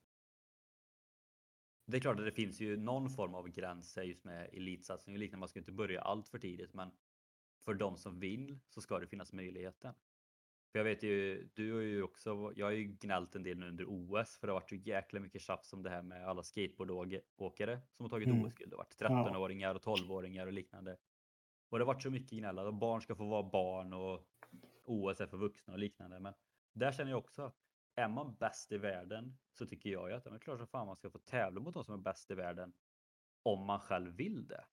det 1.86 1.98
är 1.98 2.02
klart 2.02 2.20
att 2.20 2.26
det 2.26 2.32
finns 2.32 2.60
ju 2.60 2.78
någon 2.78 3.10
form 3.10 3.36
av 3.36 3.48
gräns 3.48 3.98
just 3.98 4.24
med 4.24 4.50
elitsatsning 4.54 5.16
och 5.16 5.20
liknande. 5.20 5.40
Man 5.40 5.50
ska 5.50 5.60
inte 5.60 5.72
börja 5.72 6.02
allt 6.02 6.30
för 6.30 6.40
tidigt, 6.40 6.74
men 6.74 6.92
för 7.60 7.74
de 7.74 7.98
som 7.98 8.20
vill 8.20 8.60
så 8.70 8.82
ska 8.82 9.00
det 9.00 9.08
finnas 9.08 9.34
möjligheten. 9.34 9.94
För 10.72 10.80
jag 10.80 10.84
vet 10.84 11.04
ju, 11.04 11.50
du 11.54 11.74
har 11.74 11.82
ju 11.82 12.04
också, 12.04 12.54
jag 12.56 12.66
har 12.66 12.72
ju 12.72 12.84
gnällt 12.84 13.36
en 13.36 13.44
del 13.44 13.58
nu 13.58 13.68
under 13.68 13.86
OS 13.88 14.38
för 14.38 14.48
det 14.48 14.54
har 14.54 14.60
varit 14.60 14.70
så 14.70 14.76
jäkla 14.76 15.20
mycket 15.20 15.42
tjafs 15.42 15.74
om 15.74 15.84
det 15.84 15.90
här 15.90 16.02
med 16.02 16.28
alla 16.28 16.44
skateboardåkare 16.44 17.82
som 17.92 18.04
har 18.04 18.10
tagit 18.10 18.28
mm. 18.28 18.46
OS-guld. 18.46 18.72
Det 18.72 18.76
har 18.76 18.84
varit 18.84 19.02
13-åringar 19.02 19.76
och 19.76 19.82
12-åringar 19.82 20.48
och 20.48 20.54
liknande. 20.54 20.98
Och 21.70 21.80
det 21.80 21.86
har 21.86 21.94
varit 21.94 22.04
så 22.04 22.10
mycket 22.10 22.32
gnäll 22.40 22.60
att 22.60 22.74
barn 22.74 23.02
ska 23.02 23.16
få 23.16 23.26
vara 23.26 23.44
barn 23.44 23.94
och 23.94 24.28
OS 24.84 25.22
är 25.22 25.28
för 25.28 25.38
vuxna 25.38 25.74
och 25.74 25.80
liknande. 25.80 26.20
Men 26.20 26.34
där 26.74 26.92
känner 26.92 27.12
jag 27.12 27.20
också, 27.20 27.44
att 27.44 27.56
är 27.96 28.08
man 28.08 28.36
bäst 28.36 28.72
i 28.72 28.78
världen 28.78 29.38
så 29.54 29.66
tycker 29.66 29.90
jag 29.90 30.10
ju 30.10 30.16
att 30.16 30.24
det 30.24 30.30
är 30.30 30.40
klart 30.40 30.58
som 30.58 30.68
fan 30.68 30.88
man 30.88 30.96
ska 30.96 31.10
få 31.10 31.20
tävla 31.20 31.62
mot 31.62 31.74
de 31.74 31.84
som 31.84 31.94
är 31.94 32.04
bäst 32.04 32.32
i 32.32 32.36
världen 32.36 32.74
om 33.44 33.66
man 33.66 33.80
själv 33.80 34.16
vill 34.16 34.48
det. 34.48 34.66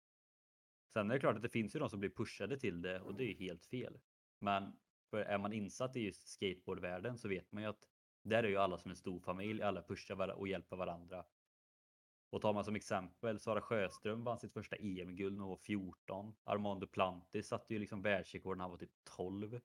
Sen 0.92 1.10
är 1.10 1.14
det 1.14 1.20
klart 1.20 1.36
att 1.36 1.42
det 1.42 1.48
finns 1.48 1.74
ju 1.76 1.80
de 1.80 1.90
som 1.90 2.00
blir 2.00 2.10
pushade 2.10 2.58
till 2.58 2.82
det 2.82 3.00
och 3.00 3.14
det 3.14 3.24
är 3.24 3.28
ju 3.28 3.34
helt 3.34 3.66
fel. 3.66 4.00
Men 4.40 4.80
för 5.10 5.18
är 5.18 5.38
man 5.38 5.52
insatt 5.52 5.96
i 5.96 6.00
just 6.00 6.28
skateboardvärlden 6.28 7.18
så 7.18 7.28
vet 7.28 7.52
man 7.52 7.62
ju 7.62 7.68
att 7.68 7.84
där 8.22 8.42
är 8.42 8.48
ju 8.48 8.56
alla 8.56 8.78
som 8.78 8.90
en 8.90 8.96
stor 8.96 9.20
familj, 9.20 9.62
alla 9.62 9.82
pushar 9.82 10.28
och 10.28 10.48
hjälper 10.48 10.76
varandra. 10.76 11.24
Och 12.30 12.42
tar 12.42 12.54
man 12.54 12.64
som 12.64 12.76
exempel 12.76 13.40
Sara 13.40 13.60
Sjöström 13.60 14.24
vann 14.24 14.38
sitt 14.38 14.52
första 14.52 14.76
EM-guld 14.76 15.36
när 15.36 15.40
hon 15.40 15.50
var 15.50 15.56
14. 15.56 16.34
Armando 16.44 16.86
Plantis 16.86 17.48
satte 17.48 17.74
ju 17.74 17.80
liksom 17.80 18.02
världsrekord 18.02 18.56
när 18.56 18.64
han 18.64 18.70
var 18.70 18.78
typ 18.78 19.04
12. 19.16 19.60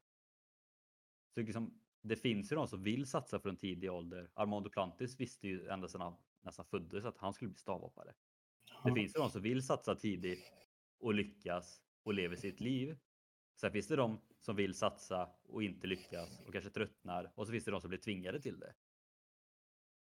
Så 1.34 1.42
liksom, 1.42 1.83
det 2.04 2.16
finns 2.16 2.52
ju 2.52 2.56
de 2.56 2.68
som 2.68 2.84
vill 2.84 3.06
satsa 3.06 3.40
från 3.40 3.58
tidig 3.58 3.92
ålder. 3.92 4.30
Armando 4.34 4.70
Plantis 4.70 5.20
visste 5.20 5.48
ju 5.48 5.68
ända 5.68 5.88
sedan 5.88 6.02
han 6.02 6.16
nästan 6.42 6.66
föddes 6.66 7.06
att 7.06 7.18
han 7.18 7.34
skulle 7.34 7.50
bli 7.50 7.60
stavhoppare. 7.60 8.14
Det 8.84 8.90
ja. 8.90 8.96
finns 8.96 9.16
ju 9.16 9.20
de 9.20 9.30
som 9.30 9.42
vill 9.42 9.64
satsa 9.64 9.96
tidigt 9.96 10.52
och 11.00 11.14
lyckas 11.14 11.82
och 12.04 12.14
lever 12.14 12.36
sitt 12.36 12.60
liv. 12.60 12.98
Sen 13.56 13.72
finns 13.72 13.88
det 13.88 13.96
de 13.96 14.22
som 14.40 14.56
vill 14.56 14.74
satsa 14.74 15.30
och 15.44 15.64
inte 15.64 15.88
lyckas 15.88 16.40
och 16.46 16.54
kanske 16.54 16.70
tröttnar 16.70 17.32
och 17.36 17.46
så 17.46 17.52
finns 17.52 17.66
det 17.66 17.72
de 17.72 17.82
som 17.82 17.90
blir 17.90 18.00
tvingade 18.00 18.42
till 18.42 18.60
det. 18.60 18.74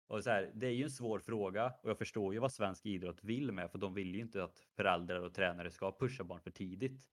Och 0.07 0.25
så 0.25 0.31
här, 0.31 0.53
det 0.55 0.67
är 0.67 0.71
ju 0.71 0.85
en 0.85 0.91
svår 0.91 1.19
fråga 1.19 1.75
och 1.83 1.91
jag 1.91 1.99
förstår 1.99 2.35
ju 2.35 2.41
vad 2.41 2.53
svensk 2.53 2.87
idrott 2.87 3.25
vill 3.25 3.53
med 3.53 3.71
för 3.71 3.79
de 3.79 3.95
vill 3.95 4.15
ju 4.15 4.21
inte 4.21 4.45
att 4.45 4.59
föräldrar 4.59 5.21
och 5.21 5.35
tränare 5.35 5.71
ska 5.71 5.93
pusha 5.99 6.25
barn 6.25 6.41
för 6.41 6.51
tidigt. 6.51 7.11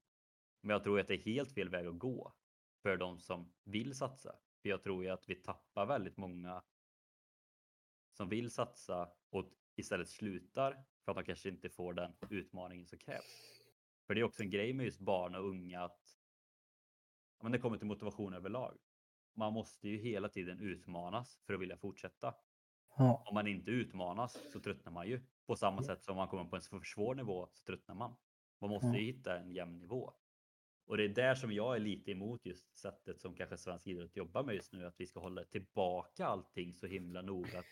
Men 0.61 0.69
jag 0.69 0.83
tror 0.83 0.99
att 0.99 1.07
det 1.07 1.13
är 1.13 1.33
helt 1.33 1.51
fel 1.51 1.69
väg 1.69 1.87
att 1.87 1.99
gå 1.99 2.33
för 2.81 2.97
de 2.97 3.19
som 3.19 3.53
vill 3.63 3.95
satsa. 3.95 4.35
För 4.65 4.69
jag 4.69 4.83
tror 4.83 5.03
ju 5.03 5.09
att 5.09 5.29
vi 5.29 5.35
tappar 5.35 5.85
väldigt 5.85 6.17
många 6.17 6.63
som 8.11 8.29
vill 8.29 8.51
satsa 8.51 9.09
och 9.29 9.51
istället 9.75 10.09
slutar 10.09 10.83
för 11.03 11.11
att 11.11 11.17
de 11.17 11.23
kanske 11.23 11.49
inte 11.49 11.69
får 11.69 11.93
den 11.93 12.13
utmaningen 12.29 12.87
som 12.87 12.99
krävs. 12.99 13.61
För 14.07 14.15
det 14.15 14.21
är 14.21 14.23
också 14.23 14.43
en 14.43 14.49
grej 14.49 14.73
med 14.73 14.85
just 14.85 14.99
barn 14.99 15.35
och 15.35 15.49
unga 15.49 15.83
att 15.83 16.17
men 17.41 17.51
det 17.51 17.59
kommer 17.59 17.77
till 17.77 17.87
motivation 17.87 18.33
överlag. 18.33 18.77
Man 19.33 19.53
måste 19.53 19.89
ju 19.89 19.97
hela 19.97 20.29
tiden 20.29 20.59
utmanas 20.59 21.41
för 21.45 21.53
att 21.53 21.59
vilja 21.59 21.77
fortsätta. 21.77 22.35
Ja. 22.97 23.23
Om 23.25 23.33
man 23.33 23.47
inte 23.47 23.71
utmanas 23.71 24.51
så 24.51 24.59
tröttnar 24.59 24.91
man 24.91 25.07
ju. 25.07 25.21
På 25.45 25.55
samma 25.55 25.83
sätt 25.83 26.03
som 26.03 26.11
om 26.11 26.17
man 26.17 26.27
kommer 26.27 26.45
på 26.45 26.55
en 26.55 26.61
för 26.61 26.83
svår 26.83 27.15
nivå 27.15 27.47
så 27.51 27.63
tröttnar 27.63 27.95
man. 27.95 28.15
Man 28.61 28.69
måste 28.69 28.87
ju 28.87 29.05
hitta 29.05 29.39
en 29.39 29.51
jämn 29.51 29.79
nivå. 29.79 30.13
Och 30.87 30.97
det 30.97 31.03
är 31.03 31.09
där 31.09 31.35
som 31.35 31.51
jag 31.51 31.75
är 31.75 31.79
lite 31.79 32.11
emot 32.11 32.45
just 32.45 32.77
sättet 32.77 33.21
som 33.21 33.35
kanske 33.35 33.57
svensk 33.57 33.87
idrott 33.87 34.15
jobbar 34.15 34.43
med 34.43 34.55
just 34.55 34.73
nu, 34.73 34.85
att 34.85 34.95
vi 34.97 35.07
ska 35.07 35.19
hålla 35.19 35.43
tillbaka 35.43 36.25
allting 36.25 36.73
så 36.73 36.87
himla 36.87 37.21
noga. 37.21 37.63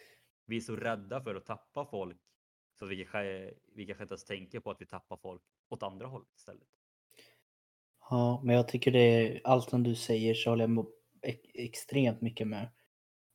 Vi 0.45 0.57
är 0.57 0.61
så 0.61 0.75
rädda 0.75 1.23
för 1.23 1.35
att 1.35 1.45
tappa 1.45 1.85
folk 1.85 2.17
så 2.79 2.85
vi 2.85 2.95
kanske, 2.95 3.53
vi 3.75 3.85
kanske 3.85 4.03
inte 4.03 4.13
ens 4.13 4.25
tänker 4.25 4.59
på 4.59 4.71
att 4.71 4.81
vi 4.81 4.85
tappar 4.85 5.17
folk 5.17 5.41
åt 5.69 5.83
andra 5.83 6.07
hållet 6.07 6.35
istället. 6.37 6.67
Ja, 8.09 8.41
men 8.43 8.55
jag 8.55 8.67
tycker 8.67 8.91
det 8.91 8.99
är 8.99 9.41
allt 9.43 9.69
som 9.69 9.83
du 9.83 9.95
säger 9.95 10.33
så 10.33 10.49
håller 10.49 10.67
jag 10.67 10.85
extremt 11.53 12.21
mycket 12.21 12.47
med. 12.47 12.69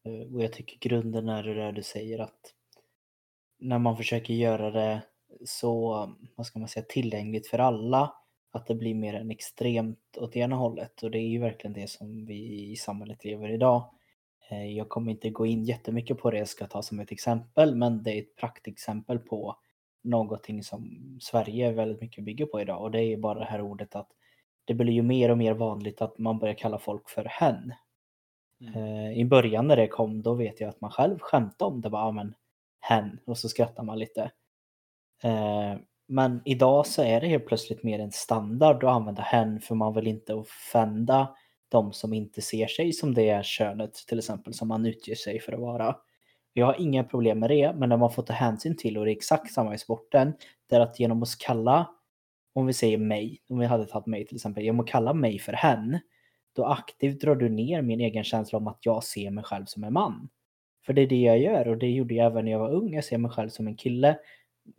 Eh, 0.04 0.34
och 0.34 0.42
jag 0.42 0.52
tycker 0.52 0.88
grunden 0.88 1.28
är 1.28 1.42
det 1.42 1.54
där 1.54 1.72
du 1.72 1.82
säger 1.82 2.18
att 2.18 2.54
när 3.58 3.78
man 3.78 3.96
försöker 3.96 4.34
göra 4.34 4.70
det 4.70 5.02
så, 5.44 5.90
vad 6.36 6.46
ska 6.46 6.58
man 6.58 6.68
säga, 6.68 6.86
tillgängligt 6.88 7.46
för 7.46 7.58
alla, 7.58 8.14
att 8.50 8.66
det 8.66 8.74
blir 8.74 8.94
mer 8.94 9.14
än 9.14 9.30
extremt 9.30 10.16
åt 10.16 10.36
ena 10.36 10.56
hållet. 10.56 11.02
Och 11.02 11.10
det 11.10 11.18
är 11.18 11.28
ju 11.28 11.38
verkligen 11.38 11.72
det 11.72 11.90
som 11.90 12.26
vi 12.26 12.70
i 12.70 12.76
samhället 12.76 13.24
lever 13.24 13.50
idag. 13.50 13.90
Eh, 14.50 14.76
jag 14.76 14.88
kommer 14.88 15.10
inte 15.10 15.30
gå 15.30 15.46
in 15.46 15.64
jättemycket 15.64 16.18
på 16.18 16.30
det 16.30 16.38
jag 16.38 16.48
ska 16.48 16.66
ta 16.66 16.82
som 16.82 17.00
ett 17.00 17.12
exempel, 17.12 17.74
men 17.74 18.02
det 18.02 18.12
är 18.12 18.18
ett 18.18 18.36
praktexempel 18.36 19.18
på 19.18 19.56
någonting 20.02 20.62
som 20.62 20.98
Sverige 21.20 21.72
väldigt 21.72 22.00
mycket 22.00 22.24
bygger 22.24 22.46
på 22.46 22.60
idag 22.60 22.82
och 22.82 22.90
det 22.90 23.02
är 23.02 23.16
bara 23.16 23.38
det 23.38 23.44
här 23.44 23.60
ordet 23.60 23.94
att 23.94 24.08
det 24.64 24.74
blir 24.74 24.92
ju 24.92 25.02
mer 25.02 25.30
och 25.30 25.38
mer 25.38 25.54
vanligt 25.54 26.02
att 26.02 26.18
man 26.18 26.38
börjar 26.38 26.54
kalla 26.54 26.78
folk 26.78 27.08
för 27.08 27.24
hen. 27.24 27.72
Mm. 28.60 28.74
Eh, 28.74 29.18
I 29.18 29.24
början 29.24 29.68
när 29.68 29.76
det 29.76 29.88
kom 29.88 30.22
då 30.22 30.34
vet 30.34 30.60
jag 30.60 30.68
att 30.68 30.80
man 30.80 30.90
själv 30.90 31.18
skämtade 31.18 31.70
om 31.70 31.80
det 31.80 31.90
bara, 31.90 32.12
men 32.12 32.34
hen 32.80 33.20
och 33.24 33.38
så 33.38 33.48
skrattar 33.48 33.82
man 33.82 33.98
lite. 33.98 34.30
Men 36.08 36.42
idag 36.44 36.86
så 36.86 37.02
är 37.02 37.20
det 37.20 37.26
helt 37.26 37.46
plötsligt 37.46 37.82
mer 37.82 37.98
en 37.98 38.12
standard 38.12 38.84
att 38.84 38.90
använda 38.90 39.22
hen 39.22 39.60
för 39.60 39.74
man 39.74 39.94
vill 39.94 40.06
inte 40.06 40.34
offenda 40.34 41.36
de 41.68 41.92
som 41.92 42.12
inte 42.12 42.42
ser 42.42 42.66
sig 42.66 42.92
som 42.92 43.14
det 43.14 43.44
könet 43.44 43.94
till 43.94 44.18
exempel 44.18 44.54
som 44.54 44.68
man 44.68 44.86
utger 44.86 45.14
sig 45.14 45.40
för 45.40 45.52
att 45.52 45.60
vara. 45.60 45.96
Jag 46.52 46.66
har 46.66 46.80
inga 46.80 47.04
problem 47.04 47.38
med 47.38 47.50
det, 47.50 47.72
men 47.76 47.88
när 47.88 47.96
man 47.96 48.12
får 48.12 48.22
ta 48.22 48.32
hänsyn 48.32 48.76
till 48.76 48.98
och 48.98 49.04
det 49.04 49.10
är 49.10 49.16
exakt 49.16 49.52
samma 49.52 49.74
i 49.74 49.78
sporten, 49.78 50.32
det 50.68 50.76
är 50.76 50.80
att 50.80 51.00
genom 51.00 51.22
att 51.22 51.38
kalla, 51.38 51.90
om 52.54 52.66
vi 52.66 52.72
säger 52.72 52.98
mig, 52.98 53.38
om 53.48 53.58
vi 53.58 53.66
hade 53.66 53.86
tagit 53.86 54.06
mig 54.06 54.26
till 54.26 54.36
exempel, 54.36 54.64
genom 54.64 54.80
att 54.80 54.88
kalla 54.88 55.14
mig 55.14 55.38
för 55.38 55.52
hen, 55.52 55.98
då 56.56 56.64
aktivt 56.64 57.20
drar 57.20 57.34
du 57.34 57.48
ner 57.48 57.82
min 57.82 58.00
egen 58.00 58.24
känsla 58.24 58.58
om 58.58 58.68
att 58.68 58.78
jag 58.80 59.04
ser 59.04 59.30
mig 59.30 59.44
själv 59.44 59.64
som 59.64 59.84
en 59.84 59.92
man. 59.92 60.28
För 60.86 60.92
det 60.92 61.02
är 61.02 61.06
det 61.06 61.22
jag 61.22 61.38
gör 61.38 61.68
och 61.68 61.78
det 61.78 61.90
gjorde 61.90 62.14
jag 62.14 62.26
även 62.26 62.44
när 62.44 62.52
jag 62.52 62.58
var 62.58 62.70
ung. 62.70 62.94
Jag 62.94 63.04
ser 63.04 63.18
mig 63.18 63.30
själv 63.30 63.48
som 63.48 63.66
en 63.66 63.76
kille. 63.76 64.18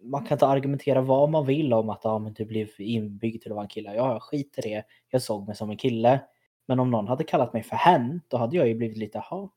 Man 0.01 0.25
kan 0.25 0.35
inte 0.35 0.47
argumentera 0.47 1.01
vad 1.01 1.29
man 1.29 1.45
vill 1.45 1.73
om 1.73 1.89
att 1.89 2.05
ah, 2.05 2.19
men 2.19 2.33
du 2.33 2.45
blev 2.45 2.67
inbyggd 2.77 3.41
till 3.41 3.51
att 3.51 3.55
vara 3.55 3.65
en 3.65 3.69
kille. 3.69 3.95
Ja, 3.95 4.19
skiter 4.19 4.67
i 4.67 4.69
det. 4.69 4.83
Jag 5.09 5.21
såg 5.21 5.47
mig 5.47 5.55
som 5.55 5.69
en 5.69 5.77
kille. 5.77 6.21
Men 6.67 6.79
om 6.79 6.91
någon 6.91 7.07
hade 7.07 7.23
kallat 7.23 7.53
mig 7.53 7.63
för 7.63 7.75
hen, 7.75 8.21
då 8.27 8.37
hade 8.37 8.57
jag 8.57 8.67
ju 8.67 8.75
blivit 8.75 8.97
lite, 8.97 9.17
jaha, 9.17 9.49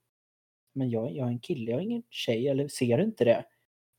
men 0.75 0.91
jag, 0.91 1.13
jag 1.13 1.27
är 1.27 1.31
en 1.31 1.41
kille, 1.41 1.71
jag 1.71 1.81
är 1.81 1.85
ingen 1.85 2.03
tjej, 2.11 2.49
eller 2.49 2.69
ser 2.69 2.99
du 2.99 3.05
inte 3.05 3.25
det? 3.25 3.45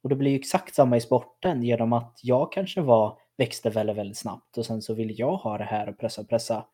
Och 0.04 0.10
det 0.10 0.16
blir 0.16 0.32
ju 0.32 0.38
exakt 0.38 0.76
samma 0.76 0.98
i 0.98 1.02
sporten 1.02 1.64
genom 1.64 1.94
att 1.94 2.20
jag 2.24 2.52
kanske 2.52 2.82
var, 2.82 3.18
växte 3.38 3.70
väldigt, 3.70 3.96
väldigt 3.96 4.18
snabbt 4.18 4.58
och 4.58 4.66
sen 4.66 4.82
så 4.82 4.94
vill 4.94 5.20
jag 5.20 5.36
ha 5.36 5.58
det 5.58 5.64
här 5.64 5.90
och 5.90 5.98
pressa, 5.98 6.24
pressa. 6.24 6.66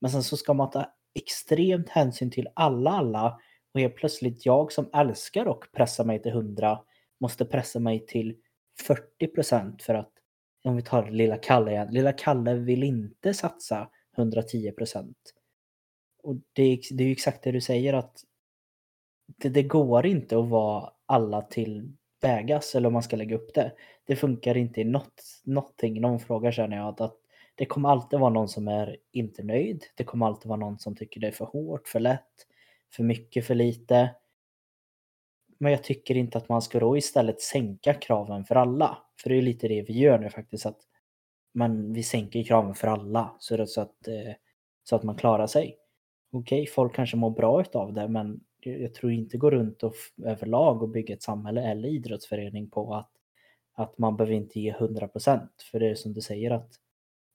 Men 0.00 0.10
sen 0.10 0.22
så 0.22 0.36
ska 0.36 0.54
man 0.54 0.70
ta 0.70 0.86
extremt 1.14 1.88
hänsyn 1.88 2.30
till 2.30 2.48
alla, 2.54 2.90
alla 2.90 3.40
och 3.74 3.80
helt 3.80 3.96
plötsligt 3.96 4.46
jag 4.46 4.72
som 4.72 4.90
älskar 4.92 5.46
och 5.46 5.64
pressa 5.72 6.04
mig 6.04 6.22
till 6.22 6.32
100 6.32 6.80
måste 7.20 7.44
pressa 7.44 7.78
mig 7.78 8.06
till 8.06 8.36
40 8.80 9.26
procent 9.26 9.82
för 9.82 9.94
att 9.94 10.10
om 10.64 10.76
vi 10.76 10.82
tar 10.82 11.10
lilla 11.10 11.36
Kalle 11.36 11.70
igen. 11.70 11.88
Lilla 11.90 12.12
Kalle 12.12 12.54
vill 12.54 12.82
inte 12.82 13.34
satsa 13.34 13.90
110 14.16 14.72
procent. 14.72 15.34
Och 16.22 16.36
det 16.52 16.62
är, 16.62 16.78
det 16.90 17.04
är 17.04 17.06
ju 17.06 17.12
exakt 17.12 17.42
det 17.42 17.52
du 17.52 17.60
säger 17.60 17.94
att 17.94 18.24
det, 19.26 19.48
det, 19.48 19.62
går 19.62 20.06
inte 20.06 20.38
att 20.38 20.48
vara 20.48 20.90
alla 21.06 21.42
till 21.42 21.92
vägas 22.20 22.74
eller 22.74 22.86
om 22.86 22.92
man 22.92 23.02
ska 23.02 23.16
lägga 23.16 23.36
upp 23.36 23.54
det. 23.54 23.72
Det 24.04 24.16
funkar 24.16 24.56
inte 24.56 24.80
i 24.80 24.84
något, 24.84 25.22
någonting, 25.44 26.00
någon 26.00 26.20
fråga 26.20 26.52
känner 26.52 26.76
jag 26.76 26.88
att, 26.88 27.00
att 27.00 27.16
det 27.54 27.66
kommer 27.66 27.88
alltid 27.88 28.18
vara 28.18 28.30
någon 28.30 28.48
som 28.48 28.68
är 28.68 28.96
inte 29.12 29.42
nöjd. 29.42 29.84
Det 29.94 30.04
kommer 30.04 30.26
alltid 30.26 30.48
vara 30.48 30.60
någon 30.60 30.78
som 30.78 30.96
tycker 30.96 31.20
det 31.20 31.26
är 31.26 31.32
för 31.32 31.44
hårt, 31.44 31.88
för 31.88 32.00
lätt, 32.00 32.46
för 32.96 33.02
mycket, 33.02 33.46
för 33.46 33.54
lite. 33.54 34.10
Men 35.64 35.72
jag 35.72 35.84
tycker 35.84 36.16
inte 36.16 36.38
att 36.38 36.48
man 36.48 36.62
ska 36.62 36.80
då 36.80 36.96
istället 36.96 37.40
sänka 37.40 37.94
kraven 37.94 38.44
för 38.44 38.54
alla. 38.54 38.98
För 39.22 39.30
det 39.30 39.36
är 39.36 39.42
lite 39.42 39.68
det 39.68 39.82
vi 39.82 39.98
gör 39.98 40.18
nu 40.18 40.30
faktiskt. 40.30 40.66
att 40.66 40.78
man, 41.54 41.92
Vi 41.92 42.02
sänker 42.02 42.44
kraven 42.44 42.74
för 42.74 42.88
alla 42.88 43.36
så, 43.38 43.56
det 43.56 43.66
så, 43.66 43.80
att, 43.80 44.08
eh, 44.08 44.34
så 44.82 44.96
att 44.96 45.02
man 45.02 45.16
klarar 45.16 45.46
sig. 45.46 45.76
Okej, 46.32 46.62
okay, 46.62 46.72
folk 46.72 46.94
kanske 46.94 47.16
mår 47.16 47.30
bra 47.30 47.60
utav 47.60 47.92
det 47.92 48.08
men 48.08 48.40
jag 48.60 48.94
tror 48.94 49.12
inte 49.12 49.38
gå 49.38 49.50
runt 49.50 49.82
och 49.82 49.94
överlag 50.24 50.82
och 50.82 50.88
bygga 50.88 51.14
ett 51.14 51.22
samhälle 51.22 51.62
eller 51.62 51.88
idrottsförening 51.88 52.70
på 52.70 52.94
att, 52.94 53.10
att 53.74 53.98
man 53.98 54.16
behöver 54.16 54.34
inte 54.34 54.60
ge 54.60 54.70
100 54.70 55.08
procent, 55.08 55.62
för 55.70 55.80
det 55.80 55.88
är 55.88 55.94
som 55.94 56.12
du 56.12 56.20
säger 56.20 56.50
att 56.50 56.70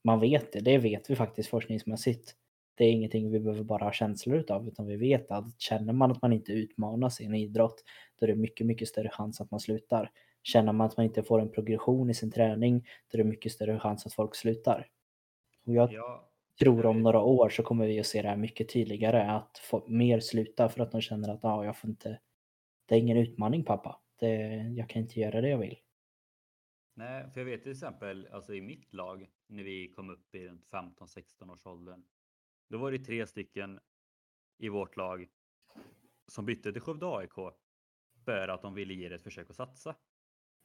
man 0.04 0.20
vet 0.20 0.54
det, 0.54 0.60
det 0.60 0.78
vet 0.78 1.10
vi 1.10 1.16
faktiskt 1.16 1.50
forskningsmässigt. 1.50 2.36
Det 2.80 2.86
är 2.86 2.92
ingenting 2.92 3.32
vi 3.32 3.40
behöver 3.40 3.64
bara 3.64 3.84
ha 3.84 3.92
känslor 3.92 4.38
utav 4.38 4.68
utan 4.68 4.88
vi 4.88 4.96
vet 4.96 5.32
att 5.32 5.62
känner 5.62 5.94
man 5.94 6.12
att 6.12 6.22
man 6.22 6.34
inte 6.34 6.52
utmanas 6.52 7.22
i 7.22 7.26
en 7.26 7.36
idrott 7.36 7.84
då 8.20 8.26
är 8.26 8.28
det 8.28 8.36
mycket, 8.36 8.68
mycket 8.68 8.88
större 8.88 9.10
chans 9.10 9.42
att 9.42 9.52
man 9.52 9.60
slutar. 9.60 10.12
Känner 10.44 10.74
man 10.74 10.88
att 10.88 10.98
man 10.98 11.06
inte 11.06 11.24
får 11.24 11.42
en 11.42 11.52
progression 11.52 12.10
i 12.10 12.14
sin 12.14 12.32
träning 12.32 12.88
då 13.12 13.18
är 13.18 13.24
det 13.24 13.30
mycket 13.30 13.52
större 13.52 13.80
chans 13.80 14.06
att 14.06 14.14
folk 14.14 14.36
slutar. 14.36 14.88
Och 15.66 15.74
jag 15.74 15.94
ja 15.94 16.30
tror 16.60 16.86
om 16.86 17.02
några 17.02 17.20
år 17.20 17.50
så 17.50 17.64
kommer 17.64 17.88
vi 17.88 18.00
att 18.00 18.06
se 18.06 18.22
det 18.22 18.28
här 18.28 18.38
mycket 18.38 18.70
tydligare. 18.70 19.32
Att 19.32 19.58
få 19.58 19.86
mer 19.88 20.20
sluta 20.20 20.70
för 20.70 20.84
att 20.84 20.92
de 20.92 21.02
känner 21.02 21.30
att 21.30 21.46
ah, 21.46 21.66
jag 21.66 21.78
får 21.78 21.90
inte, 21.90 22.20
det 22.86 22.96
är 22.96 23.00
ingen 23.00 23.18
utmaning 23.18 23.64
pappa. 23.64 24.00
Det, 24.20 24.36
jag 24.78 24.90
kan 24.90 25.02
inte 25.02 25.20
göra 25.20 25.42
det 25.42 25.50
jag 25.50 25.58
vill. 25.58 25.78
Nej, 26.94 27.32
för 27.32 27.40
jag 27.40 27.46
vet 27.46 27.64
till 27.64 27.72
exempel 27.72 28.28
alltså 28.32 28.54
i 28.54 28.62
mitt 28.62 28.94
lag 28.94 29.30
när 29.48 29.64
vi 29.64 29.88
kom 29.88 30.10
upp 30.10 30.36
i 30.36 30.48
15-16 30.48 31.54
års 31.54 31.66
åldern. 31.66 32.04
Då 32.70 32.78
var 32.78 32.92
det 32.92 33.00
tre 33.00 33.28
stycken 33.28 33.80
i 34.58 34.70
vårt 34.70 34.96
lag 34.96 35.30
som 36.28 36.46
bytte 36.46 36.72
till 36.74 36.82
Skövde 36.82 37.06
AIK 37.18 37.56
för 38.26 38.48
att 38.48 38.62
de 38.62 38.74
ville 38.74 38.94
ge 38.94 39.10
det 39.10 39.16
ett 39.16 39.24
försök 39.24 39.50
att 39.50 39.56
satsa. 39.56 39.96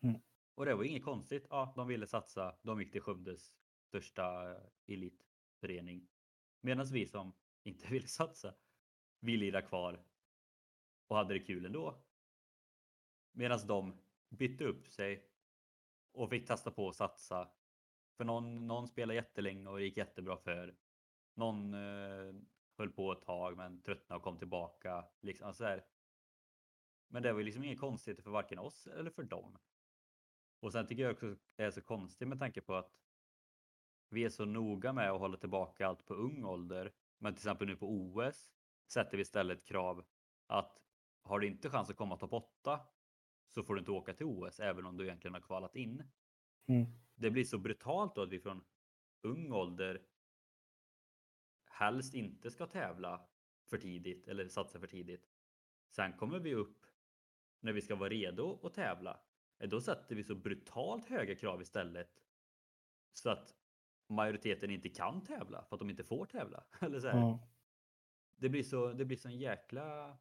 Mm. 0.03 0.21
Och 0.55 0.65
det 0.65 0.75
var 0.75 0.85
inget 0.85 1.05
konstigt. 1.05 1.47
Ja, 1.51 1.73
de 1.77 1.89
ville 1.89 2.07
satsa. 2.07 2.57
De 2.63 2.81
gick 2.81 2.93
till 2.93 3.01
Skövdes 3.01 3.53
största 3.89 4.57
elit 4.87 5.27
förening. 5.61 6.09
Medan 6.61 6.87
vi 6.87 7.07
som 7.07 7.33
inte 7.63 7.89
ville 7.89 8.09
satsa 8.09 8.55
ville 9.21 9.45
lira 9.45 9.63
kvar 9.63 10.05
och 11.07 11.17
hade 11.17 11.35
det 11.35 11.41
kul 11.41 11.67
ändå. 11.67 12.05
Medan 13.33 13.67
de 13.67 14.03
bytte 14.29 14.65
upp 14.65 14.89
sig 14.89 15.31
och 16.13 16.31
fick 16.31 16.47
testa 16.47 16.71
på 16.71 16.89
att 16.89 16.97
satsa. 16.97 17.51
För 18.17 18.25
någon, 18.25 18.67
någon 18.67 18.89
spelade 18.89 19.15
jättelänge 19.15 19.69
och 19.69 19.79
det 19.79 19.85
gick 19.85 19.97
jättebra 19.97 20.37
för. 20.37 20.77
Någon 21.35 21.75
eh, 21.75 22.35
höll 22.79 22.91
på 22.91 23.13
ett 23.13 23.23
tag 23.23 23.57
men 23.57 23.83
tröttnade 23.83 24.17
och 24.17 24.23
kom 24.23 24.39
tillbaka. 24.39 25.05
Liksom, 25.21 25.47
alltså 25.47 25.65
här. 25.65 25.85
Men 27.09 27.23
det 27.23 27.33
var 27.33 27.41
ju 27.41 27.45
liksom 27.45 27.65
inget 27.65 27.81
konstigt 27.81 28.23
för 28.23 28.31
varken 28.31 28.59
oss 28.59 28.87
eller 28.87 29.11
för 29.11 29.23
dem. 29.23 29.59
Och 30.61 30.73
sen 30.73 30.87
tycker 30.87 31.03
jag 31.03 31.13
också 31.13 31.37
det 31.57 31.65
är 31.65 31.71
så 31.71 31.81
konstigt 31.81 32.29
med 32.29 32.39
tanke 32.39 32.61
på 32.61 32.75
att 32.75 32.99
vi 34.09 34.25
är 34.25 34.31
så 34.31 34.45
noga 34.45 34.93
med 34.93 35.11
att 35.11 35.21
hålla 35.21 35.37
tillbaka 35.37 35.87
allt 35.87 36.07
på 36.07 36.15
ung 36.15 36.45
ålder. 36.45 36.93
Men 37.19 37.35
till 37.35 37.41
exempel 37.41 37.69
nu 37.69 37.77
på 37.77 37.91
OS 37.91 38.55
sätter 38.87 39.17
vi 39.17 39.23
istället 39.23 39.65
krav 39.65 40.05
att 40.47 40.81
har 41.23 41.41
du 41.41 41.47
inte 41.47 41.71
chans 41.71 41.91
att 41.91 41.97
komma 41.97 42.17
topp 42.17 42.33
8 42.33 42.81
så 43.51 43.63
får 43.63 43.75
du 43.75 43.79
inte 43.79 43.91
åka 43.91 44.15
till 44.15 44.27
OS 44.27 44.61
även 44.61 44.87
om 44.87 44.97
du 44.97 45.05
egentligen 45.05 45.35
har 45.35 45.41
kvalat 45.41 45.77
in. 45.77 46.03
Mm. 46.67 46.87
Det 47.15 47.31
blir 47.31 47.45
så 47.45 47.59
brutalt 47.59 48.15
då 48.15 48.23
att 48.23 48.31
vi 48.31 48.41
från 48.41 48.65
ung 49.23 49.53
ålder 49.53 50.03
helst 51.75 52.15
inte 52.15 52.51
ska 52.51 52.67
tävla 52.67 53.21
för 53.71 53.79
tidigt 53.79 54.29
eller 54.29 54.49
satsa 54.49 54.81
för 54.81 54.87
tidigt. 54.87 55.29
Sen 55.91 56.13
kommer 56.13 56.39
vi 56.39 56.55
upp 56.55 56.87
när 57.61 57.73
vi 57.73 57.83
ska 57.83 57.95
vara 57.95 58.09
redo 58.09 58.61
att 58.63 58.75
tävla. 58.75 59.21
Då 59.59 59.81
sätter 59.81 60.15
vi 60.15 60.25
så 60.25 60.35
brutalt 60.35 61.09
höga 61.09 61.35
krav 61.35 61.63
istället. 61.63 62.11
Så 63.13 63.31
att 63.31 63.55
majoriteten 64.09 64.71
inte 64.71 64.89
kan 64.89 65.25
tävla 65.25 65.65
för 65.65 65.77
att 65.77 65.81
de 65.81 65.91
inte 65.91 66.05
får 66.05 66.27
tävla. 66.27 66.65
Eller 66.81 67.01
så 67.01 67.09
mm. 67.09 67.39
Det 68.37 68.49
blir 68.49 68.63
så, 68.63 68.93
det 68.93 69.05
blir 69.05 69.17
så 69.17 69.29
en 69.29 69.39
jäkla 69.39 70.17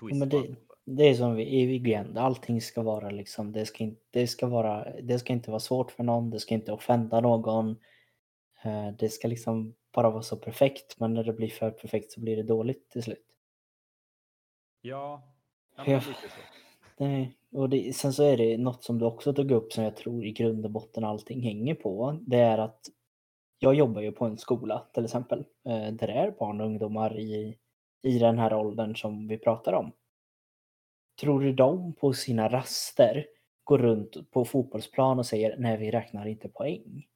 twist. 0.00 0.18
Men 0.18 0.28
det, 0.28 0.56
det 0.84 1.02
är 1.08 1.14
som 1.14 1.38
i 1.38 1.66
Vigend, 1.66 2.18
allting 2.18 2.60
ska 2.60 2.82
vara 2.82 3.10
liksom, 3.10 3.52
det 3.52 3.66
ska, 3.66 3.84
inte, 3.84 4.02
det, 4.10 4.26
ska 4.26 4.46
vara, 4.46 5.00
det 5.00 5.18
ska 5.18 5.32
inte 5.32 5.50
vara 5.50 5.60
svårt 5.60 5.90
för 5.90 6.04
någon, 6.04 6.30
det 6.30 6.40
ska 6.40 6.54
inte 6.54 6.72
offenda 6.72 7.20
någon. 7.20 7.70
Eh, 8.62 8.90
det 8.98 9.08
ska 9.08 9.28
liksom 9.28 9.74
bara 9.92 10.10
vara 10.10 10.22
så 10.22 10.36
perfekt, 10.36 11.00
men 11.00 11.14
när 11.14 11.24
det 11.24 11.32
blir 11.32 11.48
för 11.48 11.70
perfekt 11.70 12.12
så 12.12 12.20
blir 12.20 12.36
det 12.36 12.42
dåligt 12.42 12.90
till 12.90 13.02
slut. 13.02 13.26
Ja, 14.80 15.22
ja. 15.86 16.02
Nej, 16.96 17.38
och 17.52 17.68
det, 17.68 17.96
sen 17.96 18.12
så 18.12 18.22
är 18.22 18.36
det 18.36 18.58
något 18.58 18.84
som 18.84 18.98
du 18.98 19.04
också 19.04 19.32
tog 19.32 19.50
upp 19.50 19.72
som 19.72 19.84
jag 19.84 19.96
tror 19.96 20.26
i 20.26 20.32
grund 20.32 20.64
och 20.64 20.70
botten 20.70 21.04
allting 21.04 21.42
hänger 21.42 21.74
på. 21.74 22.18
Det 22.20 22.38
är 22.38 22.58
att 22.58 22.80
jag 23.58 23.74
jobbar 23.74 24.02
ju 24.02 24.12
på 24.12 24.24
en 24.24 24.38
skola 24.38 24.86
till 24.94 25.04
exempel, 25.04 25.38
eh, 25.38 25.92
där 25.92 26.06
det 26.06 26.12
är 26.12 26.30
barn 26.30 26.60
och 26.60 26.66
ungdomar 26.66 27.18
i, 27.18 27.58
i 28.02 28.18
den 28.18 28.38
här 28.38 28.54
åldern 28.54 28.96
som 28.96 29.28
vi 29.28 29.38
pratar 29.38 29.72
om. 29.72 29.92
Tror 31.20 31.40
du 31.40 31.52
de 31.52 31.92
på 31.92 32.12
sina 32.12 32.48
raster 32.48 33.26
går 33.64 33.78
runt 33.78 34.30
på 34.30 34.44
fotbollsplan 34.44 35.18
och 35.18 35.26
säger 35.26 35.56
nej, 35.58 35.76
vi 35.76 35.90
räknar 35.90 36.26
inte 36.26 36.48
poäng? 36.48 37.06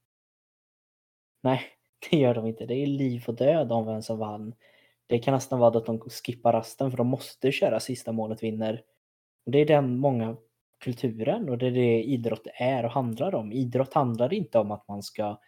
Nej, 1.40 1.62
det 2.10 2.16
gör 2.16 2.34
de 2.34 2.46
inte. 2.46 2.66
Det 2.66 2.74
är 2.74 2.86
liv 2.86 3.24
och 3.26 3.34
död 3.34 3.72
om 3.72 3.86
vem 3.86 4.02
som 4.02 4.18
vann. 4.18 4.54
Det 5.06 5.18
kan 5.18 5.34
nästan 5.34 5.58
vara 5.58 5.78
att 5.78 5.86
de 5.86 6.00
skippar 6.00 6.52
rasten 6.52 6.90
för 6.90 6.98
de 6.98 7.06
måste 7.06 7.52
köra 7.52 7.80
sista 7.80 8.12
målet 8.12 8.42
vinner. 8.42 8.82
Och 9.46 9.52
det 9.52 9.58
är 9.58 9.66
den 9.66 9.98
många 9.98 10.36
kulturen 10.80 11.48
och 11.48 11.58
det 11.58 11.66
är 11.66 11.70
det 11.70 12.02
idrott 12.02 12.46
är 12.54 12.84
och 12.84 12.90
handlar 12.90 13.34
om. 13.34 13.52
Idrott 13.52 13.94
handlar 13.94 14.32
inte 14.32 14.58
om 14.58 14.70
att 14.70 14.88
man 14.88 15.02
ska 15.02 15.38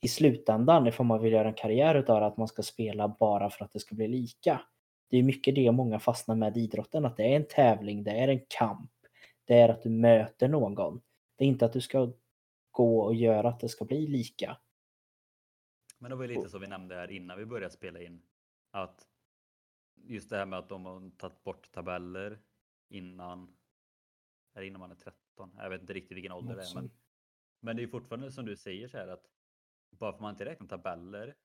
i 0.00 0.08
slutändan, 0.08 0.86
ifall 0.86 1.06
man 1.06 1.22
vill 1.22 1.32
göra 1.32 1.48
en 1.48 1.54
karriär 1.54 1.94
utav 1.94 2.20
det, 2.20 2.26
att 2.26 2.36
man 2.36 2.48
ska 2.48 2.62
spela 2.62 3.08
bara 3.08 3.50
för 3.50 3.64
att 3.64 3.72
det 3.72 3.80
ska 3.80 3.94
bli 3.94 4.08
lika. 4.08 4.60
Det 5.10 5.18
är 5.18 5.22
mycket 5.22 5.54
det 5.54 5.72
många 5.72 5.98
fastnar 5.98 6.34
med 6.34 6.56
idrotten, 6.56 7.04
att 7.04 7.16
det 7.16 7.32
är 7.32 7.36
en 7.36 7.46
tävling, 7.48 8.04
det 8.04 8.10
är 8.10 8.28
en 8.28 8.40
kamp. 8.48 8.90
Det 9.44 9.54
är 9.54 9.68
att 9.68 9.82
du 9.82 9.90
möter 9.90 10.48
någon. 10.48 11.00
Det 11.36 11.44
är 11.44 11.48
inte 11.48 11.64
att 11.64 11.72
du 11.72 11.80
ska 11.80 12.12
gå 12.70 13.00
och 13.00 13.14
göra 13.14 13.48
att 13.48 13.60
det 13.60 13.68
ska 13.68 13.84
bli 13.84 14.06
lika. 14.06 14.56
Men 15.98 16.10
det 16.10 16.16
var 16.16 16.24
ju 16.24 16.34
lite 16.34 16.48
så 16.48 16.58
vi 16.58 16.66
nämnde 16.66 16.94
här 16.94 17.10
innan 17.10 17.38
vi 17.38 17.46
började 17.46 17.74
spela 17.74 18.00
in. 18.00 18.22
Att 18.70 19.08
just 19.94 20.30
det 20.30 20.36
här 20.36 20.46
med 20.46 20.58
att 20.58 20.68
de 20.68 20.86
har 20.86 21.10
tagit 21.10 21.44
bort 21.44 21.70
tabeller 21.70 22.40
innan, 22.88 23.56
är 24.54 24.62
innan 24.62 24.80
man 24.80 24.90
är 24.90 24.94
13. 24.94 25.54
Jag 25.56 25.70
vet 25.70 25.80
inte 25.80 25.92
riktigt 25.92 26.16
vilken 26.16 26.32
ålder 26.32 26.56
det 26.56 26.62
är. 26.62 26.74
Men, 26.74 26.90
men 27.60 27.76
det 27.76 27.82
är 27.82 27.86
fortfarande 27.86 28.32
som 28.32 28.46
du 28.46 28.56
säger 28.56 28.88
så 28.88 28.98
här 28.98 29.08
att 29.08 29.30
bara 29.90 30.12
för 30.12 30.20
man 30.20 30.30
inte 30.30 30.44
räknar 30.44 30.68
tabeller. 30.68 31.36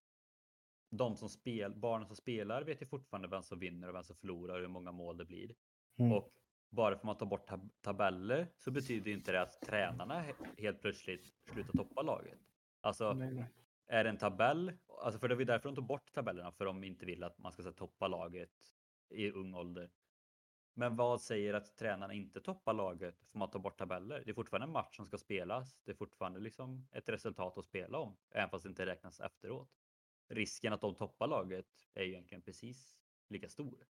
De 0.90 1.16
som 1.16 1.30
spel, 1.30 1.76
barnen 1.76 2.08
som 2.08 2.16
spelar 2.16 2.64
vet 2.64 2.82
ju 2.82 2.86
fortfarande 2.86 3.28
vem 3.28 3.44
som 3.44 3.60
vinner 3.60 3.88
och 3.88 3.96
vem 3.96 4.04
som 4.04 4.16
förlorar 4.16 4.56
och 4.56 4.62
hur 4.62 4.68
många 4.68 4.92
mål 4.92 5.18
det 5.18 5.26
blir. 5.26 5.56
Mm. 5.98 6.12
Och 6.12 6.34
bara 6.70 6.92
för 6.92 6.98
att 6.98 7.04
man 7.04 7.18
tar 7.18 7.26
bort 7.26 7.48
tab 7.48 7.70
tabeller 7.82 8.48
så 8.58 8.72
betyder 8.72 9.12
inte 9.12 9.32
det 9.32 9.42
att 9.42 9.62
tränarna 9.62 10.26
helt 10.58 10.82
plötsligt 10.82 11.34
slutar 11.54 11.74
toppa 11.74 12.02
laget. 12.02 12.40
Alltså 12.82 13.14
nej, 13.14 13.34
nej. 13.34 13.46
Är 13.94 14.04
det 14.04 14.10
en 14.10 14.18
tabell, 14.18 14.74
alltså 15.04 15.20
för 15.20 15.28
det 15.28 15.36
var 15.36 15.44
därför 15.44 15.70
de 15.70 15.76
tog 15.76 15.86
bort 15.86 16.14
tabellerna 16.14 16.52
för 16.52 16.66
de 16.66 16.84
inte 16.84 17.06
vill 17.06 17.24
att 17.24 17.38
man 17.38 17.52
ska 17.52 17.72
toppa 17.72 18.08
laget 18.08 18.52
i 19.10 19.32
ung 19.32 19.54
ålder. 19.54 19.90
Men 20.74 20.96
vad 20.96 21.22
säger 21.22 21.54
att 21.54 21.78
tränarna 21.78 22.14
inte 22.14 22.42
toppar 22.42 22.74
laget 22.74 23.16
för 23.32 23.40
man 23.40 23.50
tar 23.50 23.60
bort 23.60 23.78
tabeller? 23.78 24.24
Det 24.26 24.32
är 24.32 24.34
fortfarande 24.34 24.68
en 24.68 24.72
match 24.72 24.96
som 24.96 25.06
ska 25.06 25.18
spelas. 25.18 25.82
Det 25.84 25.92
är 25.92 25.96
fortfarande 25.96 26.40
liksom 26.40 26.88
ett 26.92 27.10
resultat 27.10 27.58
att 27.58 27.66
spela 27.66 27.98
om, 27.98 28.18
även 28.32 28.50
fast 28.50 28.64
det 28.64 28.70
inte 28.70 28.86
räknas 28.86 29.20
efteråt. 29.20 29.70
Risken 30.30 30.74
att 30.74 30.82
de 30.82 30.96
toppar 30.96 31.28
laget 31.28 31.90
är 31.94 32.04
ju 32.04 32.10
egentligen 32.10 32.42
precis 32.42 32.98
lika 33.30 33.50
stor. 33.50 33.88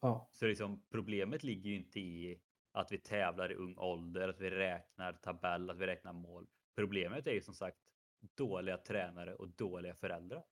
Ja. 0.00 0.28
Så 0.32 0.46
liksom, 0.46 0.82
problemet 0.90 1.42
ligger 1.42 1.70
ju 1.70 1.76
inte 1.76 2.00
i 2.00 2.40
att 2.72 2.92
vi 2.92 2.98
tävlar 2.98 3.52
i 3.52 3.54
ung 3.54 3.78
ålder, 3.78 4.28
att 4.28 4.40
vi 4.40 4.50
räknar 4.50 5.12
tabell, 5.12 5.70
att 5.70 5.78
vi 5.78 5.86
räknar 5.86 6.12
mål. 6.12 6.46
Problemet 6.74 7.26
är 7.26 7.32
ju 7.32 7.40
som 7.40 7.54
sagt 7.54 7.87
dåliga 8.20 8.76
tränare 8.76 9.34
och 9.34 9.48
dåliga 9.48 9.94
föräldrar. 9.94 10.44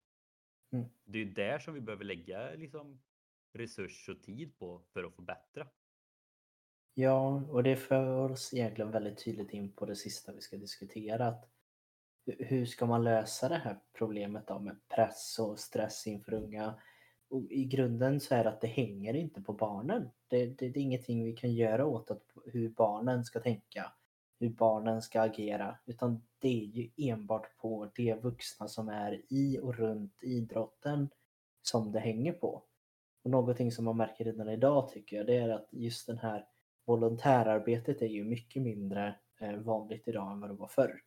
Mm. 0.72 0.86
Det 1.04 1.18
är 1.18 1.24
där 1.24 1.58
som 1.58 1.74
vi 1.74 1.80
behöver 1.80 2.04
lägga 2.04 2.50
liksom, 2.50 3.02
resurs 3.52 4.08
och 4.08 4.22
tid 4.22 4.58
på 4.58 4.82
för 4.92 5.04
att 5.04 5.14
förbättra. 5.14 5.68
Ja, 6.94 7.42
och 7.48 7.62
det 7.62 7.76
för 7.76 8.30
oss 8.30 8.54
egentligen 8.54 8.90
väldigt 8.90 9.24
tydligt 9.24 9.50
in 9.50 9.72
på 9.72 9.86
det 9.86 9.96
sista 9.96 10.32
vi 10.32 10.40
ska 10.40 10.56
diskutera. 10.56 11.26
Att 11.26 11.50
hur 12.26 12.66
ska 12.66 12.86
man 12.86 13.04
lösa 13.04 13.48
det 13.48 13.56
här 13.56 13.78
problemet 13.92 14.46
då 14.46 14.58
med 14.58 14.88
press 14.88 15.38
och 15.38 15.58
stress 15.58 16.06
inför 16.06 16.34
unga? 16.34 16.80
Och 17.28 17.42
I 17.50 17.64
grunden 17.64 18.20
så 18.20 18.34
är 18.34 18.44
det 18.44 18.50
att 18.50 18.60
det 18.60 18.66
hänger 18.66 19.14
inte 19.14 19.42
på 19.42 19.52
barnen. 19.52 20.10
Det, 20.28 20.46
det, 20.46 20.68
det 20.68 20.80
är 20.80 20.82
ingenting 20.82 21.24
vi 21.24 21.32
kan 21.32 21.54
göra 21.54 21.86
åt 21.86 22.10
att, 22.10 22.22
hur 22.44 22.68
barnen 22.68 23.24
ska 23.24 23.40
tänka, 23.40 23.92
hur 24.38 24.48
barnen 24.48 25.02
ska 25.02 25.20
agera, 25.20 25.78
utan 25.86 26.22
det 26.38 26.48
är 26.48 26.64
ju 26.64 26.90
enbart 26.96 27.56
på 27.56 27.90
de 27.94 28.14
vuxna 28.14 28.68
som 28.68 28.88
är 28.88 29.22
i 29.28 29.58
och 29.62 29.74
runt 29.74 30.22
idrotten 30.22 31.08
som 31.62 31.92
det 31.92 32.00
hänger 32.00 32.32
på. 32.32 32.62
Och 33.24 33.30
någonting 33.30 33.72
som 33.72 33.84
man 33.84 33.96
märker 33.96 34.24
redan 34.24 34.48
idag 34.48 34.88
tycker 34.88 35.16
jag, 35.16 35.26
det 35.26 35.36
är 35.36 35.48
att 35.48 35.68
just 35.70 36.06
den 36.06 36.18
här 36.18 36.46
volontärarbetet 36.84 38.02
är 38.02 38.06
ju 38.06 38.24
mycket 38.24 38.62
mindre 38.62 39.14
eh, 39.40 39.56
vanligt 39.56 40.08
idag 40.08 40.32
än 40.32 40.40
vad 40.40 40.50
det 40.50 40.54
var 40.54 40.68
förr. 40.68 41.00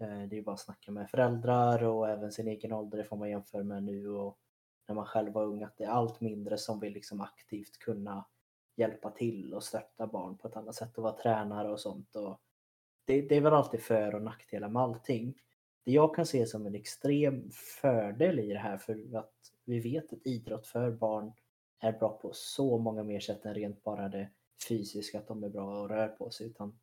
Eh, 0.00 0.08
det 0.08 0.34
är 0.34 0.38
ju 0.38 0.42
bara 0.42 0.52
att 0.52 0.60
snacka 0.60 0.92
med 0.92 1.10
föräldrar 1.10 1.84
och 1.84 2.08
även 2.08 2.32
sin 2.32 2.48
egen 2.48 2.72
ålder, 2.72 2.98
det 2.98 3.04
får 3.04 3.16
man 3.16 3.30
jämföra 3.30 3.62
med 3.62 3.82
nu 3.82 4.08
och 4.08 4.38
när 4.88 4.94
man 4.94 5.06
själv 5.06 5.32
var 5.32 5.44
ung, 5.44 5.62
att 5.62 5.76
det 5.76 5.84
är 5.84 5.88
allt 5.88 6.20
mindre 6.20 6.58
som 6.58 6.80
vill 6.80 6.92
liksom 6.92 7.20
aktivt 7.20 7.78
kunna 7.78 8.24
hjälpa 8.76 9.10
till 9.10 9.54
och 9.54 9.62
stötta 9.62 10.06
barn 10.06 10.38
på 10.38 10.48
ett 10.48 10.56
annat 10.56 10.74
sätt 10.74 10.98
och 10.98 11.02
vara 11.02 11.16
tränare 11.16 11.72
och 11.72 11.80
sånt. 11.80 12.16
Och 12.16 12.40
det, 13.04 13.22
det 13.22 13.36
är 13.36 13.40
väl 13.40 13.52
alltid 13.52 13.80
för 13.80 14.14
och 14.14 14.22
nackdelar 14.22 14.68
med 14.68 14.82
allting. 14.82 15.34
Det 15.84 15.92
jag 15.92 16.14
kan 16.14 16.26
se 16.26 16.46
som 16.46 16.66
en 16.66 16.74
extrem 16.74 17.50
fördel 17.80 18.38
i 18.38 18.52
det 18.52 18.58
här 18.58 18.76
för 18.76 19.16
att 19.16 19.32
vi 19.64 19.80
vet 19.80 20.12
att 20.12 20.26
idrott 20.26 20.66
för 20.66 20.90
barn 20.90 21.32
är 21.80 21.92
bra 21.92 22.18
på 22.22 22.30
så 22.32 22.78
många 22.78 23.02
mer 23.02 23.20
sätt 23.20 23.44
än 23.44 23.54
rent 23.54 23.84
bara 23.84 24.08
det 24.08 24.30
fysiska, 24.68 25.18
att 25.18 25.28
de 25.28 25.44
är 25.44 25.48
bra 25.48 25.80
och 25.80 25.88
rör 25.88 26.08
på 26.08 26.30
sig. 26.30 26.46
Utan 26.46 26.78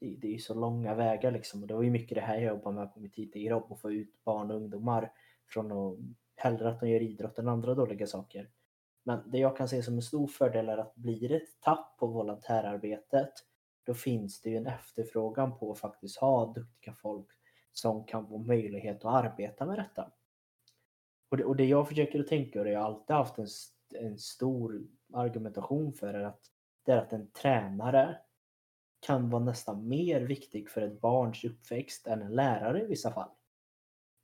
det, 0.00 0.28
är 0.28 0.32
ju 0.32 0.38
så 0.38 0.54
långa 0.54 0.94
vägar 0.94 1.30
liksom. 1.30 1.62
Och 1.62 1.68
det 1.68 1.74
var 1.74 1.82
ju 1.82 1.90
mycket 1.90 2.14
det 2.14 2.20
här 2.20 2.34
jag 2.34 2.56
jobbade 2.56 2.76
med 2.76 2.94
på 2.94 3.00
mitt 3.00 3.14
tidigare 3.14 3.50
jobb, 3.50 3.72
att 3.72 3.80
få 3.80 3.92
ut 3.92 4.24
barn 4.24 4.50
och 4.50 4.56
ungdomar 4.56 5.12
från 5.48 5.72
att 5.72 5.98
hellre 6.36 6.68
att 6.68 6.80
de 6.80 6.88
gör 6.88 7.02
idrott 7.02 7.38
än 7.38 7.48
andra 7.48 7.74
dåliga 7.74 8.06
saker. 8.06 8.50
Men 9.02 9.30
det 9.30 9.38
jag 9.38 9.56
kan 9.56 9.68
se 9.68 9.82
som 9.82 9.94
en 9.94 10.02
stor 10.02 10.26
fördel 10.26 10.68
är 10.68 10.78
att 10.78 10.94
blir 10.94 11.28
det 11.28 11.36
ett 11.36 11.60
tapp 11.60 11.96
på 11.98 12.06
volontärarbetet, 12.06 13.32
då 13.84 13.94
finns 13.94 14.40
det 14.40 14.50
ju 14.50 14.56
en 14.56 14.66
efterfrågan 14.66 15.58
på 15.58 15.72
att 15.72 15.78
faktiskt 15.78 16.16
ha 16.16 16.52
duktiga 16.52 16.94
folk 16.94 17.28
som 17.72 18.04
kan 18.04 18.28
få 18.28 18.38
möjlighet 18.38 19.04
att 19.04 19.24
arbeta 19.24 19.66
med 19.66 19.78
detta. 19.78 20.12
Och 21.30 21.36
det, 21.36 21.44
och 21.44 21.56
det 21.56 21.64
jag 21.64 21.88
försöker 21.88 22.20
att 22.20 22.26
tänka, 22.26 22.58
och 22.58 22.64
det 22.64 22.70
jag 22.70 22.82
alltid 22.82 23.16
haft 23.16 23.38
en 23.38 23.46
en 23.94 24.18
stor 24.18 24.82
argumentation 25.12 25.92
för 25.92 26.14
är 26.14 26.24
att 26.24 26.40
det 26.84 26.92
är 26.92 26.98
att 26.98 27.12
en 27.12 27.30
tränare 27.30 28.18
kan 29.00 29.30
vara 29.30 29.44
nästan 29.44 29.88
mer 29.88 30.20
viktig 30.20 30.70
för 30.70 30.82
ett 30.82 31.00
barns 31.00 31.44
uppväxt 31.44 32.06
än 32.06 32.22
en 32.22 32.34
lärare 32.34 32.82
i 32.82 32.86
vissa 32.86 33.12
fall. 33.12 33.30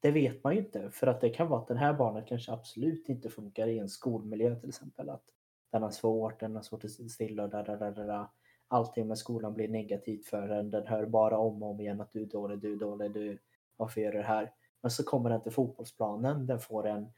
Det 0.01 0.11
vet 0.11 0.45
man 0.45 0.55
ju 0.55 0.61
inte 0.61 0.91
för 0.91 1.07
att 1.07 1.21
det 1.21 1.31
kan 1.31 1.49
vara 1.49 1.61
att 1.61 1.69
den 1.69 1.77
här 1.77 1.93
barnet 1.93 2.29
kanske 2.29 2.53
absolut 2.53 3.09
inte 3.09 3.31
funkar 3.31 3.67
i 3.67 3.79
en 3.79 3.89
skolmiljö 3.89 4.61
till 4.61 4.69
exempel. 4.69 5.11
Att 5.11 5.25
den 5.73 5.83
har 5.83 5.91
svårt, 5.91 6.41
den 6.41 6.55
har 6.55 6.63
svårt 6.63 6.85
att 6.85 6.91
sitta 6.91 7.09
stilla 7.09 7.43
och 7.43 7.51
där, 7.51 7.65
där, 7.65 7.77
där, 7.77 8.07
där. 8.07 8.27
Allting 8.69 9.09
med 9.09 9.19
skolan 9.19 9.55
blir 9.55 9.69
negativt 9.69 10.27
för 10.27 10.49
den. 10.49 10.71
Den 10.71 10.87
hör 10.87 11.07
bara 11.07 11.39
om 11.39 11.63
och 11.63 11.71
om 11.71 11.81
igen 11.81 12.01
att 12.01 12.13
du 12.13 12.23
är 12.23 12.27
dålig, 12.27 12.59
du 12.59 12.73
är 12.73 12.77
dålig, 12.77 13.13
du, 13.13 13.39
varför 13.77 14.01
gör 14.01 14.13
du 14.13 14.19
det 14.19 14.25
här? 14.25 14.53
Men 14.81 14.91
så 14.91 15.05
kommer 15.05 15.31
den 15.31 15.43
till 15.43 15.53
fotbollsplanen, 15.53 16.47
den 16.47 16.61
får 16.61 16.87
en 16.87 17.13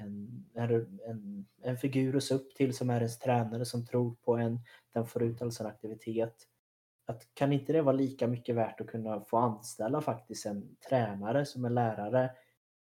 en, 0.00 0.44
en, 0.54 1.46
en 1.62 1.76
figur 1.76 2.16
att 2.16 2.22
se 2.22 2.34
upp 2.34 2.54
till 2.54 2.76
som 2.76 2.90
är 2.90 2.96
ens 2.96 3.18
tränare 3.18 3.64
som 3.64 3.86
tror 3.86 4.14
på 4.14 4.36
en. 4.36 4.60
Den 4.92 5.06
får 5.06 5.22
ut 5.22 5.42
all 5.42 5.52
sin 5.52 5.66
aktivitet. 5.66 6.34
Att, 7.06 7.34
kan 7.34 7.52
inte 7.52 7.72
det 7.72 7.82
vara 7.82 7.96
lika 7.96 8.26
mycket 8.26 8.54
värt 8.54 8.80
att 8.80 8.86
kunna 8.86 9.20
få 9.20 9.36
anställa 9.36 10.00
faktiskt 10.00 10.46
en 10.46 10.76
tränare 10.88 11.46
som 11.46 11.64
en 11.64 11.74
lärare? 11.74 12.30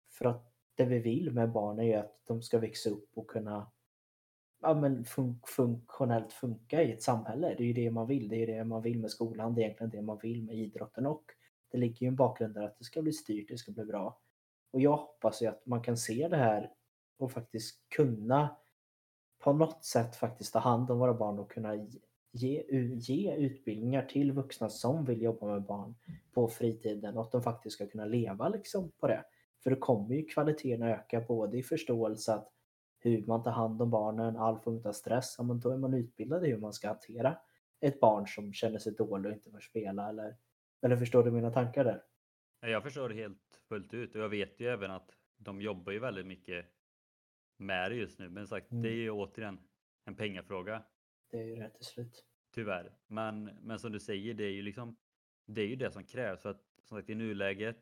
För 0.09 0.25
att 0.25 0.53
det 0.75 0.85
vi 0.85 0.99
vill 0.99 1.31
med 1.31 1.51
barn 1.51 1.79
är 1.79 1.83
ju 1.83 1.93
att 1.93 2.21
de 2.27 2.41
ska 2.41 2.59
växa 2.59 2.89
upp 2.89 3.09
och 3.15 3.29
kunna 3.29 3.71
ja, 4.68 4.74
men 4.74 5.05
fun 5.05 5.39
funktionellt 5.45 6.34
funka 6.34 6.84
i 6.84 6.91
ett 6.91 7.03
samhälle. 7.03 7.55
Det 7.57 7.63
är 7.63 7.68
ju 7.68 7.74
det 7.74 7.91
man 7.91 8.07
vill. 8.07 8.30
Det 8.30 8.43
är 8.43 8.47
det 8.47 8.63
man 8.63 8.82
vill 8.82 8.99
med 8.99 9.11
skolan. 9.11 9.55
Det 9.55 9.61
är 9.61 9.63
egentligen 9.63 9.91
det 9.91 10.01
man 10.01 10.20
vill 10.22 10.43
med 10.43 10.55
idrotten 10.55 11.05
och 11.05 11.24
det 11.72 11.78
ligger 11.78 12.01
ju 12.01 12.07
en 12.07 12.15
bakgrund 12.15 12.53
där 12.53 12.63
att 12.63 12.78
det 12.78 12.84
ska 12.84 13.01
bli 13.01 13.13
styrt, 13.13 13.49
det 13.49 13.57
ska 13.57 13.72
bli 13.72 13.86
bra. 13.86 14.20
Och 14.72 14.82
jag 14.82 14.97
hoppas 14.97 15.41
ju 15.41 15.47
att 15.47 15.65
man 15.65 15.82
kan 15.82 15.97
se 15.97 16.28
det 16.28 16.38
här 16.38 16.72
och 17.18 17.32
faktiskt 17.32 17.89
kunna 17.95 18.55
på 19.39 19.53
något 19.53 19.86
sätt 19.86 20.15
faktiskt 20.15 20.53
ta 20.53 20.59
hand 20.59 20.91
om 20.91 20.99
våra 20.99 21.13
barn 21.13 21.39
och 21.39 21.51
kunna 21.51 21.76
ge, 22.32 22.63
ge 22.95 23.36
utbildningar 23.36 24.05
till 24.05 24.32
vuxna 24.32 24.70
som 24.70 25.05
vill 25.05 25.22
jobba 25.22 25.45
med 25.47 25.61
barn 25.61 25.95
på 26.34 26.47
fritiden 26.47 27.18
och 27.18 27.22
att 27.22 27.32
de 27.32 27.43
faktiskt 27.43 27.76
ska 27.76 27.88
kunna 27.88 28.05
leva 28.05 28.49
liksom 28.49 28.91
på 28.99 29.07
det. 29.07 29.24
För 29.63 29.70
då 29.70 29.76
kommer 29.76 30.15
ju 30.15 30.26
kvaliteten 30.26 30.84
öka 30.84 31.22
både 31.22 31.57
i 31.57 31.63
förståelse 31.63 32.34
att 32.34 32.56
hur 32.99 33.25
man 33.25 33.43
tar 33.43 33.51
hand 33.51 33.81
om 33.81 33.89
barnen, 33.89 34.37
all 34.37 34.59
form 34.59 34.81
av 34.85 34.91
stress, 34.91 35.35
ja, 35.37 35.43
men 35.43 35.59
då 35.59 35.69
är 35.69 35.77
man 35.77 35.93
utbildad 35.93 36.45
i 36.45 36.49
hur 36.49 36.57
man 36.57 36.73
ska 36.73 36.87
hantera 36.87 37.37
ett 37.79 37.99
barn 37.99 38.27
som 38.27 38.53
känner 38.53 38.79
sig 38.79 38.93
dålig 38.93 39.29
och 39.29 39.35
inte 39.35 39.51
får 39.51 39.59
spela 39.59 40.09
eller, 40.09 40.35
eller 40.81 40.97
förstår 40.97 41.23
du 41.23 41.31
mina 41.31 41.51
tankar 41.51 41.83
där? 41.83 42.03
Jag 42.61 42.83
förstår 42.83 43.09
det 43.09 43.15
helt 43.15 43.61
fullt 43.69 43.93
ut 43.93 44.15
och 44.15 44.21
jag 44.21 44.29
vet 44.29 44.59
ju 44.59 44.67
även 44.67 44.91
att 44.91 45.11
de 45.37 45.61
jobbar 45.61 45.91
ju 45.91 45.99
väldigt 45.99 46.25
mycket 46.25 46.65
med 47.57 47.91
det 47.91 47.95
just 47.95 48.19
nu. 48.19 48.29
Men 48.29 48.47
sagt, 48.47 48.71
mm. 48.71 48.83
det 48.83 48.89
är 48.89 48.95
ju 48.95 49.11
återigen 49.11 49.59
en 50.05 50.15
pengafråga. 50.15 50.83
Det 51.31 51.37
är 51.37 51.45
ju 51.45 51.55
rätt 51.55 51.75
till 51.75 51.85
slut. 51.85 52.25
Tyvärr. 52.53 52.95
Men, 53.07 53.43
men 53.43 53.79
som 53.79 53.91
du 53.91 53.99
säger, 53.99 54.33
det 54.33 54.43
är 54.43 54.51
ju 54.51 54.61
liksom 54.61 54.97
det 55.47 55.61
är 55.61 55.67
ju 55.67 55.75
det 55.75 55.91
som 55.91 56.03
krävs. 56.03 56.41
För 56.41 56.49
att 56.49 56.63
som 56.83 56.97
sagt 56.97 57.09
i 57.09 57.15
nuläget 57.15 57.77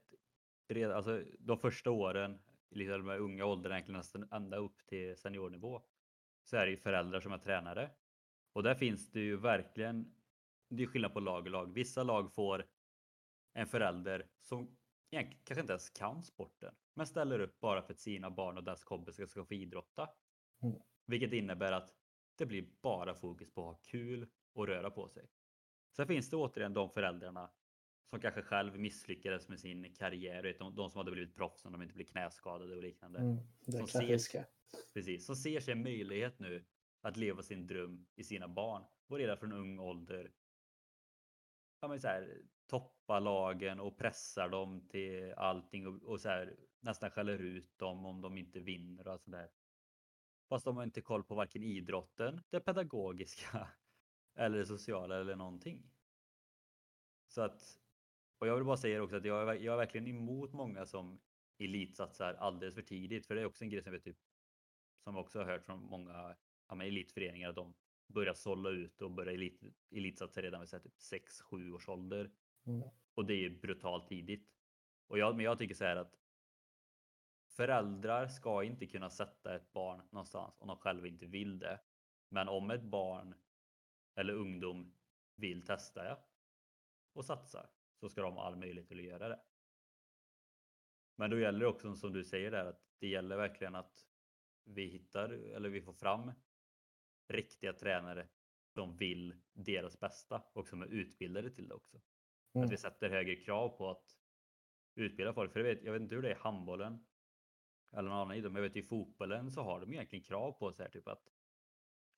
alltså, 0.96 1.24
de 1.40 1.58
första 1.58 1.92
åren, 1.92 2.40
liksom 2.76 3.06
med 3.06 3.20
unga 3.20 3.46
åldern, 3.46 3.72
egentligen 3.72 3.98
nästan 3.98 4.28
ända 4.32 4.58
upp 4.58 4.86
till 4.86 5.18
seniornivå, 5.18 5.82
så 6.44 6.58
är 6.58 6.66
det 6.66 6.72
ju 6.72 6.78
föräldrar 6.78 7.20
som 7.20 7.32
är 7.32 7.38
tränare. 7.38 7.92
Och 8.54 8.64
där 8.64 8.76
finns 8.76 9.12
det 9.12 9.20
ju 9.20 9.38
verkligen, 9.38 10.16
det 10.70 10.84
är 10.84 10.88
skillnad 10.88 11.14
på 11.14 11.20
lag 11.20 11.44
och 11.44 11.52
lag. 11.52 11.74
Vissa 11.74 12.04
lag 12.04 12.34
får 12.34 12.66
en 13.54 13.68
förälder 13.68 14.28
som 14.40 14.78
egentligen 15.12 15.44
kanske 15.44 15.62
inte 15.62 15.74
ens 15.74 15.90
kan 15.90 16.24
sporten, 16.24 16.76
men 16.94 17.08
ställer 17.08 17.40
upp 17.40 17.60
bara 17.60 17.82
för 17.82 17.94
att 17.94 18.00
sina 18.00 18.32
barn 18.32 18.58
och 18.58 18.64
deras 18.64 18.84
kompisar 18.84 19.26
ska 19.26 19.46
få 19.46 19.54
idrotta. 19.54 20.10
Mm. 20.64 20.80
Vilket 21.06 21.34
innebär 21.34 21.72
att 21.72 21.94
det 22.38 22.46
blir 22.46 22.68
bara 22.82 23.16
fokus 23.16 23.54
på 23.54 23.62
att 23.62 23.76
ha 23.76 23.82
kul 23.84 24.28
och 24.54 24.68
röra 24.68 24.92
på 24.92 25.08
sig. 25.08 25.30
Sen 25.96 26.08
finns 26.08 26.30
det 26.30 26.38
återigen 26.38 26.74
de 26.74 26.90
föräldrarna 26.90 27.50
som 28.10 28.20
kanske 28.20 28.42
själv 28.42 28.80
misslyckades 28.80 29.50
med 29.50 29.60
sin 29.60 29.94
karriär. 29.94 30.44
Vet, 30.44 30.60
de, 30.60 30.76
de 30.76 30.90
som 30.90 30.98
hade 30.98 31.12
blivit 31.12 31.36
proffs 31.36 31.66
om 31.66 31.72
de 31.72 31.82
inte 31.82 31.96
blir 31.96 32.06
knäskadade 32.06 32.76
och 32.76 32.82
liknande. 32.82 33.20
Mm, 33.20 33.38
det 33.66 33.72
Som 33.72 33.88
klassiska. 33.88 34.46
Precis, 34.94 35.26
som 35.26 35.36
ser 35.36 35.60
sig 35.60 35.72
en 35.72 35.84
möjlighet 35.84 36.40
nu 36.40 36.66
att 37.02 37.18
leva 37.18 37.42
sin 37.42 37.68
dröm 37.68 38.06
i 38.16 38.24
sina 38.24 38.48
barn 38.48 38.84
och 39.08 39.18
redan 39.18 39.38
från 39.38 39.52
ung 39.52 39.80
ålder 39.80 40.32
ja, 41.86 41.90
men 41.90 42.02
så 42.02 42.08
här, 42.08 42.42
toppa 42.68 43.20
lagen 43.20 43.80
och 43.80 43.98
pressar 43.98 44.50
dem 44.50 44.88
till 44.90 45.34
allting 45.38 45.88
och, 45.88 46.04
och 46.04 46.22
så 46.22 46.30
här, 46.30 46.56
nästan 46.80 47.12
skäller 47.12 47.40
ut 47.40 47.78
dem 47.78 48.06
om 48.06 48.22
de 48.22 48.38
inte 48.38 48.60
vinner 48.60 49.08
och 49.08 49.22
sådär. 49.22 49.50
Fast 50.50 50.66
de 50.66 50.78
har 50.78 50.84
inte 50.84 51.02
koll 51.02 51.24
på 51.24 51.36
varken 51.36 51.64
idrotten, 51.64 52.42
det 52.50 52.60
pedagogiska 52.60 53.68
eller 54.36 54.58
det 54.58 54.66
sociala 54.66 55.22
eller 55.22 55.36
någonting. 55.36 55.92
Så 57.28 57.42
att, 57.42 57.80
och 58.40 58.48
jag 58.48 58.56
vill 58.56 58.64
bara 58.66 58.78
säga 58.78 59.04
också 59.04 59.16
att 59.16 59.26
jag 59.26 59.50
är, 59.50 59.54
jag 59.54 59.74
är 59.74 59.78
verkligen 59.78 60.08
emot 60.08 60.54
många 60.54 60.86
som 60.86 61.20
elitsatsar 61.58 62.34
alldeles 62.34 62.76
för 62.76 62.82
tidigt. 62.82 63.26
För 63.26 63.36
det 63.36 63.42
är 63.42 63.46
också 63.46 63.64
en 63.64 63.70
grej 63.70 63.84
som 63.84 63.92
vi 63.94 64.00
typ, 64.00 64.18
som 65.04 65.18
också 65.18 65.40
har 65.40 65.46
hört 65.46 65.66
från 65.66 65.84
många 65.84 66.36
ja, 66.68 66.76
men 66.76 66.88
elitföreningar 66.88 67.50
att 67.50 67.56
de 67.56 67.74
börjar 68.08 68.34
sålla 68.34 68.70
ut 68.70 69.02
och 69.02 69.12
börjar 69.12 69.34
elit, 69.34 69.62
elitsatsa 69.92 70.42
redan 70.42 70.60
vid 70.60 70.70
så 70.70 70.76
här 70.76 70.84
typ 70.84 70.98
6-7 71.52 71.74
års 71.74 71.90
ålder. 71.90 72.32
Mm. 72.66 72.90
Och 73.14 73.26
det 73.26 73.46
är 73.46 73.50
brutalt 73.50 74.08
tidigt. 74.08 74.50
Och 75.08 75.20
jag, 75.20 75.36
men 75.36 75.46
jag 75.46 75.60
tycker 75.60 75.76
så 75.76 75.86
här 75.86 75.96
att 75.96 76.20
föräldrar 77.48 78.28
ska 78.28 78.64
inte 78.64 78.88
kunna 78.88 79.10
sätta 79.10 79.56
ett 79.56 79.74
barn 79.74 80.02
någonstans 80.12 80.56
om 80.60 80.68
de 80.68 80.78
själva 80.78 81.08
inte 81.08 81.26
vill 81.26 81.60
det. 81.60 81.80
Men 82.30 82.48
om 82.48 82.72
ett 82.72 82.84
barn 82.84 83.36
eller 84.16 84.34
ungdom 84.34 84.94
vill 85.36 85.66
testa 85.66 86.04
det 86.04 86.18
och 87.14 87.26
satsar 87.26 87.70
så 88.00 88.10
ska 88.10 88.22
de 88.22 88.34
ha 88.34 88.44
all 88.44 88.56
möjlighet 88.56 88.92
att 88.92 89.04
göra 89.04 89.30
det. 89.30 89.40
Men 91.16 91.30
då 91.30 91.40
gäller 91.40 91.60
det 91.60 91.68
också 91.68 91.96
som 91.96 92.14
du 92.14 92.24
säger 92.24 92.52
där 92.52 92.66
att 92.66 92.82
det 93.00 93.08
gäller 93.08 93.38
verkligen 93.38 93.76
att 93.76 94.08
vi 94.64 94.86
hittar 94.86 95.30
eller 95.30 95.70
vi 95.70 95.82
får 95.82 95.94
fram 95.94 96.32
riktiga 97.28 97.74
tränare 97.74 98.28
som 98.74 98.98
vill 98.98 99.36
deras 99.54 100.00
bästa 100.00 100.44
och 100.54 100.68
som 100.68 100.82
är 100.82 100.88
utbildade 100.88 101.52
till 101.52 101.68
det 101.68 101.76
också. 101.76 102.02
Mm. 102.54 102.66
Att 102.66 102.72
vi 102.72 102.78
sätter 102.78 103.10
högre 103.10 103.36
krav 103.36 103.70
på 103.70 103.90
att 103.90 104.18
utbilda 104.96 105.34
folk. 105.34 105.54
För 105.54 105.60
jag 105.60 105.76
vet, 105.76 105.84
jag 105.84 105.94
vet 105.94 106.02
inte 106.02 106.16
hur 106.16 106.22
det 106.22 106.30
är 106.30 106.36
i 106.36 106.40
handbollen 106.40 107.06
eller 107.92 108.10
någon 108.10 108.18
annan 108.18 108.38
idrott, 108.38 108.54
men 108.54 108.64
jag 108.64 108.70
vet 108.70 108.78
i 108.78 108.88
fotbollen 108.88 109.52
så 109.52 109.62
har 109.62 109.80
de 109.80 109.94
egentligen 109.94 110.24
krav 110.24 110.52
på 110.52 110.74
sig 110.74 110.92
typ 110.92 111.08
att 111.08 111.35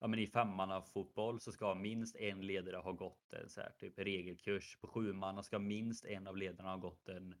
ja, 0.00 0.06
men 0.06 0.18
i 0.18 0.26
femmanna 0.26 0.82
fotboll 0.82 1.40
så 1.40 1.52
ska 1.52 1.74
minst 1.74 2.16
en 2.16 2.40
ledare 2.40 2.76
ha 2.76 2.92
gått 2.92 3.32
en 3.32 3.48
så 3.48 3.60
här, 3.60 3.72
typ 3.78 3.98
regelkurs. 3.98 4.78
På 4.80 4.86
sjumanna 4.86 5.42
ska 5.42 5.58
minst 5.58 6.04
en 6.04 6.26
av 6.26 6.36
ledarna 6.36 6.70
ha 6.70 6.76
gått 6.76 7.08
en 7.08 7.32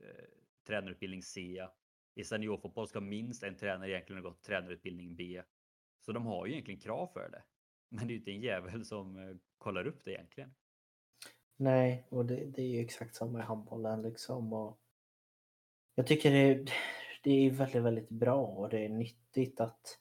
eh, 0.00 0.24
tränarutbildning 0.66 1.22
C. 1.22 1.66
I 2.14 2.24
seniorfotboll 2.24 2.88
ska 2.88 3.00
minst 3.00 3.42
en 3.42 3.56
tränare 3.56 3.90
egentligen 3.90 4.22
ha 4.22 4.30
gått 4.30 4.42
tränarutbildning 4.42 5.16
B. 5.16 5.42
Så 6.00 6.12
de 6.12 6.26
har 6.26 6.46
ju 6.46 6.52
egentligen 6.52 6.80
krav 6.80 7.06
för 7.06 7.30
det. 7.30 7.42
Men 7.88 8.06
det 8.06 8.12
är 8.12 8.14
ju 8.14 8.18
inte 8.18 8.30
en 8.30 8.40
jävel 8.40 8.84
som 8.84 9.16
eh, 9.16 9.36
kollar 9.58 9.86
upp 9.86 10.04
det 10.04 10.12
egentligen. 10.12 10.54
Nej, 11.56 12.06
och 12.08 12.26
det, 12.26 12.44
det 12.44 12.62
är 12.62 12.66
ju 12.66 12.80
exakt 12.80 13.14
samma 13.14 13.38
i 13.38 13.42
handbollen 13.42 14.02
liksom. 14.02 14.52
Och 14.52 14.80
jag 15.94 16.06
tycker 16.06 16.30
det, 16.30 16.72
det 17.22 17.30
är 17.30 17.50
väldigt, 17.50 17.82
väldigt 17.82 18.08
bra 18.08 18.46
och 18.46 18.68
det 18.68 18.84
är 18.84 18.88
nyttigt 18.88 19.60
att 19.60 20.00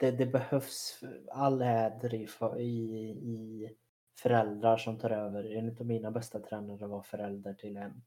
det, 0.00 0.10
det 0.10 0.26
behövs 0.26 1.00
all 1.28 1.62
äder 1.62 2.14
i, 2.14 2.28
i, 2.58 3.10
i 3.10 3.70
föräldrar 4.18 4.76
som 4.76 4.98
tar 4.98 5.10
över. 5.10 5.56
En 5.56 5.76
av 5.80 5.86
mina 5.86 6.10
bästa 6.10 6.40
tränare 6.40 6.86
var 6.86 7.02
förälder 7.02 7.54
till 7.54 7.76
en 7.76 8.02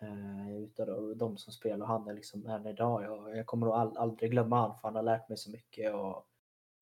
eh, 0.00 0.56
utav 0.56 1.16
de 1.16 1.36
som 1.38 1.52
spelar 1.52 1.80
och 1.80 1.88
han 1.88 2.08
är 2.08 2.14
liksom 2.14 2.46
än 2.46 2.66
idag. 2.66 3.04
Jag, 3.04 3.36
jag 3.36 3.46
kommer 3.46 3.66
nog 3.66 3.74
all, 3.74 3.96
aldrig 3.96 4.30
glömma 4.30 4.56
han 4.56 4.74
för 4.74 4.88
han 4.88 4.96
har 4.96 5.02
lärt 5.02 5.28
mig 5.28 5.38
så 5.38 5.50
mycket 5.50 5.94
och 5.94 6.26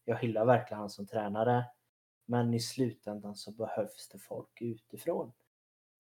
jag 0.04 0.16
hyllar 0.16 0.44
verkligen 0.44 0.80
han 0.80 0.90
som 0.90 1.06
tränare. 1.06 1.64
Men 2.26 2.54
i 2.54 2.60
slutändan 2.60 3.34
så 3.34 3.52
behövs 3.52 4.08
det 4.08 4.18
folk 4.18 4.60
utifrån. 4.60 5.32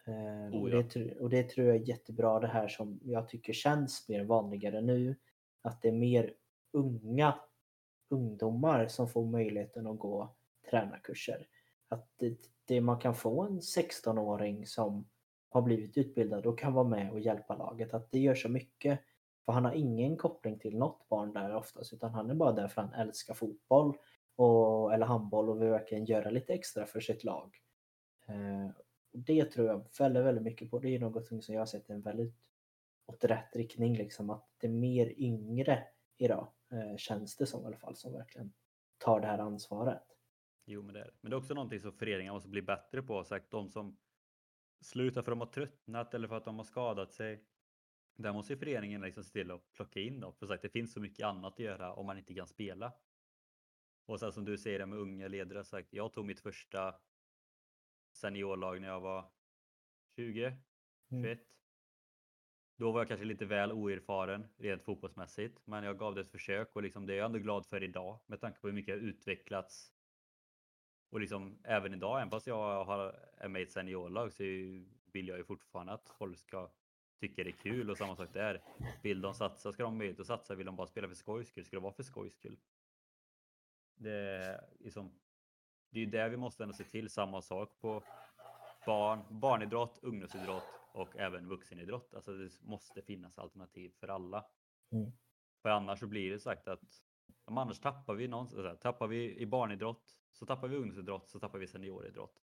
Eh, 0.06 0.54
och, 0.54 0.62
Oh 0.62 0.70
ja. 0.70 0.76
det, 0.76 0.82
tr- 0.82 1.18
och 1.18 1.30
det 1.30 1.48
tror 1.48 1.66
jag 1.66 1.76
är 1.76 1.88
jättebra 1.88 2.40
det 2.40 2.46
här 2.46 2.68
som 2.68 3.00
jag 3.02 3.28
tycker 3.28 3.52
känns 3.52 4.08
mer 4.08 4.24
vanligare 4.24 4.80
nu. 4.80 5.16
Att 5.62 5.82
det 5.82 5.88
är 5.88 5.92
mer 5.92 6.34
unga 6.72 7.34
ungdomar 8.08 8.86
som 8.86 9.08
får 9.08 9.26
möjligheten 9.26 9.86
att 9.86 9.98
gå 9.98 10.34
tränarkurser. 10.70 11.46
Att 11.88 12.08
det, 12.16 12.38
det 12.64 12.80
man 12.80 12.98
kan 12.98 13.14
få 13.14 13.42
en 13.42 13.60
16-åring 13.60 14.66
som 14.66 15.08
har 15.48 15.62
blivit 15.62 15.98
utbildad 15.98 16.46
och 16.46 16.58
kan 16.58 16.72
vara 16.72 16.88
med 16.88 17.10
och 17.10 17.20
hjälpa 17.20 17.56
laget. 17.56 17.94
Att 17.94 18.10
det 18.10 18.18
gör 18.18 18.34
så 18.34 18.48
mycket. 18.48 19.00
För 19.44 19.52
han 19.52 19.64
har 19.64 19.72
ingen 19.72 20.16
koppling 20.16 20.58
till 20.58 20.78
något 20.78 21.08
barn 21.08 21.32
där 21.32 21.54
oftast 21.54 21.92
utan 21.92 22.14
han 22.14 22.30
är 22.30 22.34
bara 22.34 22.52
där 22.52 22.68
för 22.68 22.82
att 22.82 22.90
han 22.90 23.00
älskar 23.00 23.34
fotboll 23.34 23.96
och, 24.36 24.94
eller 24.94 25.06
handboll 25.06 25.50
och 25.50 25.62
vill 25.62 25.68
verkligen 25.68 26.04
göra 26.04 26.30
lite 26.30 26.54
extra 26.54 26.86
för 26.86 27.00
sitt 27.00 27.24
lag. 27.24 27.56
Eh, 28.26 28.70
och 29.12 29.18
det 29.18 29.44
tror 29.44 29.66
jag 29.66 29.86
väldigt, 29.98 30.24
väldigt 30.24 30.44
mycket 30.44 30.70
på. 30.70 30.78
Det 30.78 30.94
är 30.94 30.98
något 30.98 31.26
som 31.26 31.54
jag 31.54 31.60
har 31.60 31.66
sett 31.66 31.90
en 31.90 32.00
väldigt 32.00 32.34
åt 33.06 33.24
rätt 33.24 33.56
riktning 33.56 33.96
liksom 33.96 34.30
att 34.30 34.48
det 34.58 34.66
är 34.66 34.70
mer 34.70 35.20
yngre 35.20 35.84
idag 36.18 36.48
känns 36.96 37.36
det 37.36 37.46
som 37.46 37.62
i 37.62 37.66
alla 37.66 37.76
fall 37.76 37.96
som 37.96 38.12
verkligen 38.12 38.52
tar 38.98 39.20
det 39.20 39.26
här 39.26 39.38
ansvaret. 39.38 40.02
Jo, 40.64 40.82
men 40.82 40.94
det 40.94 41.00
är 41.00 41.04
det. 41.04 41.14
Men 41.20 41.30
det 41.30 41.34
är 41.34 41.38
också 41.38 41.54
någonting 41.54 41.80
som 41.80 41.92
föreningar 41.92 42.32
måste 42.32 42.48
bli 42.48 42.62
bättre 42.62 43.02
på. 43.02 43.24
Sagt, 43.24 43.50
de 43.50 43.70
som 43.70 43.98
slutar 44.80 45.22
för 45.22 45.32
att 45.32 45.38
de 45.38 45.40
har 45.40 45.52
tröttnat 45.52 46.14
eller 46.14 46.28
för 46.28 46.36
att 46.36 46.44
de 46.44 46.56
har 46.56 46.64
skadat 46.64 47.12
sig. 47.12 47.44
Där 48.16 48.32
måste 48.32 48.52
ju 48.52 48.58
föreningen 48.58 49.00
liksom 49.00 49.24
se 49.24 49.32
till 49.32 49.50
att 49.50 49.72
plocka 49.72 50.00
in 50.00 50.20
dem. 50.20 50.34
För 50.34 50.46
sagt, 50.46 50.62
det 50.62 50.68
finns 50.68 50.92
så 50.92 51.00
mycket 51.00 51.26
annat 51.26 51.52
att 51.52 51.58
göra 51.58 51.92
om 51.92 52.06
man 52.06 52.18
inte 52.18 52.34
kan 52.34 52.46
spela. 52.46 52.92
Och 54.06 54.20
sen 54.20 54.32
som 54.32 54.44
du 54.44 54.58
säger 54.58 54.78
det 54.78 54.86
med 54.86 54.98
unga 54.98 55.28
ledare. 55.28 55.64
Sagt, 55.64 55.92
jag 55.92 56.12
tog 56.12 56.24
mitt 56.24 56.40
första 56.40 56.94
seniorlag 58.12 58.80
när 58.80 58.88
jag 58.88 59.00
var 59.00 59.30
20, 60.16 60.56
21. 61.10 61.40
Då 62.78 62.92
var 62.92 63.00
jag 63.00 63.08
kanske 63.08 63.26
lite 63.26 63.44
väl 63.44 63.72
oerfaren 63.72 64.48
rent 64.56 64.84
fotbollsmässigt, 64.84 65.60
men 65.64 65.84
jag 65.84 65.98
gav 65.98 66.14
det 66.14 66.20
ett 66.20 66.30
försök 66.30 66.76
och 66.76 66.82
liksom 66.82 67.06
det 67.06 67.12
är 67.12 67.16
jag 67.16 67.26
ändå 67.26 67.38
glad 67.38 67.66
för 67.66 67.82
idag 67.82 68.18
med 68.26 68.40
tanke 68.40 68.60
på 68.60 68.66
hur 68.66 68.74
mycket 68.74 68.94
jag 68.94 69.04
utvecklats. 69.04 69.92
Och 71.10 71.20
liksom 71.20 71.58
även 71.64 71.94
idag, 71.94 72.16
även 72.16 72.30
fast 72.30 72.46
jag 72.46 72.84
har, 72.84 73.14
är 73.36 73.48
med 73.48 73.60
i 73.60 73.64
ett 73.64 73.72
seniorlag 73.72 74.32
så 74.32 74.42
vill 75.12 75.28
jag 75.28 75.38
ju 75.38 75.44
fortfarande 75.44 75.92
att 75.92 76.08
folk 76.08 76.38
ska 76.38 76.70
tycka 77.20 77.44
det 77.44 77.50
är 77.50 77.52
kul 77.52 77.90
och 77.90 77.98
samma 77.98 78.16
sak 78.16 78.28
där. 78.32 78.62
Vill 79.02 79.20
de 79.20 79.34
satsa 79.34 79.72
ska 79.72 79.82
de 79.82 79.92
ha 79.92 79.98
möjlighet 79.98 80.20
att 80.20 80.26
satsa. 80.26 80.54
Vill 80.54 80.66
de 80.66 80.76
bara 80.76 80.86
spela 80.86 81.08
för 81.08 81.14
skojs 81.14 81.48
skull 81.48 81.64
ska 81.64 81.76
det 81.76 81.82
vara 81.82 81.92
för 81.92 82.02
skojs 82.02 82.34
skull. 82.34 82.58
Det 83.94 84.12
är, 84.12 84.64
liksom, 84.80 85.12
det 85.90 85.98
är 85.98 86.04
ju 86.04 86.10
där 86.10 86.28
vi 86.28 86.36
måste 86.36 86.62
ändå 86.62 86.74
se 86.74 86.84
till 86.84 87.10
samma 87.10 87.42
sak 87.42 87.80
på 87.80 88.02
barn, 88.86 89.24
barnidrott, 89.30 89.98
ungdomsidrott 90.02 90.77
och 90.98 91.16
även 91.16 91.48
vuxenidrott. 91.48 92.14
Alltså 92.14 92.32
det 92.32 92.60
måste 92.62 93.02
finnas 93.02 93.38
alternativ 93.38 93.92
för 94.00 94.08
alla. 94.08 94.46
Mm. 94.92 95.12
För 95.62 95.68
annars 95.68 95.98
så 96.00 96.06
blir 96.06 96.30
det 96.30 96.40
sagt 96.40 96.68
att 96.68 96.82
om 97.44 97.58
annars 97.58 97.80
tappar 97.80 98.14
vi 98.14 98.28
någonstans. 98.28 98.62
Så 98.62 98.68
här, 98.68 98.76
tappar 98.76 99.06
vi 99.06 99.36
i 99.38 99.46
barnidrott 99.46 100.16
så 100.32 100.46
tappar 100.46 100.68
vi 100.68 100.76
ungdomsidrott 100.76 101.30
så 101.30 101.40
tappar 101.40 101.58
vi 101.58 101.66
senioridrott. 101.66 102.42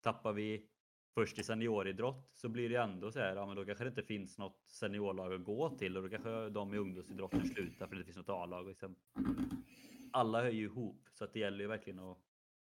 Tappar 0.00 0.32
vi 0.32 0.68
först 1.14 1.38
i 1.38 1.44
senioridrott 1.44 2.30
så 2.34 2.48
blir 2.48 2.68
det 2.68 2.76
ändå 2.76 3.12
så 3.12 3.18
här, 3.18 3.36
ja 3.36 3.46
men 3.46 3.56
då 3.56 3.64
kanske 3.64 3.84
det 3.84 3.88
inte 3.88 4.02
finns 4.02 4.38
något 4.38 4.62
seniorlag 4.66 5.32
att 5.32 5.44
gå 5.44 5.76
till 5.78 5.96
och 5.96 6.02
då 6.02 6.08
kanske 6.08 6.50
de 6.50 6.74
i 6.74 6.78
ungdomsidrotten 6.78 7.46
slutar 7.46 7.86
för 7.86 7.96
det 7.96 8.04
finns 8.04 8.16
något 8.16 8.28
A-lag. 8.28 8.68
Liksom. 8.68 8.96
Alla 10.12 10.42
hör 10.42 10.50
ju 10.50 10.64
ihop 10.64 11.08
så 11.12 11.24
att 11.24 11.32
det 11.32 11.38
gäller 11.38 11.58
ju 11.58 11.66
verkligen 11.66 11.98
att 11.98 12.18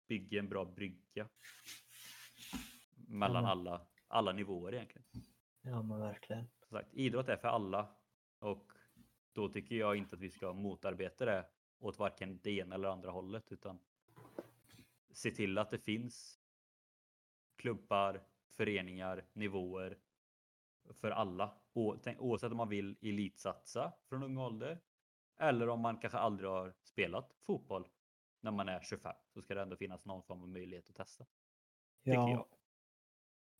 bygga 0.07 0.39
en 0.39 0.49
bra 0.49 0.65
brygga. 0.65 1.29
Mellan 3.07 3.43
Mm. 3.43 3.51
alla, 3.51 3.87
alla 4.07 4.31
nivåer 4.31 4.73
egentligen. 4.73 5.07
Ja 5.61 5.83
men 5.83 5.99
verkligen. 5.99 6.47
Som 6.59 6.77
sagt, 6.77 6.93
idrott 6.93 7.29
är 7.29 7.37
för 7.37 7.47
alla 7.47 7.95
och 8.39 8.71
då 9.33 9.49
tycker 9.49 9.75
jag 9.75 9.95
inte 9.95 10.15
att 10.15 10.21
vi 10.21 10.29
ska 10.29 10.53
motarbeta 10.53 11.25
det 11.25 11.45
åt 11.79 11.99
varken 11.99 12.39
det 12.43 12.51
ena 12.51 12.75
eller 12.75 12.87
andra 12.87 13.11
hållet 13.11 13.51
utan 13.51 13.79
se 15.11 15.31
till 15.31 15.57
att 15.57 15.69
det 15.69 15.79
finns 15.79 16.39
klubbar, 17.55 18.23
föreningar, 18.49 19.25
nivåer 19.33 19.97
för 20.93 21.11
alla. 21.11 21.57
Oavsett 21.73 22.51
om 22.51 22.57
man 22.57 22.69
vill 22.69 22.97
elitsatsa 23.01 23.93
från 24.09 24.23
ung 24.23 24.37
ålder 24.37 24.79
eller 25.37 25.69
om 25.69 25.79
man 25.79 25.97
kanske 25.97 26.17
aldrig 26.17 26.49
har 26.49 26.73
spelat 26.83 27.33
fotboll 27.41 27.87
när 28.41 28.51
man 28.51 28.69
är 28.69 28.81
25 28.81 29.15
så 29.33 29.41
ska 29.41 29.55
det 29.55 29.61
ändå 29.61 29.75
finnas 29.75 30.05
någon 30.05 30.23
form 30.23 30.41
av 30.41 30.49
möjlighet 30.49 30.89
att 30.89 30.95
testa. 30.95 31.25
Ja. 32.03 32.47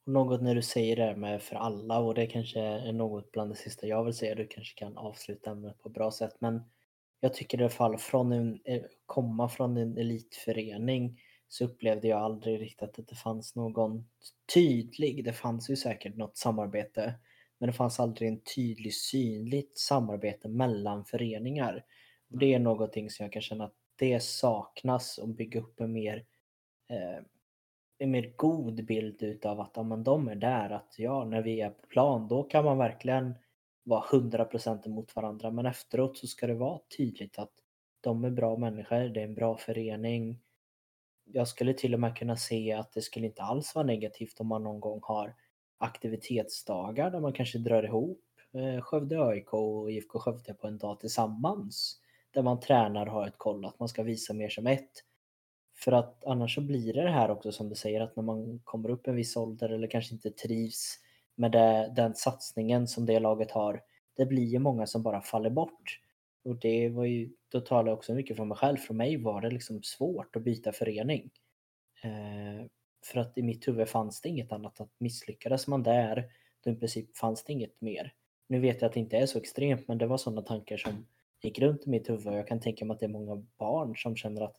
Något 0.08 0.42
när 0.42 0.56
du 0.56 0.62
säger 0.62 0.96
det 0.96 1.16
med 1.16 1.42
för 1.42 1.56
alla 1.56 2.00
och 2.00 2.14
det 2.14 2.28
kanske 2.28 2.60
är 2.60 2.92
något 2.92 3.32
bland 3.32 3.52
det 3.52 3.56
sista 3.56 3.88
jag 3.88 4.04
vill 4.04 4.14
säga. 4.14 4.36
Du 4.36 4.48
kanske 4.48 4.80
kan 4.80 4.98
avsluta 4.98 5.52
ämnet 5.52 5.80
på 5.80 5.90
ett 5.90 5.96
bra 5.96 6.12
sätt 6.12 6.36
men 6.40 6.62
jag 7.20 7.34
tycker 7.34 7.58
i 7.58 7.62
alla 7.62 7.70
fall 7.70 7.98
från 7.98 8.32
en, 8.32 8.60
eh, 8.66 8.82
komma 9.06 9.50
från 9.50 9.78
en 9.78 9.98
elitförening 9.98 11.20
så 11.48 11.66
upplevde 11.66 12.08
jag 12.08 12.22
aldrig 12.22 12.62
riktigt 12.62 13.00
att 13.00 13.08
det 13.08 13.16
fanns 13.16 13.56
någon 13.56 14.10
tydlig, 14.54 15.26
det 15.26 15.34
fanns 15.34 15.70
ju 15.70 15.76
säkert 15.76 16.16
något 16.16 16.38
samarbete, 16.38 17.14
men 17.58 17.68
det 17.68 17.74
fanns 17.74 18.00
aldrig 18.00 18.30
en 18.30 18.42
tydlig 18.56 18.94
synligt 18.94 19.78
samarbete 19.78 20.48
mellan 20.48 21.06
föreningar. 21.06 21.86
Och 22.32 22.38
det 22.38 22.54
är 22.54 22.60
någonting 22.60 23.10
som 23.10 23.24
jag 23.24 23.34
kan 23.34 23.42
känna 23.42 23.66
att 23.66 23.76
det 23.96 24.24
saknas 24.24 25.18
och 25.18 25.30
bygga 25.30 25.60
upp 25.60 25.80
en 25.80 25.94
mer 25.94 26.26
eh, 26.90 27.24
en 27.98 28.12
mer 28.12 28.34
god 28.36 28.86
bild 28.86 29.24
utav 29.24 29.60
att 29.60 29.72
ja, 29.76 29.84
men 29.84 30.04
de 30.04 30.28
är 30.28 30.36
där, 30.36 30.70
att 30.70 30.96
ja, 30.98 31.26
när 31.26 31.42
vi 31.42 31.62
är 31.62 31.70
på 31.70 31.88
plan, 31.88 32.28
då 32.28 32.44
kan 32.44 32.66
man 32.66 32.78
verkligen 32.78 33.36
vara 33.84 34.04
100% 34.04 34.88
emot 34.88 35.16
varandra. 35.16 35.52
Men 35.52 35.66
efteråt 35.66 36.18
så 36.18 36.28
ska 36.28 36.48
det 36.48 36.54
vara 36.54 36.80
tydligt 36.98 37.40
att 37.40 37.52
de 38.02 38.24
är 38.24 38.30
bra 38.30 38.58
människor, 38.58 39.10
det 39.10 39.20
är 39.20 39.26
en 39.26 39.34
bra 39.34 39.58
förening. 39.58 40.40
Jag 41.26 41.48
skulle 41.48 41.74
till 41.74 41.94
och 41.94 42.00
med 42.00 42.18
kunna 42.18 42.36
se 42.36 42.74
att 42.74 42.94
det 42.94 43.02
skulle 43.02 43.26
inte 43.26 43.42
alls 43.42 43.76
vara 43.76 43.86
negativt 43.86 44.40
om 44.40 44.48
man 44.48 44.64
någon 44.64 44.80
gång 44.80 45.00
har 45.04 45.36
aktivitetsdagar 45.78 47.12
där 47.12 47.20
man 47.20 47.34
kanske 47.34 47.58
drar 47.58 47.84
ihop 47.84 48.22
eh, 48.54 48.82
Skövde 48.82 49.26
AIK 49.26 49.54
och 49.54 49.92
IFK 49.92 50.20
Skövde 50.20 50.54
på 50.54 50.68
en 50.68 50.78
dag 50.78 51.00
tillsammans. 51.00 52.02
Där 52.32 52.42
man 52.44 52.60
tränar 52.60 53.06
och 53.06 53.12
har 53.12 53.28
ett 53.28 53.38
koll, 53.38 53.66
att 53.66 53.80
man 53.80 53.90
ska 53.90 54.04
visa 54.04 54.34
mer 54.34 54.50
som 54.50 54.68
ett. 54.68 54.92
För 55.78 55.92
att 55.92 56.26
annars 56.26 56.56
så 56.56 56.62
blir 56.62 56.94
det 56.94 57.04
det 57.04 57.12
här 57.12 57.32
också 57.32 57.52
som 57.52 57.70
du 57.70 57.76
säger 57.76 58.02
att 58.02 58.16
när 58.16 58.24
man 58.24 58.60
kommer 58.64 58.90
upp 58.90 59.08
en 59.08 59.16
viss 59.16 59.38
ålder 59.38 59.70
eller 59.70 59.88
kanske 59.88 60.16
inte 60.16 60.32
trivs 60.32 61.00
med 61.36 61.52
det, 61.52 61.94
den 61.96 62.16
satsningen 62.16 62.88
som 62.88 63.06
det 63.06 63.20
laget 63.20 63.52
har. 63.52 63.82
Det 64.16 64.26
blir 64.26 64.46
ju 64.46 64.60
många 64.60 64.88
som 64.88 65.04
bara 65.04 65.22
faller 65.22 65.50
bort. 65.50 66.00
Och 66.44 66.56
det 66.56 66.90
var 66.90 67.06
ju, 67.06 67.30
då 67.50 67.62
talar 67.62 67.88
jag 67.90 67.98
också 67.98 68.14
mycket 68.14 68.38
för 68.38 68.46
mig 68.46 68.58
själv. 68.58 68.78
För 68.78 68.94
mig 68.94 69.18
var 69.18 69.42
det 69.42 69.50
liksom 69.50 69.84
svårt 69.84 70.36
att 70.36 70.42
byta 70.42 70.72
förening. 70.72 71.30
Eh, 72.04 72.66
för 73.06 73.20
att 73.20 73.38
i 73.38 73.44
mitt 73.44 73.68
huvud 73.68 73.90
fanns 73.90 74.22
det 74.22 74.30
inget 74.30 74.52
annat. 74.52 74.82
Att 74.82 74.92
misslyckades 74.98 75.68
man 75.68 75.84
där, 75.84 76.26
då 76.64 76.72
i 76.72 76.76
princip 76.76 77.18
fanns 77.18 77.44
det 77.44 77.54
inget 77.54 77.82
mer. 77.82 78.14
Nu 78.48 78.60
vet 78.60 78.82
jag 78.82 78.88
att 78.88 78.94
det 78.94 79.00
inte 79.00 79.18
är 79.18 79.26
så 79.26 79.38
extremt, 79.38 79.88
men 79.88 79.98
det 79.98 80.08
var 80.08 80.18
sådana 80.18 80.42
tankar 80.42 80.78
som 80.78 81.06
gick 81.42 81.60
runt 81.60 81.88
i 81.88 81.90
mitt 81.90 82.10
huvud. 82.10 82.34
Jag 82.34 82.48
kan 82.48 82.60
tänka 82.60 82.86
mig 82.86 82.94
att 82.94 83.00
det 83.00 83.06
är 83.06 83.10
många 83.10 83.46
barn 83.58 83.96
som 83.96 84.16
känner 84.16 84.42
att 84.42 84.56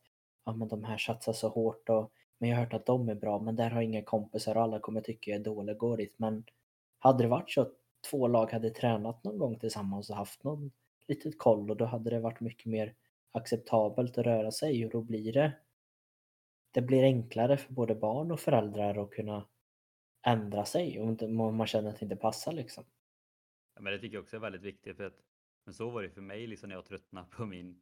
ja, 0.49 0.55
men 0.55 0.69
de 0.69 0.85
här 0.85 0.99
satsar 0.99 1.33
så 1.33 1.49
hårt 1.49 1.89
och 1.89 2.13
men 2.39 2.51
jag 2.51 2.57
har 2.57 2.65
hört 2.65 2.75
att 2.75 2.87
de 2.87 3.09
är 3.09 3.15
bra, 3.15 3.41
men 3.41 3.57
där 3.57 3.71
har 3.71 3.83
inga 3.83 4.03
kompisar 4.03 4.57
och 4.57 4.63
alla 4.63 4.81
kommer 4.81 5.01
tycka 5.01 5.31
jag 5.31 5.41
är 5.41 5.45
dålig, 5.45 5.77
går 5.77 5.97
dit. 5.97 6.15
Men 6.19 6.45
hade 6.99 7.25
det 7.25 7.29
varit 7.29 7.51
så 7.51 7.61
att 7.61 7.73
två 8.11 8.29
lag 8.29 8.53
hade 8.53 8.71
tränat 8.71 9.25
någon 9.25 9.39
gång 9.39 9.59
tillsammans 9.59 10.11
och 10.11 10.17
haft 10.17 10.45
någon 10.45 10.71
litet 11.09 11.39
koll 11.39 11.71
och 11.71 11.77
då 11.77 11.85
hade 11.85 12.11
det 12.11 12.21
varit 12.21 12.41
mycket 12.41 12.67
mer 12.67 12.95
acceptabelt 13.33 14.19
att 14.19 14.27
röra 14.27 14.51
sig 14.51 14.85
och 14.85 14.91
då 14.91 15.03
blir 15.03 15.33
det 15.33 15.53
det 16.71 16.83
blir 16.83 17.03
enklare 17.03 17.57
för 17.57 17.73
både 17.73 17.95
barn 17.95 18.31
och 18.31 18.41
föräldrar 18.41 19.03
att 19.03 19.11
kunna 19.11 19.47
ändra 20.27 20.65
sig 20.65 21.01
om 21.01 21.57
man 21.57 21.67
känner 21.67 21.91
att 21.91 21.99
det 21.99 22.05
inte 22.05 22.17
passar 22.17 22.53
liksom. 22.53 22.85
Ja, 23.75 23.81
men 23.81 23.93
det 23.93 23.99
tycker 23.99 24.15
jag 24.15 24.23
också 24.23 24.37
är 24.37 24.41
väldigt 24.41 24.63
viktigt 24.63 24.97
för 24.97 25.05
att 25.05 25.19
men 25.65 25.75
så 25.75 25.91
var 25.91 26.03
det 26.03 26.11
för 26.11 26.21
mig 26.21 26.47
liksom 26.47 26.69
när 26.69 26.77
jag 26.77 26.85
tröttnade 26.85 27.27
på 27.31 27.47
min, 27.47 27.81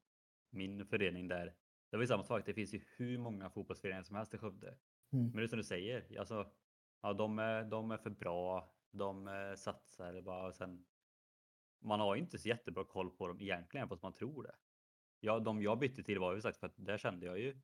min 0.51 0.87
förening 0.87 1.29
där. 1.29 1.55
Det 1.97 1.99
var 1.99 2.03
ju 2.03 2.09
samma 2.09 2.25
sak, 2.25 2.47
det 2.47 2.55
finns 2.55 2.75
ju 2.75 2.81
hur 2.97 3.19
många 3.19 3.51
fotbollsföreningar 3.51 4.03
som 4.03 4.17
helst 4.17 4.35
i 4.35 4.39
Skövde. 4.39 4.67
Mm. 4.67 5.25
Men 5.25 5.37
det 5.37 5.43
är 5.43 5.47
som 5.47 5.59
du 5.59 5.65
säger, 5.65 6.19
alltså, 6.19 6.51
ja, 7.03 7.13
de, 7.13 7.39
är, 7.39 7.65
de 7.65 7.91
är 7.91 7.97
för 7.97 8.11
bra, 8.11 8.75
de 8.91 9.29
eh, 9.29 9.55
satsar 9.55 10.21
bara 10.21 10.47
och 10.47 10.55
sen 10.55 10.85
man 11.79 12.01
har 12.01 12.17
inte 12.17 12.39
så 12.39 12.49
jättebra 12.49 12.85
koll 12.85 13.11
på 13.11 13.29
dem 13.29 13.41
egentligen 13.41 13.89
fast 13.89 14.03
man 14.03 14.13
tror 14.13 14.43
det. 14.43 14.55
Ja, 15.21 15.39
de 15.39 15.63
jag 15.63 15.79
bytte 15.79 16.03
till 16.03 16.19
var 16.19 16.35
ju 16.35 16.41
sagt 16.41 16.59
för 16.59 16.67
att 16.67 16.75
där 16.77 16.99
kände 16.99 17.27
jag 17.27 17.39
ju 17.39 17.61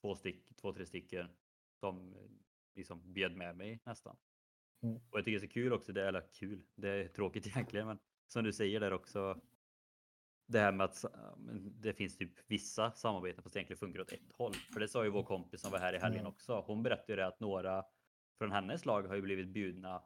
två, 0.00 0.14
stick, 0.14 0.56
två 0.56 0.72
tre 0.72 0.86
stycken 0.86 1.28
som 1.74 2.14
eh, 2.14 2.22
liksom 2.74 3.12
bjöd 3.12 3.36
med 3.36 3.56
mig 3.56 3.80
nästan. 3.84 4.16
Mm. 4.82 4.96
Och 4.96 5.18
jag 5.18 5.24
tycker 5.24 5.38
det 5.38 5.44
är 5.44 5.48
så 5.48 5.52
kul 5.52 5.72
också, 5.72 5.92
det, 5.92 6.08
eller 6.08 6.28
kul, 6.32 6.62
det 6.74 6.88
är 6.88 7.08
tråkigt 7.08 7.46
egentligen, 7.56 7.86
men 7.86 7.98
som 8.26 8.44
du 8.44 8.52
säger 8.52 8.80
där 8.80 8.92
också. 8.92 9.40
Det 10.50 10.58
här 10.58 10.72
med 10.72 10.84
att 10.84 11.04
det 11.80 11.92
finns 11.92 12.16
typ 12.16 12.32
vissa 12.46 12.90
samarbeten 12.90 13.42
fast 13.42 13.56
egentligen 13.56 13.78
funkar 13.78 14.00
åt 14.00 14.12
ett 14.12 14.32
håll. 14.32 14.54
För 14.72 14.80
det 14.80 14.88
sa 14.88 15.04
ju 15.04 15.10
vår 15.10 15.22
kompis 15.22 15.60
som 15.60 15.70
var 15.70 15.78
här 15.78 15.94
i 15.94 15.98
helgen 15.98 16.20
mm. 16.20 16.32
också. 16.32 16.64
Hon 16.66 16.82
berättade 16.82 17.12
ju 17.12 17.16
det 17.16 17.26
att 17.26 17.40
några 17.40 17.84
från 18.38 18.52
hennes 18.52 18.84
lag 18.84 19.02
har 19.02 19.14
ju 19.14 19.22
blivit 19.22 19.48
bjudna 19.48 20.02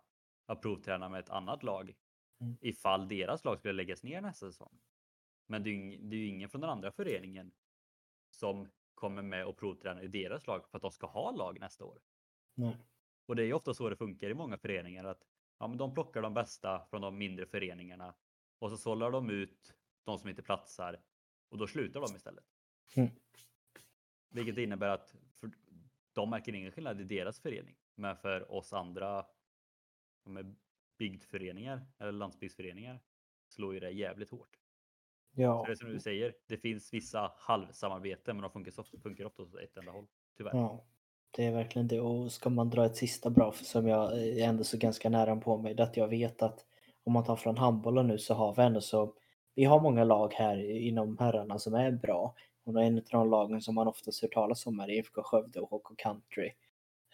att 0.47 0.63
provträna 0.63 1.09
med 1.09 1.21
ett 1.21 1.31
annat 1.31 1.63
lag 1.63 1.95
mm. 2.41 2.57
ifall 2.61 3.09
deras 3.09 3.45
lag 3.45 3.59
skulle 3.59 3.73
läggas 3.73 4.03
ner 4.03 4.21
nästa 4.21 4.47
säsong. 4.47 4.81
Men 5.47 5.63
det 5.63 5.71
är, 5.71 5.75
ju, 5.75 5.99
det 5.99 6.17
är 6.17 6.21
ju 6.21 6.27
ingen 6.27 6.49
från 6.49 6.61
den 6.61 6.71
andra 6.71 6.93
föreningen 6.93 7.53
som 8.31 8.69
kommer 8.95 9.23
med 9.23 9.47
och 9.47 9.57
provtränar 9.57 10.03
i 10.03 10.09
deras 10.09 10.47
lag 10.47 10.69
för 10.71 10.79
att 10.79 10.83
de 10.83 10.91
ska 10.91 11.07
ha 11.07 11.31
lag 11.31 11.61
nästa 11.61 11.85
år. 11.85 12.01
Mm. 12.57 12.75
Och 13.27 13.37
det 13.37 13.43
är 13.43 13.47
ju 13.47 13.53
ofta 13.53 13.75
så 13.75 13.89
det 13.89 13.97
funkar 13.97 14.31
i 14.31 14.35
många 14.35 14.59
föreningar 14.59 15.05
att 15.05 15.23
ja, 15.59 15.69
men 15.69 15.79
de 15.79 15.95
plockar 15.95 16.23
de 16.23 16.35
bästa 16.35 16.87
från 16.91 17.01
de 17.01 17.19
mindre 17.19 17.47
föreningarna 17.47 18.15
och 18.59 18.71
så 18.71 18.77
sållar 18.77 19.11
de 19.11 19.31
ut 19.31 19.75
de 20.05 20.19
som 20.19 20.29
inte 20.29 20.43
platsar 20.43 21.01
och 21.49 21.59
då 21.59 21.67
slutar 21.67 22.01
de 22.01 22.17
istället. 22.17 22.45
Mm. 22.95 23.11
Vilket 24.31 24.59
innebär 24.59 24.89
att 24.89 25.15
de 26.13 26.31
märker 26.31 26.55
ingen 26.55 26.73
skillnad 26.73 27.01
i 27.01 27.05
deras 27.05 27.41
förening. 27.41 27.77
Men 27.95 28.17
för 28.17 28.53
oss 28.53 28.73
andra 28.73 29.27
med 30.25 30.57
bygdföreningar 30.99 31.87
eller 31.99 32.13
landsbygdsföreningar 32.13 33.01
slår 33.49 33.75
ju 33.75 33.81
det 33.81 33.91
jävligt 33.91 34.31
hårt. 34.31 34.59
Ja. 35.35 35.59
Så 35.59 35.67
det 35.67 35.73
är 35.73 35.77
som 35.77 35.89
du 35.89 36.01
säger, 36.01 36.35
det 36.47 36.57
finns 36.57 36.95
vissa 36.95 37.33
halvsamarbeten 37.37 38.37
men 38.37 38.43
de 38.43 38.51
funkar, 38.51 38.81
ofta, 38.81 38.99
funkar 38.99 39.25
ofta 39.25 39.43
åt 39.43 39.55
ett 39.55 39.77
enda 39.77 39.93
håll. 39.93 40.07
Tyvärr. 40.37 40.51
Ja, 40.55 40.85
det 41.31 41.45
är 41.45 41.53
verkligen 41.53 41.89
det. 41.89 42.01
Och 42.01 42.33
ska 42.33 42.51
man 42.51 42.71
dra 42.71 42.87
ett 42.87 42.97
sista 42.97 43.31
bra 43.31 43.53
som 43.53 43.87
jag 43.87 44.19
är 44.19 44.49
ändå 44.49 44.65
så 44.65 44.79
ganska 44.79 45.09
nära 45.09 45.37
på 45.37 45.59
mig, 45.59 45.75
det 45.75 45.83
är 45.83 45.87
att 45.87 45.97
jag 45.97 46.09
vet 46.09 46.43
att 46.43 46.67
om 47.05 47.13
man 47.13 47.25
tar 47.25 47.37
från 47.37 47.57
handbollen 47.59 48.07
nu 48.07 48.19
så 48.19 48.35
har 48.35 48.55
vi 48.55 48.63
ändå 48.63 48.81
så 48.81 49.15
vi 49.55 49.65
har 49.65 49.81
många 49.81 50.05
lag 50.05 50.33
här 50.35 50.71
inom 50.71 51.19
herrarna 51.19 51.59
som 51.59 51.75
är 51.75 51.91
bra. 51.91 52.35
Och 52.65 52.83
en 52.83 52.99
av 52.99 53.05
de 53.11 53.31
lagen 53.31 53.61
som 53.61 53.75
man 53.75 53.89
oftast 53.89 54.23
hör 54.23 54.29
talas 54.29 54.67
om 54.67 54.81
är 54.81 54.91
IFK 54.91 55.23
Skövde 55.23 55.61
och 55.61 55.71
HK 55.71 55.97
Country. 55.97 56.53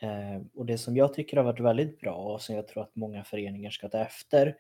Eh, 0.01 0.43
och 0.55 0.67
det 0.67 0.79
som 0.79 0.97
jag 0.97 1.15
tycker 1.15 1.37
har 1.37 1.45
varit 1.45 1.61
väldigt 1.61 2.01
bra 2.01 2.15
och 2.15 2.43
som 2.43 2.55
jag 2.55 2.69
tror 2.69 2.83
att 2.83 2.97
många 2.97 3.25
föreningar 3.25 3.71
ska 3.71 3.89
ta 3.89 3.99
efter 3.99 4.57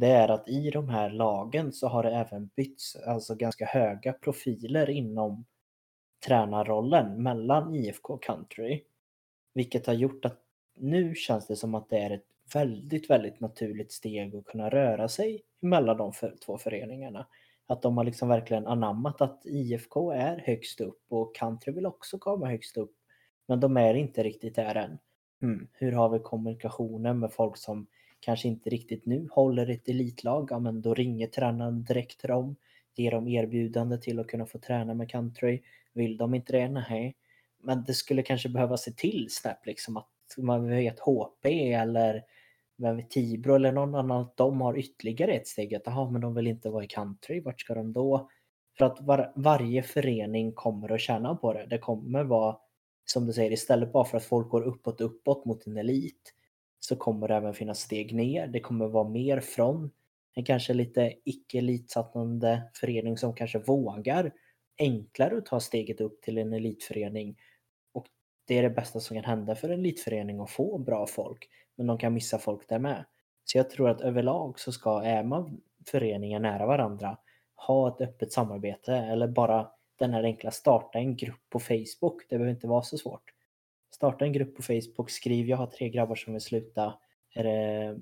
det 0.00 0.06
är 0.06 0.28
att 0.28 0.48
i 0.48 0.70
de 0.70 0.88
här 0.88 1.10
lagen 1.10 1.72
så 1.72 1.88
har 1.88 2.02
det 2.02 2.10
även 2.10 2.50
bytts 2.56 2.96
alltså 2.96 3.34
ganska 3.34 3.66
höga 3.66 4.12
profiler 4.12 4.90
inom 4.90 5.44
tränarrollen 6.26 7.22
mellan 7.22 7.74
IFK 7.74 8.14
och 8.14 8.22
Country. 8.22 8.82
Vilket 9.54 9.86
har 9.86 9.94
gjort 9.94 10.24
att 10.24 10.40
nu 10.76 11.14
känns 11.14 11.46
det 11.46 11.56
som 11.56 11.74
att 11.74 11.90
det 11.90 11.98
är 11.98 12.10
ett 12.10 12.26
väldigt, 12.54 13.10
väldigt 13.10 13.40
naturligt 13.40 13.92
steg 13.92 14.36
att 14.36 14.44
kunna 14.44 14.70
röra 14.70 15.08
sig 15.08 15.42
mellan 15.60 15.96
de 15.96 16.12
för, 16.12 16.36
två 16.46 16.58
föreningarna. 16.58 17.26
Att 17.66 17.82
de 17.82 17.96
har 17.96 18.04
liksom 18.04 18.28
verkligen 18.28 18.66
anammat 18.66 19.20
att 19.20 19.46
IFK 19.46 20.12
är 20.12 20.38
högst 20.38 20.80
upp 20.80 21.02
och 21.08 21.36
Country 21.36 21.72
vill 21.72 21.86
också 21.86 22.18
komma 22.18 22.46
högst 22.48 22.76
upp. 22.76 22.94
Men 23.48 23.60
de 23.60 23.76
är 23.76 23.94
inte 23.94 24.22
riktigt 24.22 24.54
där 24.54 24.74
än. 24.74 24.98
Hmm, 25.40 25.68
hur 25.72 25.92
har 25.92 26.08
vi 26.08 26.18
kommunikationen 26.18 27.18
med 27.18 27.32
folk 27.32 27.56
som 27.56 27.86
kanske 28.20 28.48
inte 28.48 28.70
riktigt 28.70 29.06
nu 29.06 29.28
håller 29.30 29.70
ett 29.70 29.88
elitlag? 29.88 30.48
Ja, 30.50 30.58
men 30.58 30.82
då 30.82 30.94
ringer 30.94 31.26
tränaren 31.26 31.84
direkt 31.84 32.20
till 32.20 32.28
dem, 32.28 32.56
ger 32.94 33.10
dem 33.10 33.28
erbjudande 33.28 33.98
till 33.98 34.18
att 34.18 34.26
kunna 34.26 34.46
få 34.46 34.58
träna 34.58 34.94
med 34.94 35.10
Country. 35.10 35.62
Vill 35.92 36.16
de 36.16 36.34
inte 36.34 36.52
det? 36.52 36.68
Nej. 36.68 37.16
Men 37.62 37.84
det 37.84 37.94
skulle 37.94 38.22
kanske 38.22 38.48
behöva 38.48 38.76
se 38.76 38.92
till 38.92 39.26
snabbt 39.30 39.66
liksom 39.66 39.96
att 39.96 40.08
man 40.36 40.68
vet 40.68 41.00
HP 41.00 41.46
eller 41.72 42.24
vem 42.76 43.08
Tibro 43.08 43.54
eller 43.54 43.72
någon 43.72 43.94
annan, 43.94 44.20
att 44.20 44.36
de 44.36 44.60
har 44.60 44.78
ytterligare 44.78 45.32
ett 45.32 45.46
steg. 45.48 45.74
Att 45.74 45.88
aha, 45.88 46.10
men 46.10 46.20
de 46.20 46.34
vill 46.34 46.46
inte 46.46 46.70
vara 46.70 46.84
i 46.84 46.86
country, 46.86 47.40
vart 47.40 47.60
ska 47.60 47.74
de 47.74 47.92
då? 47.92 48.30
För 48.78 48.84
att 48.84 49.00
var, 49.00 49.32
varje 49.36 49.82
förening 49.82 50.52
kommer 50.52 50.92
att 50.92 51.00
tjäna 51.00 51.34
på 51.34 51.52
det. 51.52 51.66
Det 51.66 51.78
kommer 51.78 52.24
vara, 52.24 52.56
som 53.04 53.26
du 53.26 53.32
säger, 53.32 53.52
istället 53.52 53.92
bara 53.92 54.04
för 54.04 54.16
att 54.16 54.24
folk 54.24 54.48
går 54.48 54.62
uppåt, 54.62 55.00
uppåt 55.00 55.44
mot 55.44 55.66
en 55.66 55.76
elit, 55.76 56.34
så 56.80 56.96
kommer 56.96 57.28
det 57.28 57.34
även 57.34 57.54
finnas 57.54 57.80
steg 57.80 58.14
ner. 58.14 58.46
Det 58.46 58.60
kommer 58.60 58.88
vara 58.88 59.08
mer 59.08 59.40
från 59.40 59.90
en 60.34 60.44
kanske 60.44 60.74
lite 60.74 61.14
icke-elitsatsande 61.24 62.62
förening 62.74 63.16
som 63.16 63.34
kanske 63.34 63.58
vågar 63.58 64.32
enklare 64.78 65.38
att 65.38 65.46
ta 65.46 65.60
steget 65.60 66.00
upp 66.00 66.22
till 66.22 66.38
en 66.38 66.52
elitförening 66.52 67.36
det 68.48 68.58
är 68.58 68.62
det 68.62 68.70
bästa 68.70 69.00
som 69.00 69.16
kan 69.16 69.24
hända 69.24 69.54
för 69.54 69.68
en 69.68 69.80
elitförening 69.80 70.40
att 70.40 70.50
få 70.50 70.78
bra 70.78 71.06
folk. 71.06 71.48
Men 71.76 71.86
de 71.86 71.98
kan 71.98 72.14
missa 72.14 72.38
folk 72.38 72.68
där 72.68 72.78
med. 72.78 73.04
Så 73.44 73.58
jag 73.58 73.70
tror 73.70 73.88
att 73.88 74.00
överlag 74.00 74.60
så 74.60 74.72
ska, 74.72 75.02
är 75.02 75.22
man 75.22 75.60
föreningar 75.86 76.40
nära 76.40 76.66
varandra, 76.66 77.18
ha 77.54 77.88
ett 77.88 78.00
öppet 78.00 78.32
samarbete 78.32 78.94
eller 78.94 79.28
bara 79.28 79.70
den 79.98 80.14
här 80.14 80.22
enkla 80.22 80.50
starta 80.50 80.98
en 80.98 81.16
grupp 81.16 81.40
på 81.50 81.60
Facebook. 81.60 82.22
Det 82.28 82.38
behöver 82.38 82.50
inte 82.50 82.66
vara 82.66 82.82
så 82.82 82.98
svårt. 82.98 83.32
Starta 83.94 84.24
en 84.24 84.32
grupp 84.32 84.56
på 84.56 84.62
Facebook, 84.62 85.10
skriv 85.10 85.48
jag 85.48 85.56
har 85.56 85.66
tre 85.66 85.88
grabbar 85.88 86.14
som 86.14 86.32
vill 86.32 86.42
sluta. 86.42 86.94
Är 87.34 87.44
det 87.44 87.98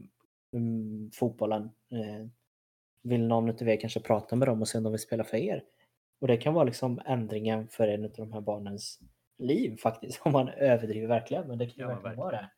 um, 0.51 1.11
fotbollen? 1.15 1.63
Eh, 1.91 2.27
vill 3.03 3.27
någon 3.27 3.51
av 3.51 3.69
er 3.69 3.81
kanske 3.81 4.01
prata 4.01 4.37
med 4.37 4.49
dem 4.49 4.61
och 4.61 4.69
se 4.69 4.79
om 4.79 4.85
de 4.85 4.93
vill 4.93 5.01
spela 5.01 5.25
för 5.25 5.37
er? 5.37 5.63
Och 6.21 6.29
det 6.29 6.37
kan 6.37 6.55
vara 6.55 6.65
liksom 6.65 7.01
ändringen 7.07 7.69
för 7.69 7.89
en 7.89 8.05
av 8.05 8.11
de 8.17 8.33
här 8.33 8.41
barnens 8.41 9.01
liv 9.39 9.76
faktiskt, 9.76 10.20
om 10.26 10.32
man 10.32 10.49
överdriver 10.49 11.09
verkligen. 11.09 11.49
Men 11.49 11.59
det 11.59 11.66
kan 11.66 11.74
ju 11.76 11.82
ja, 11.82 11.89
verkligen, 11.89 12.03
verkligen 12.03 12.24
vara 12.24 12.37
det. 12.37 12.51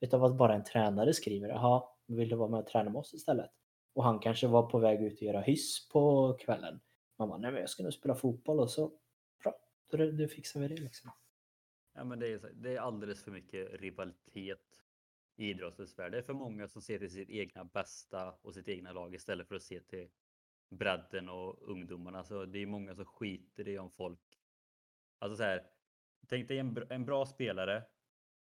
Utav 0.00 0.24
att 0.24 0.36
bara 0.36 0.54
en 0.54 0.64
tränare 0.64 1.14
skriver, 1.14 1.48
jaha, 1.48 1.82
vill 2.06 2.28
du 2.28 2.36
vara 2.36 2.48
med 2.48 2.60
och 2.60 2.66
träna 2.66 2.90
med 2.90 2.98
oss 2.98 3.14
istället? 3.14 3.50
Och 3.94 4.04
han 4.04 4.18
kanske 4.18 4.46
var 4.46 4.70
på 4.70 4.78
väg 4.78 5.02
ut 5.02 5.16
och 5.16 5.22
göra 5.22 5.40
hyss 5.40 5.88
på 5.88 6.34
kvällen. 6.40 6.80
Man 7.18 7.28
bara, 7.28 7.38
nej 7.38 7.52
men 7.52 7.60
jag 7.60 7.70
ska 7.70 7.82
nu 7.82 7.92
spela 7.92 8.14
fotboll 8.14 8.60
och 8.60 8.70
så, 8.70 8.92
bra, 9.42 9.54
då, 9.90 10.10
då 10.10 10.28
fixar 10.28 10.60
vi 10.60 10.68
det 10.68 10.76
liksom. 10.76 11.10
Ja 11.94 12.04
men 12.04 12.18
det 12.18 12.32
är, 12.32 12.50
det 12.54 12.76
är 12.76 12.80
alldeles 12.80 13.24
för 13.24 13.30
mycket 13.30 13.80
rivalitet 13.80 14.82
i 15.36 15.50
idrottens 15.50 15.98
värld. 15.98 16.12
Det 16.12 16.18
är 16.18 16.22
för 16.22 16.32
många 16.32 16.68
som 16.68 16.82
ser 16.82 16.98
till 16.98 17.10
sitt 17.10 17.30
egna 17.30 17.64
bästa 17.64 18.34
och 18.42 18.54
sitt 18.54 18.68
egna 18.68 18.92
lag 18.92 19.14
istället 19.14 19.48
för 19.48 19.54
att 19.54 19.62
se 19.62 19.80
till 19.80 20.08
bredden 20.70 21.28
och 21.28 21.70
ungdomarna. 21.70 22.24
Så 22.24 22.44
det 22.44 22.58
är 22.58 22.66
många 22.66 22.94
som 22.94 23.04
skiter 23.04 23.68
i 23.68 23.78
om 23.78 23.90
folk... 23.90 24.20
Alltså 25.18 25.36
så 25.36 25.42
här, 25.42 25.66
tänk 26.28 26.48
dig 26.48 26.58
en, 26.58 26.86
en 26.90 27.04
bra 27.04 27.26
spelare 27.26 27.82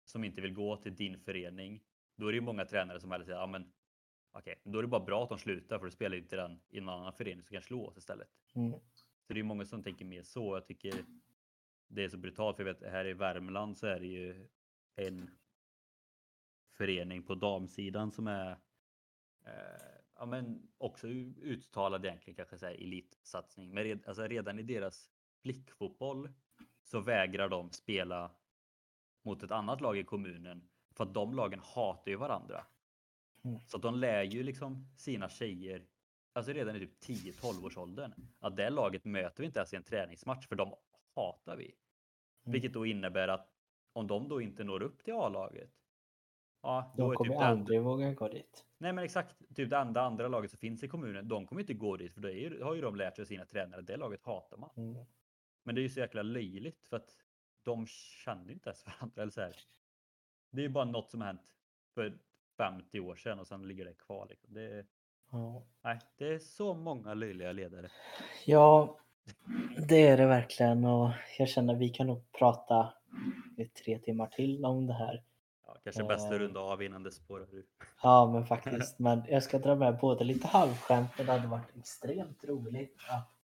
som 0.04 0.24
inte 0.24 0.40
vill 0.40 0.54
gå 0.54 0.76
till 0.76 0.96
din 0.96 1.18
förening. 1.18 1.82
Då 2.16 2.26
är 2.26 2.32
det 2.32 2.36
ju 2.36 2.40
många 2.40 2.64
tränare 2.64 3.00
som 3.00 3.10
hellre 3.10 3.24
säger, 3.26 3.38
ja 3.38 3.46
men 3.46 3.72
okej, 4.32 4.56
okay, 4.60 4.72
då 4.72 4.78
är 4.78 4.82
det 4.82 4.88
bara 4.88 5.04
bra 5.04 5.22
att 5.22 5.28
de 5.28 5.38
slutar 5.38 5.78
för 5.78 5.84
då 5.84 5.90
spelar 5.90 6.16
inte 6.16 6.36
den 6.36 6.60
i 6.68 6.80
någon 6.80 7.00
annan 7.00 7.12
förening 7.12 7.42
som 7.42 7.54
kan 7.54 7.62
slå 7.62 7.86
oss 7.86 7.96
istället. 7.96 8.28
Mm. 8.54 8.72
Så 9.26 9.32
det 9.32 9.40
är 9.40 9.44
många 9.44 9.64
som 9.64 9.82
tänker 9.82 10.04
mer 10.04 10.22
så. 10.22 10.56
Jag 10.56 10.66
tycker 10.66 11.04
det 11.88 12.04
är 12.04 12.08
så 12.08 12.16
brutalt 12.16 12.56
för 12.56 12.64
jag 12.66 12.74
vet 12.74 12.92
här 12.92 13.06
i 13.06 13.12
Värmland 13.12 13.78
så 13.78 13.86
är 13.86 14.00
det 14.00 14.06
ju 14.06 14.48
en 14.96 15.30
förening 16.70 17.22
på 17.22 17.34
damsidan 17.34 18.12
som 18.12 18.26
är 18.26 18.50
eh, 19.46 20.02
ja, 20.14 20.26
men 20.26 20.68
också 20.78 21.08
uttalad 21.08 22.04
egentligen 22.04 22.36
kanske 22.36 22.58
säga 22.58 22.74
elitsatsning. 22.74 23.74
Men 23.74 23.84
red, 23.84 24.06
alltså 24.06 24.22
redan 24.26 24.58
i 24.58 24.62
deras 24.62 25.10
flickfotboll 25.42 26.28
så 26.82 27.00
vägrar 27.00 27.48
de 27.48 27.70
spela 27.70 28.30
mot 29.22 29.42
ett 29.42 29.50
annat 29.50 29.80
lag 29.80 29.98
i 29.98 30.04
kommunen 30.04 30.68
för 30.94 31.04
att 31.04 31.14
de 31.14 31.34
lagen 31.34 31.60
hatar 31.74 32.10
ju 32.10 32.16
varandra. 32.16 32.66
Mm. 33.44 33.60
Så 33.66 33.76
att 33.76 33.82
de 33.82 33.94
lär 33.94 34.22
ju 34.22 34.42
liksom 34.42 34.86
sina 34.96 35.28
tjejer, 35.28 35.86
alltså 36.32 36.52
redan 36.52 36.76
i 36.76 36.78
typ 36.78 37.00
10-12 37.00 37.66
års 37.66 37.76
åldern, 37.76 38.12
att 38.38 38.56
det 38.56 38.70
laget 38.70 39.04
möter 39.04 39.42
vi 39.42 39.46
inte 39.46 39.58
ens 39.58 39.72
i 39.72 39.76
en 39.76 39.82
träningsmatch 39.82 40.46
för 40.46 40.56
de 40.56 40.74
hatar 41.14 41.56
vi. 41.56 41.64
Mm. 42.44 42.52
Vilket 42.52 42.72
då 42.72 42.86
innebär 42.86 43.28
att 43.28 43.48
om 43.92 44.06
de 44.06 44.28
då 44.28 44.40
inte 44.40 44.64
når 44.64 44.82
upp 44.82 45.04
till 45.04 45.14
A-laget. 45.14 45.70
Ja, 46.62 46.94
de 46.96 47.14
kommer 47.14 47.30
typ 47.30 47.42
aldrig 47.42 47.78
den... 47.78 47.84
våga 47.84 48.14
gå 48.14 48.28
dit. 48.28 48.64
Nej 48.78 48.92
men 48.92 49.04
exakt, 49.04 49.54
typ 49.54 49.70
det 49.70 49.78
andra, 49.78 50.02
andra 50.02 50.28
laget 50.28 50.50
som 50.50 50.58
finns 50.58 50.82
i 50.82 50.88
kommunen, 50.88 51.28
de 51.28 51.46
kommer 51.46 51.60
inte 51.60 51.74
gå 51.74 51.96
dit 51.96 52.14
för 52.14 52.20
då 52.20 52.30
är, 52.30 52.60
har 52.60 52.74
ju 52.74 52.80
de 52.80 52.96
lärt 52.96 53.16
sig 53.16 53.26
sina 53.26 53.44
tränare, 53.44 53.82
det 53.82 53.96
laget 53.96 54.22
hatar 54.22 54.56
man. 54.56 54.70
Mm. 54.76 55.04
Men 55.62 55.74
det 55.74 55.80
är 55.80 55.82
ju 55.82 55.88
så 55.88 56.00
jäkla 56.00 56.22
löjligt 56.22 56.84
för 56.84 56.96
att 56.96 57.16
de 57.62 57.86
känner 57.86 58.52
inte 58.52 58.68
ens 58.68 58.86
varandra. 59.00 59.22
Eller 59.22 59.32
så 59.32 59.40
här. 59.40 59.56
Det 60.50 60.60
är 60.60 60.62
ju 60.62 60.68
bara 60.68 60.84
något 60.84 61.10
som 61.10 61.20
har 61.20 61.26
hänt 61.26 61.56
för 61.94 62.18
50 62.56 63.00
år 63.00 63.16
sedan 63.16 63.38
och 63.38 63.46
sen 63.46 63.68
ligger 63.68 63.84
det 63.84 63.94
kvar. 63.94 64.26
Liksom. 64.30 64.54
Det, 64.54 64.86
ja. 65.30 65.62
nej, 65.82 65.98
det 66.16 66.34
är 66.34 66.38
så 66.38 66.74
många 66.74 67.14
löjliga 67.14 67.52
ledare. 67.52 67.88
Ja, 68.44 68.98
det 69.88 70.06
är 70.06 70.16
det 70.16 70.26
verkligen 70.26 70.84
och 70.84 71.10
jag 71.38 71.48
känner 71.48 71.74
att 71.74 71.80
vi 71.80 71.88
kan 71.88 72.06
nog 72.06 72.32
prata 72.32 72.94
i 73.56 73.64
tre 73.64 73.98
timmar 73.98 74.26
till 74.26 74.64
om 74.64 74.86
det 74.86 74.92
här. 74.92 75.22
Ja, 75.66 75.76
kanske 75.84 76.04
bäst 76.04 76.26
att 76.26 76.32
eh. 76.32 76.38
runda 76.38 76.60
av 76.60 76.82
innan 76.82 77.02
det 77.02 77.12
spårar 77.12 77.54
ur. 77.54 77.64
Ja, 78.02 78.30
men 78.32 78.46
faktiskt. 78.46 78.98
Men 78.98 79.22
jag 79.28 79.42
ska 79.42 79.58
dra 79.58 79.74
med 79.74 79.98
både 79.98 80.24
lite 80.24 80.46
halvskämt, 80.46 81.10
men 81.16 81.26
det 81.26 81.32
hade 81.32 81.48
varit 81.48 81.76
extremt 81.76 82.44
roligt 82.44 82.96
att 83.08 83.41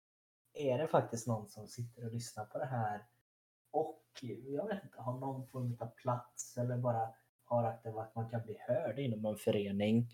är 0.59 0.79
det 0.79 0.89
faktiskt 0.89 1.27
någon 1.27 1.49
som 1.49 1.69
sitter 1.69 2.07
och 2.07 2.13
lyssnar 2.13 2.45
på 2.45 2.59
det 2.59 2.67
här 2.67 3.05
och 3.71 4.05
jag 4.23 4.69
vet 4.69 4.85
inte, 4.85 5.01
har 5.01 5.19
någon 5.19 5.47
form 5.47 5.77
av 5.81 5.87
plats 5.87 6.57
eller 6.59 6.77
bara 6.77 7.15
har 7.45 7.65
att 7.65 8.15
man 8.15 8.31
kan 8.31 8.43
bli 8.43 8.57
hörd 8.61 8.99
inom 8.99 9.25
en 9.25 9.37
förening. 9.37 10.09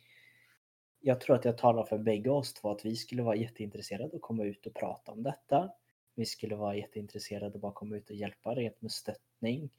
Jag 1.00 1.20
tror 1.20 1.36
att 1.36 1.44
jag 1.44 1.58
talar 1.58 1.84
för 1.84 1.98
bägge 1.98 2.30
oss 2.30 2.54
två 2.54 2.70
att 2.70 2.84
vi 2.84 2.96
skulle 2.96 3.22
vara 3.22 3.36
jätteintresserade 3.36 4.16
att 4.16 4.22
komma 4.22 4.44
ut 4.44 4.66
och 4.66 4.74
prata 4.74 5.12
om 5.12 5.22
detta. 5.22 5.70
Vi 6.14 6.26
skulle 6.26 6.56
vara 6.56 6.76
jätteintresserade 6.76 7.54
att 7.54 7.60
bara 7.60 7.72
komma 7.72 7.96
ut 7.96 8.10
och 8.10 8.16
hjälpa 8.16 8.54
rent 8.54 8.82
med 8.82 8.92
stöttning, 8.92 9.70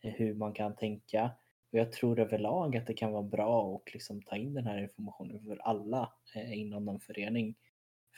eh, 0.00 0.12
hur 0.12 0.34
man 0.34 0.52
kan 0.52 0.76
tänka. 0.76 1.30
Och 1.72 1.78
jag 1.78 1.92
tror 1.92 2.18
överlag 2.18 2.76
att 2.76 2.86
det 2.86 2.94
kan 2.94 3.12
vara 3.12 3.22
bra 3.22 3.76
att 3.76 3.94
liksom 3.94 4.22
ta 4.22 4.36
in 4.36 4.54
den 4.54 4.66
här 4.66 4.82
informationen 4.82 5.44
för 5.44 5.56
alla 5.56 6.12
eh, 6.34 6.58
inom 6.58 6.88
en 6.88 7.00
förening. 7.00 7.54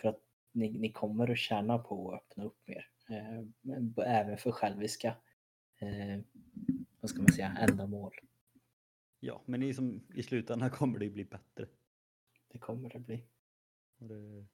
För 0.01 0.09
att 0.09 0.21
ni, 0.57 0.79
ni 0.79 0.93
kommer 0.93 1.31
att 1.31 1.39
tjäna 1.39 1.79
på 1.79 2.13
att 2.13 2.21
öppna 2.21 2.45
upp 2.45 2.59
mer. 2.67 2.89
Eh, 3.09 4.07
även 4.07 4.39
för 4.39 4.53
själviska 4.53 5.17
eh, 5.79 6.21
vad 7.01 7.11
ska 7.11 7.23
man 7.23 7.33
säga, 7.33 7.57
ändamål. 7.61 8.15
Ja, 9.21 9.43
men 9.47 9.63
i, 9.63 9.75
som, 9.75 10.07
i 10.15 10.23
slutändan 10.23 10.71
kommer 10.81 10.99
det 10.99 11.11
bli 11.11 11.25
bättre. 11.25 11.69
Det 12.49 12.59
kommer 12.59 12.91
det 12.91 12.99
bli. 12.99 13.25
Det, 13.99 14.47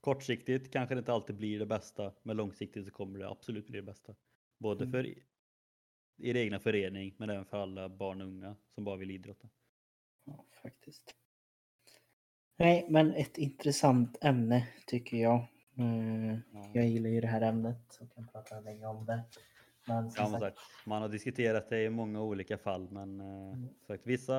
kortsiktigt 0.00 0.72
kanske 0.72 0.94
det 0.94 0.98
inte 0.98 1.12
alltid 1.12 1.36
blir 1.36 1.58
det 1.58 1.66
bästa, 1.66 2.12
men 2.22 2.36
långsiktigt 2.36 2.84
så 2.84 2.90
kommer 2.90 3.18
det 3.18 3.28
absolut 3.28 3.66
bli 3.66 3.76
det 3.76 3.86
bästa. 3.86 4.14
Både 4.58 4.84
mm. 4.84 4.92
för 4.92 5.06
er 6.18 6.36
egna 6.36 6.60
förening, 6.60 7.14
men 7.18 7.30
även 7.30 7.44
för 7.44 7.56
alla 7.56 7.88
barn 7.88 8.20
och 8.20 8.26
unga 8.26 8.56
som 8.74 8.84
bara 8.84 8.96
vill 8.96 9.10
idrotta. 9.10 9.48
Ja, 10.24 10.46
faktiskt. 10.62 11.14
Nej, 12.56 12.86
men 12.88 13.14
ett 13.14 13.38
intressant 13.38 14.24
ämne 14.24 14.68
tycker 14.86 15.16
jag. 15.16 15.46
Ja. 15.74 16.70
Jag 16.72 16.86
gillar 16.86 17.10
ju 17.10 17.20
det 17.20 17.26
här 17.26 17.40
ämnet 17.40 17.98
och 18.00 18.14
kan 18.14 18.26
prata 18.26 18.60
länge 18.60 18.86
om 18.86 19.06
det. 19.06 19.22
Men 19.88 20.04
ja, 20.04 20.26
sagt... 20.26 20.40
sagt, 20.40 20.58
man 20.86 21.02
har 21.02 21.08
diskuterat 21.08 21.68
det 21.68 21.82
i 21.82 21.90
många 21.90 22.22
olika 22.22 22.58
fall, 22.58 22.88
men 22.90 23.20
eh, 23.20 23.26
mm. 23.26 23.68
sagt, 23.86 24.06
vissa, 24.06 24.34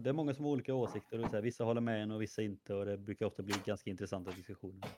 det 0.00 0.10
är 0.10 0.12
många 0.12 0.34
som 0.34 0.44
har 0.44 0.52
olika 0.52 0.74
åsikter. 0.74 1.24
Och 1.24 1.30
så 1.30 1.36
här, 1.36 1.42
vissa 1.42 1.64
håller 1.64 1.80
med 1.80 2.02
en 2.02 2.10
och 2.10 2.22
vissa 2.22 2.42
inte 2.42 2.74
och 2.74 2.86
det 2.86 2.98
brukar 2.98 3.26
ofta 3.26 3.42
bli 3.42 3.54
ganska 3.66 3.90
intressanta 3.90 4.30
diskussioner. 4.30 4.88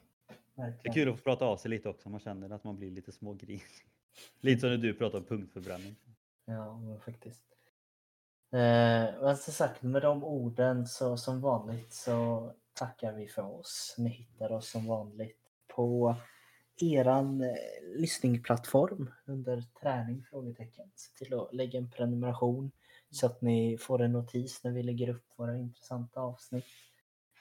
Verkligen. 0.54 0.78
Det 0.82 0.88
är 0.88 0.92
kul 0.92 1.08
att 1.08 1.18
få 1.18 1.24
prata 1.24 1.44
av 1.44 1.56
sig 1.56 1.70
lite 1.70 1.88
också. 1.88 2.08
Man 2.08 2.20
känner 2.20 2.50
att 2.50 2.64
man 2.64 2.76
blir 2.76 2.90
lite 2.90 3.12
smågrinig. 3.12 3.62
lite 4.40 4.60
som 4.60 4.70
när 4.70 4.76
du 4.76 4.94
pratar 4.94 5.18
om 5.18 5.24
punktförbränning. 5.24 5.96
Ja, 6.44 7.00
faktiskt. 7.04 7.42
Eh, 8.52 9.22
men 9.22 9.36
som 9.36 9.52
sagt, 9.52 9.82
med 9.82 10.02
de 10.02 10.24
orden 10.24 10.86
så 10.86 11.16
som 11.16 11.40
vanligt 11.40 11.92
så 11.92 12.50
tackar 12.74 13.12
vi 13.12 13.28
för 13.28 13.42
oss. 13.42 13.94
Ni 13.98 14.08
hittar 14.08 14.52
oss 14.52 14.70
som 14.70 14.86
vanligt 14.86 15.38
på 15.76 16.16
eran 16.80 17.40
eh, 17.40 17.54
lyssningsplattform 17.96 19.10
under 19.26 19.64
träning? 19.80 20.24
Frågetecken. 20.30 20.90
Se 20.94 21.24
till 21.24 21.34
att 21.34 21.54
lägga 21.54 21.78
en 21.78 21.90
prenumeration 21.90 22.70
så 23.10 23.26
att 23.26 23.42
ni 23.42 23.78
får 23.78 24.02
en 24.02 24.12
notis 24.12 24.64
när 24.64 24.70
vi 24.70 24.82
lägger 24.82 25.08
upp 25.08 25.24
våra 25.36 25.56
intressanta 25.56 26.20
avsnitt. 26.20 26.64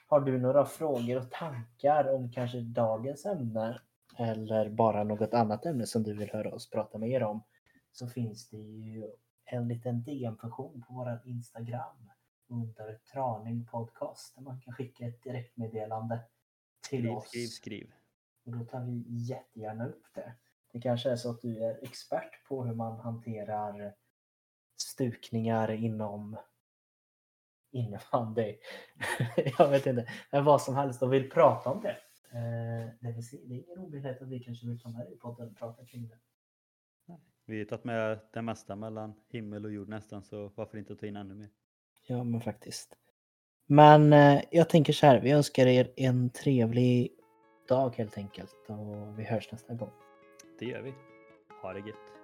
Har 0.08 0.20
du 0.20 0.38
några 0.38 0.66
frågor 0.66 1.18
och 1.18 1.32
tankar 1.32 2.14
om 2.14 2.32
kanske 2.32 2.60
dagens 2.60 3.26
ämne 3.26 3.82
eller 4.18 4.70
bara 4.70 5.04
något 5.04 5.34
annat 5.34 5.66
ämne 5.66 5.86
som 5.86 6.04
du 6.04 6.14
vill 6.14 6.30
höra 6.30 6.54
oss 6.54 6.70
prata 6.70 6.98
mer 6.98 7.24
om 7.24 7.44
så 7.92 8.08
finns 8.08 8.50
det 8.50 8.58
ju 8.58 9.12
en 9.52 9.68
liten 9.68 10.04
DM-funktion 10.04 10.84
på 10.88 10.94
vår 10.94 11.22
Instagram 11.26 12.10
under 12.48 13.00
Traning 13.14 13.66
Podcast 13.66 14.36
där 14.36 14.42
man 14.42 14.62
kan 14.62 14.74
skicka 14.74 15.06
ett 15.08 15.24
direktmeddelande 15.24 16.20
till 16.90 17.00
skriv, 17.00 17.12
oss. 17.12 17.28
Skriv, 17.28 17.48
skriv. 17.48 17.92
Och 18.46 18.52
då 18.52 18.66
tar 18.66 18.82
vi 18.82 19.04
jättegärna 19.08 19.88
upp 19.88 20.06
det. 20.14 20.34
Det 20.72 20.82
kanske 20.82 21.12
är 21.12 21.16
så 21.16 21.30
att 21.30 21.42
du 21.42 21.64
är 21.64 21.84
expert 21.84 22.44
på 22.48 22.66
hur 22.66 22.76
man 22.76 23.00
hanterar 23.00 23.96
stukningar 24.82 25.72
inom 25.72 26.38
innebandy. 27.72 28.58
jag 29.58 29.70
vet 29.70 29.86
inte, 29.86 30.08
men 30.32 30.44
vad 30.44 30.62
som 30.62 30.76
helst 30.76 31.02
och 31.02 31.14
vill 31.14 31.30
prata 31.30 31.70
om 31.70 31.82
det. 31.82 31.98
Eh, 32.32 32.90
det, 33.00 33.10
är 33.10 33.52
ingen 33.52 33.80
omöjlighet 33.80 34.22
att 34.22 34.28
vi 34.28 34.40
kanske 34.40 34.68
vill 34.68 34.80
ta 34.80 34.90
med 34.90 35.06
dig 35.06 35.14
i 35.14 35.18
podden 35.18 35.50
och 35.50 35.58
prata 35.58 35.86
kring 35.86 36.08
det. 36.08 36.18
Vi 37.50 37.58
har 37.58 37.66
tagit 37.66 37.84
med 37.84 38.20
det 38.34 38.42
mesta 38.42 38.76
mellan 38.76 39.14
himmel 39.30 39.66
och 39.66 39.72
jord 39.72 39.90
nästan, 39.90 40.24
så 40.24 40.52
varför 40.56 40.78
inte 40.78 40.96
ta 40.96 41.06
in 41.06 41.16
ännu 41.16 41.36
mer? 41.36 41.50
Ja, 42.08 42.24
men 42.24 42.42
faktiskt. 42.42 42.98
Men 43.66 44.14
eh, 44.14 44.42
jag 44.52 44.70
tänker 44.70 44.94
så 44.94 45.06
här, 45.06 45.20
vi 45.22 45.32
önskar 45.32 45.68
er 45.68 45.92
en 45.96 46.30
trevlig 46.30 47.12
dag 47.68 47.96
helt 47.96 48.18
enkelt 48.18 48.56
och 48.68 49.20
vi 49.20 49.24
hörs 49.24 49.52
nästa 49.52 49.74
gång. 49.74 49.92
Det 50.60 50.66
gör 50.66 50.82
vi. 50.82 50.94
Ha 51.62 51.74
det 51.74 51.80
gött. 51.80 52.19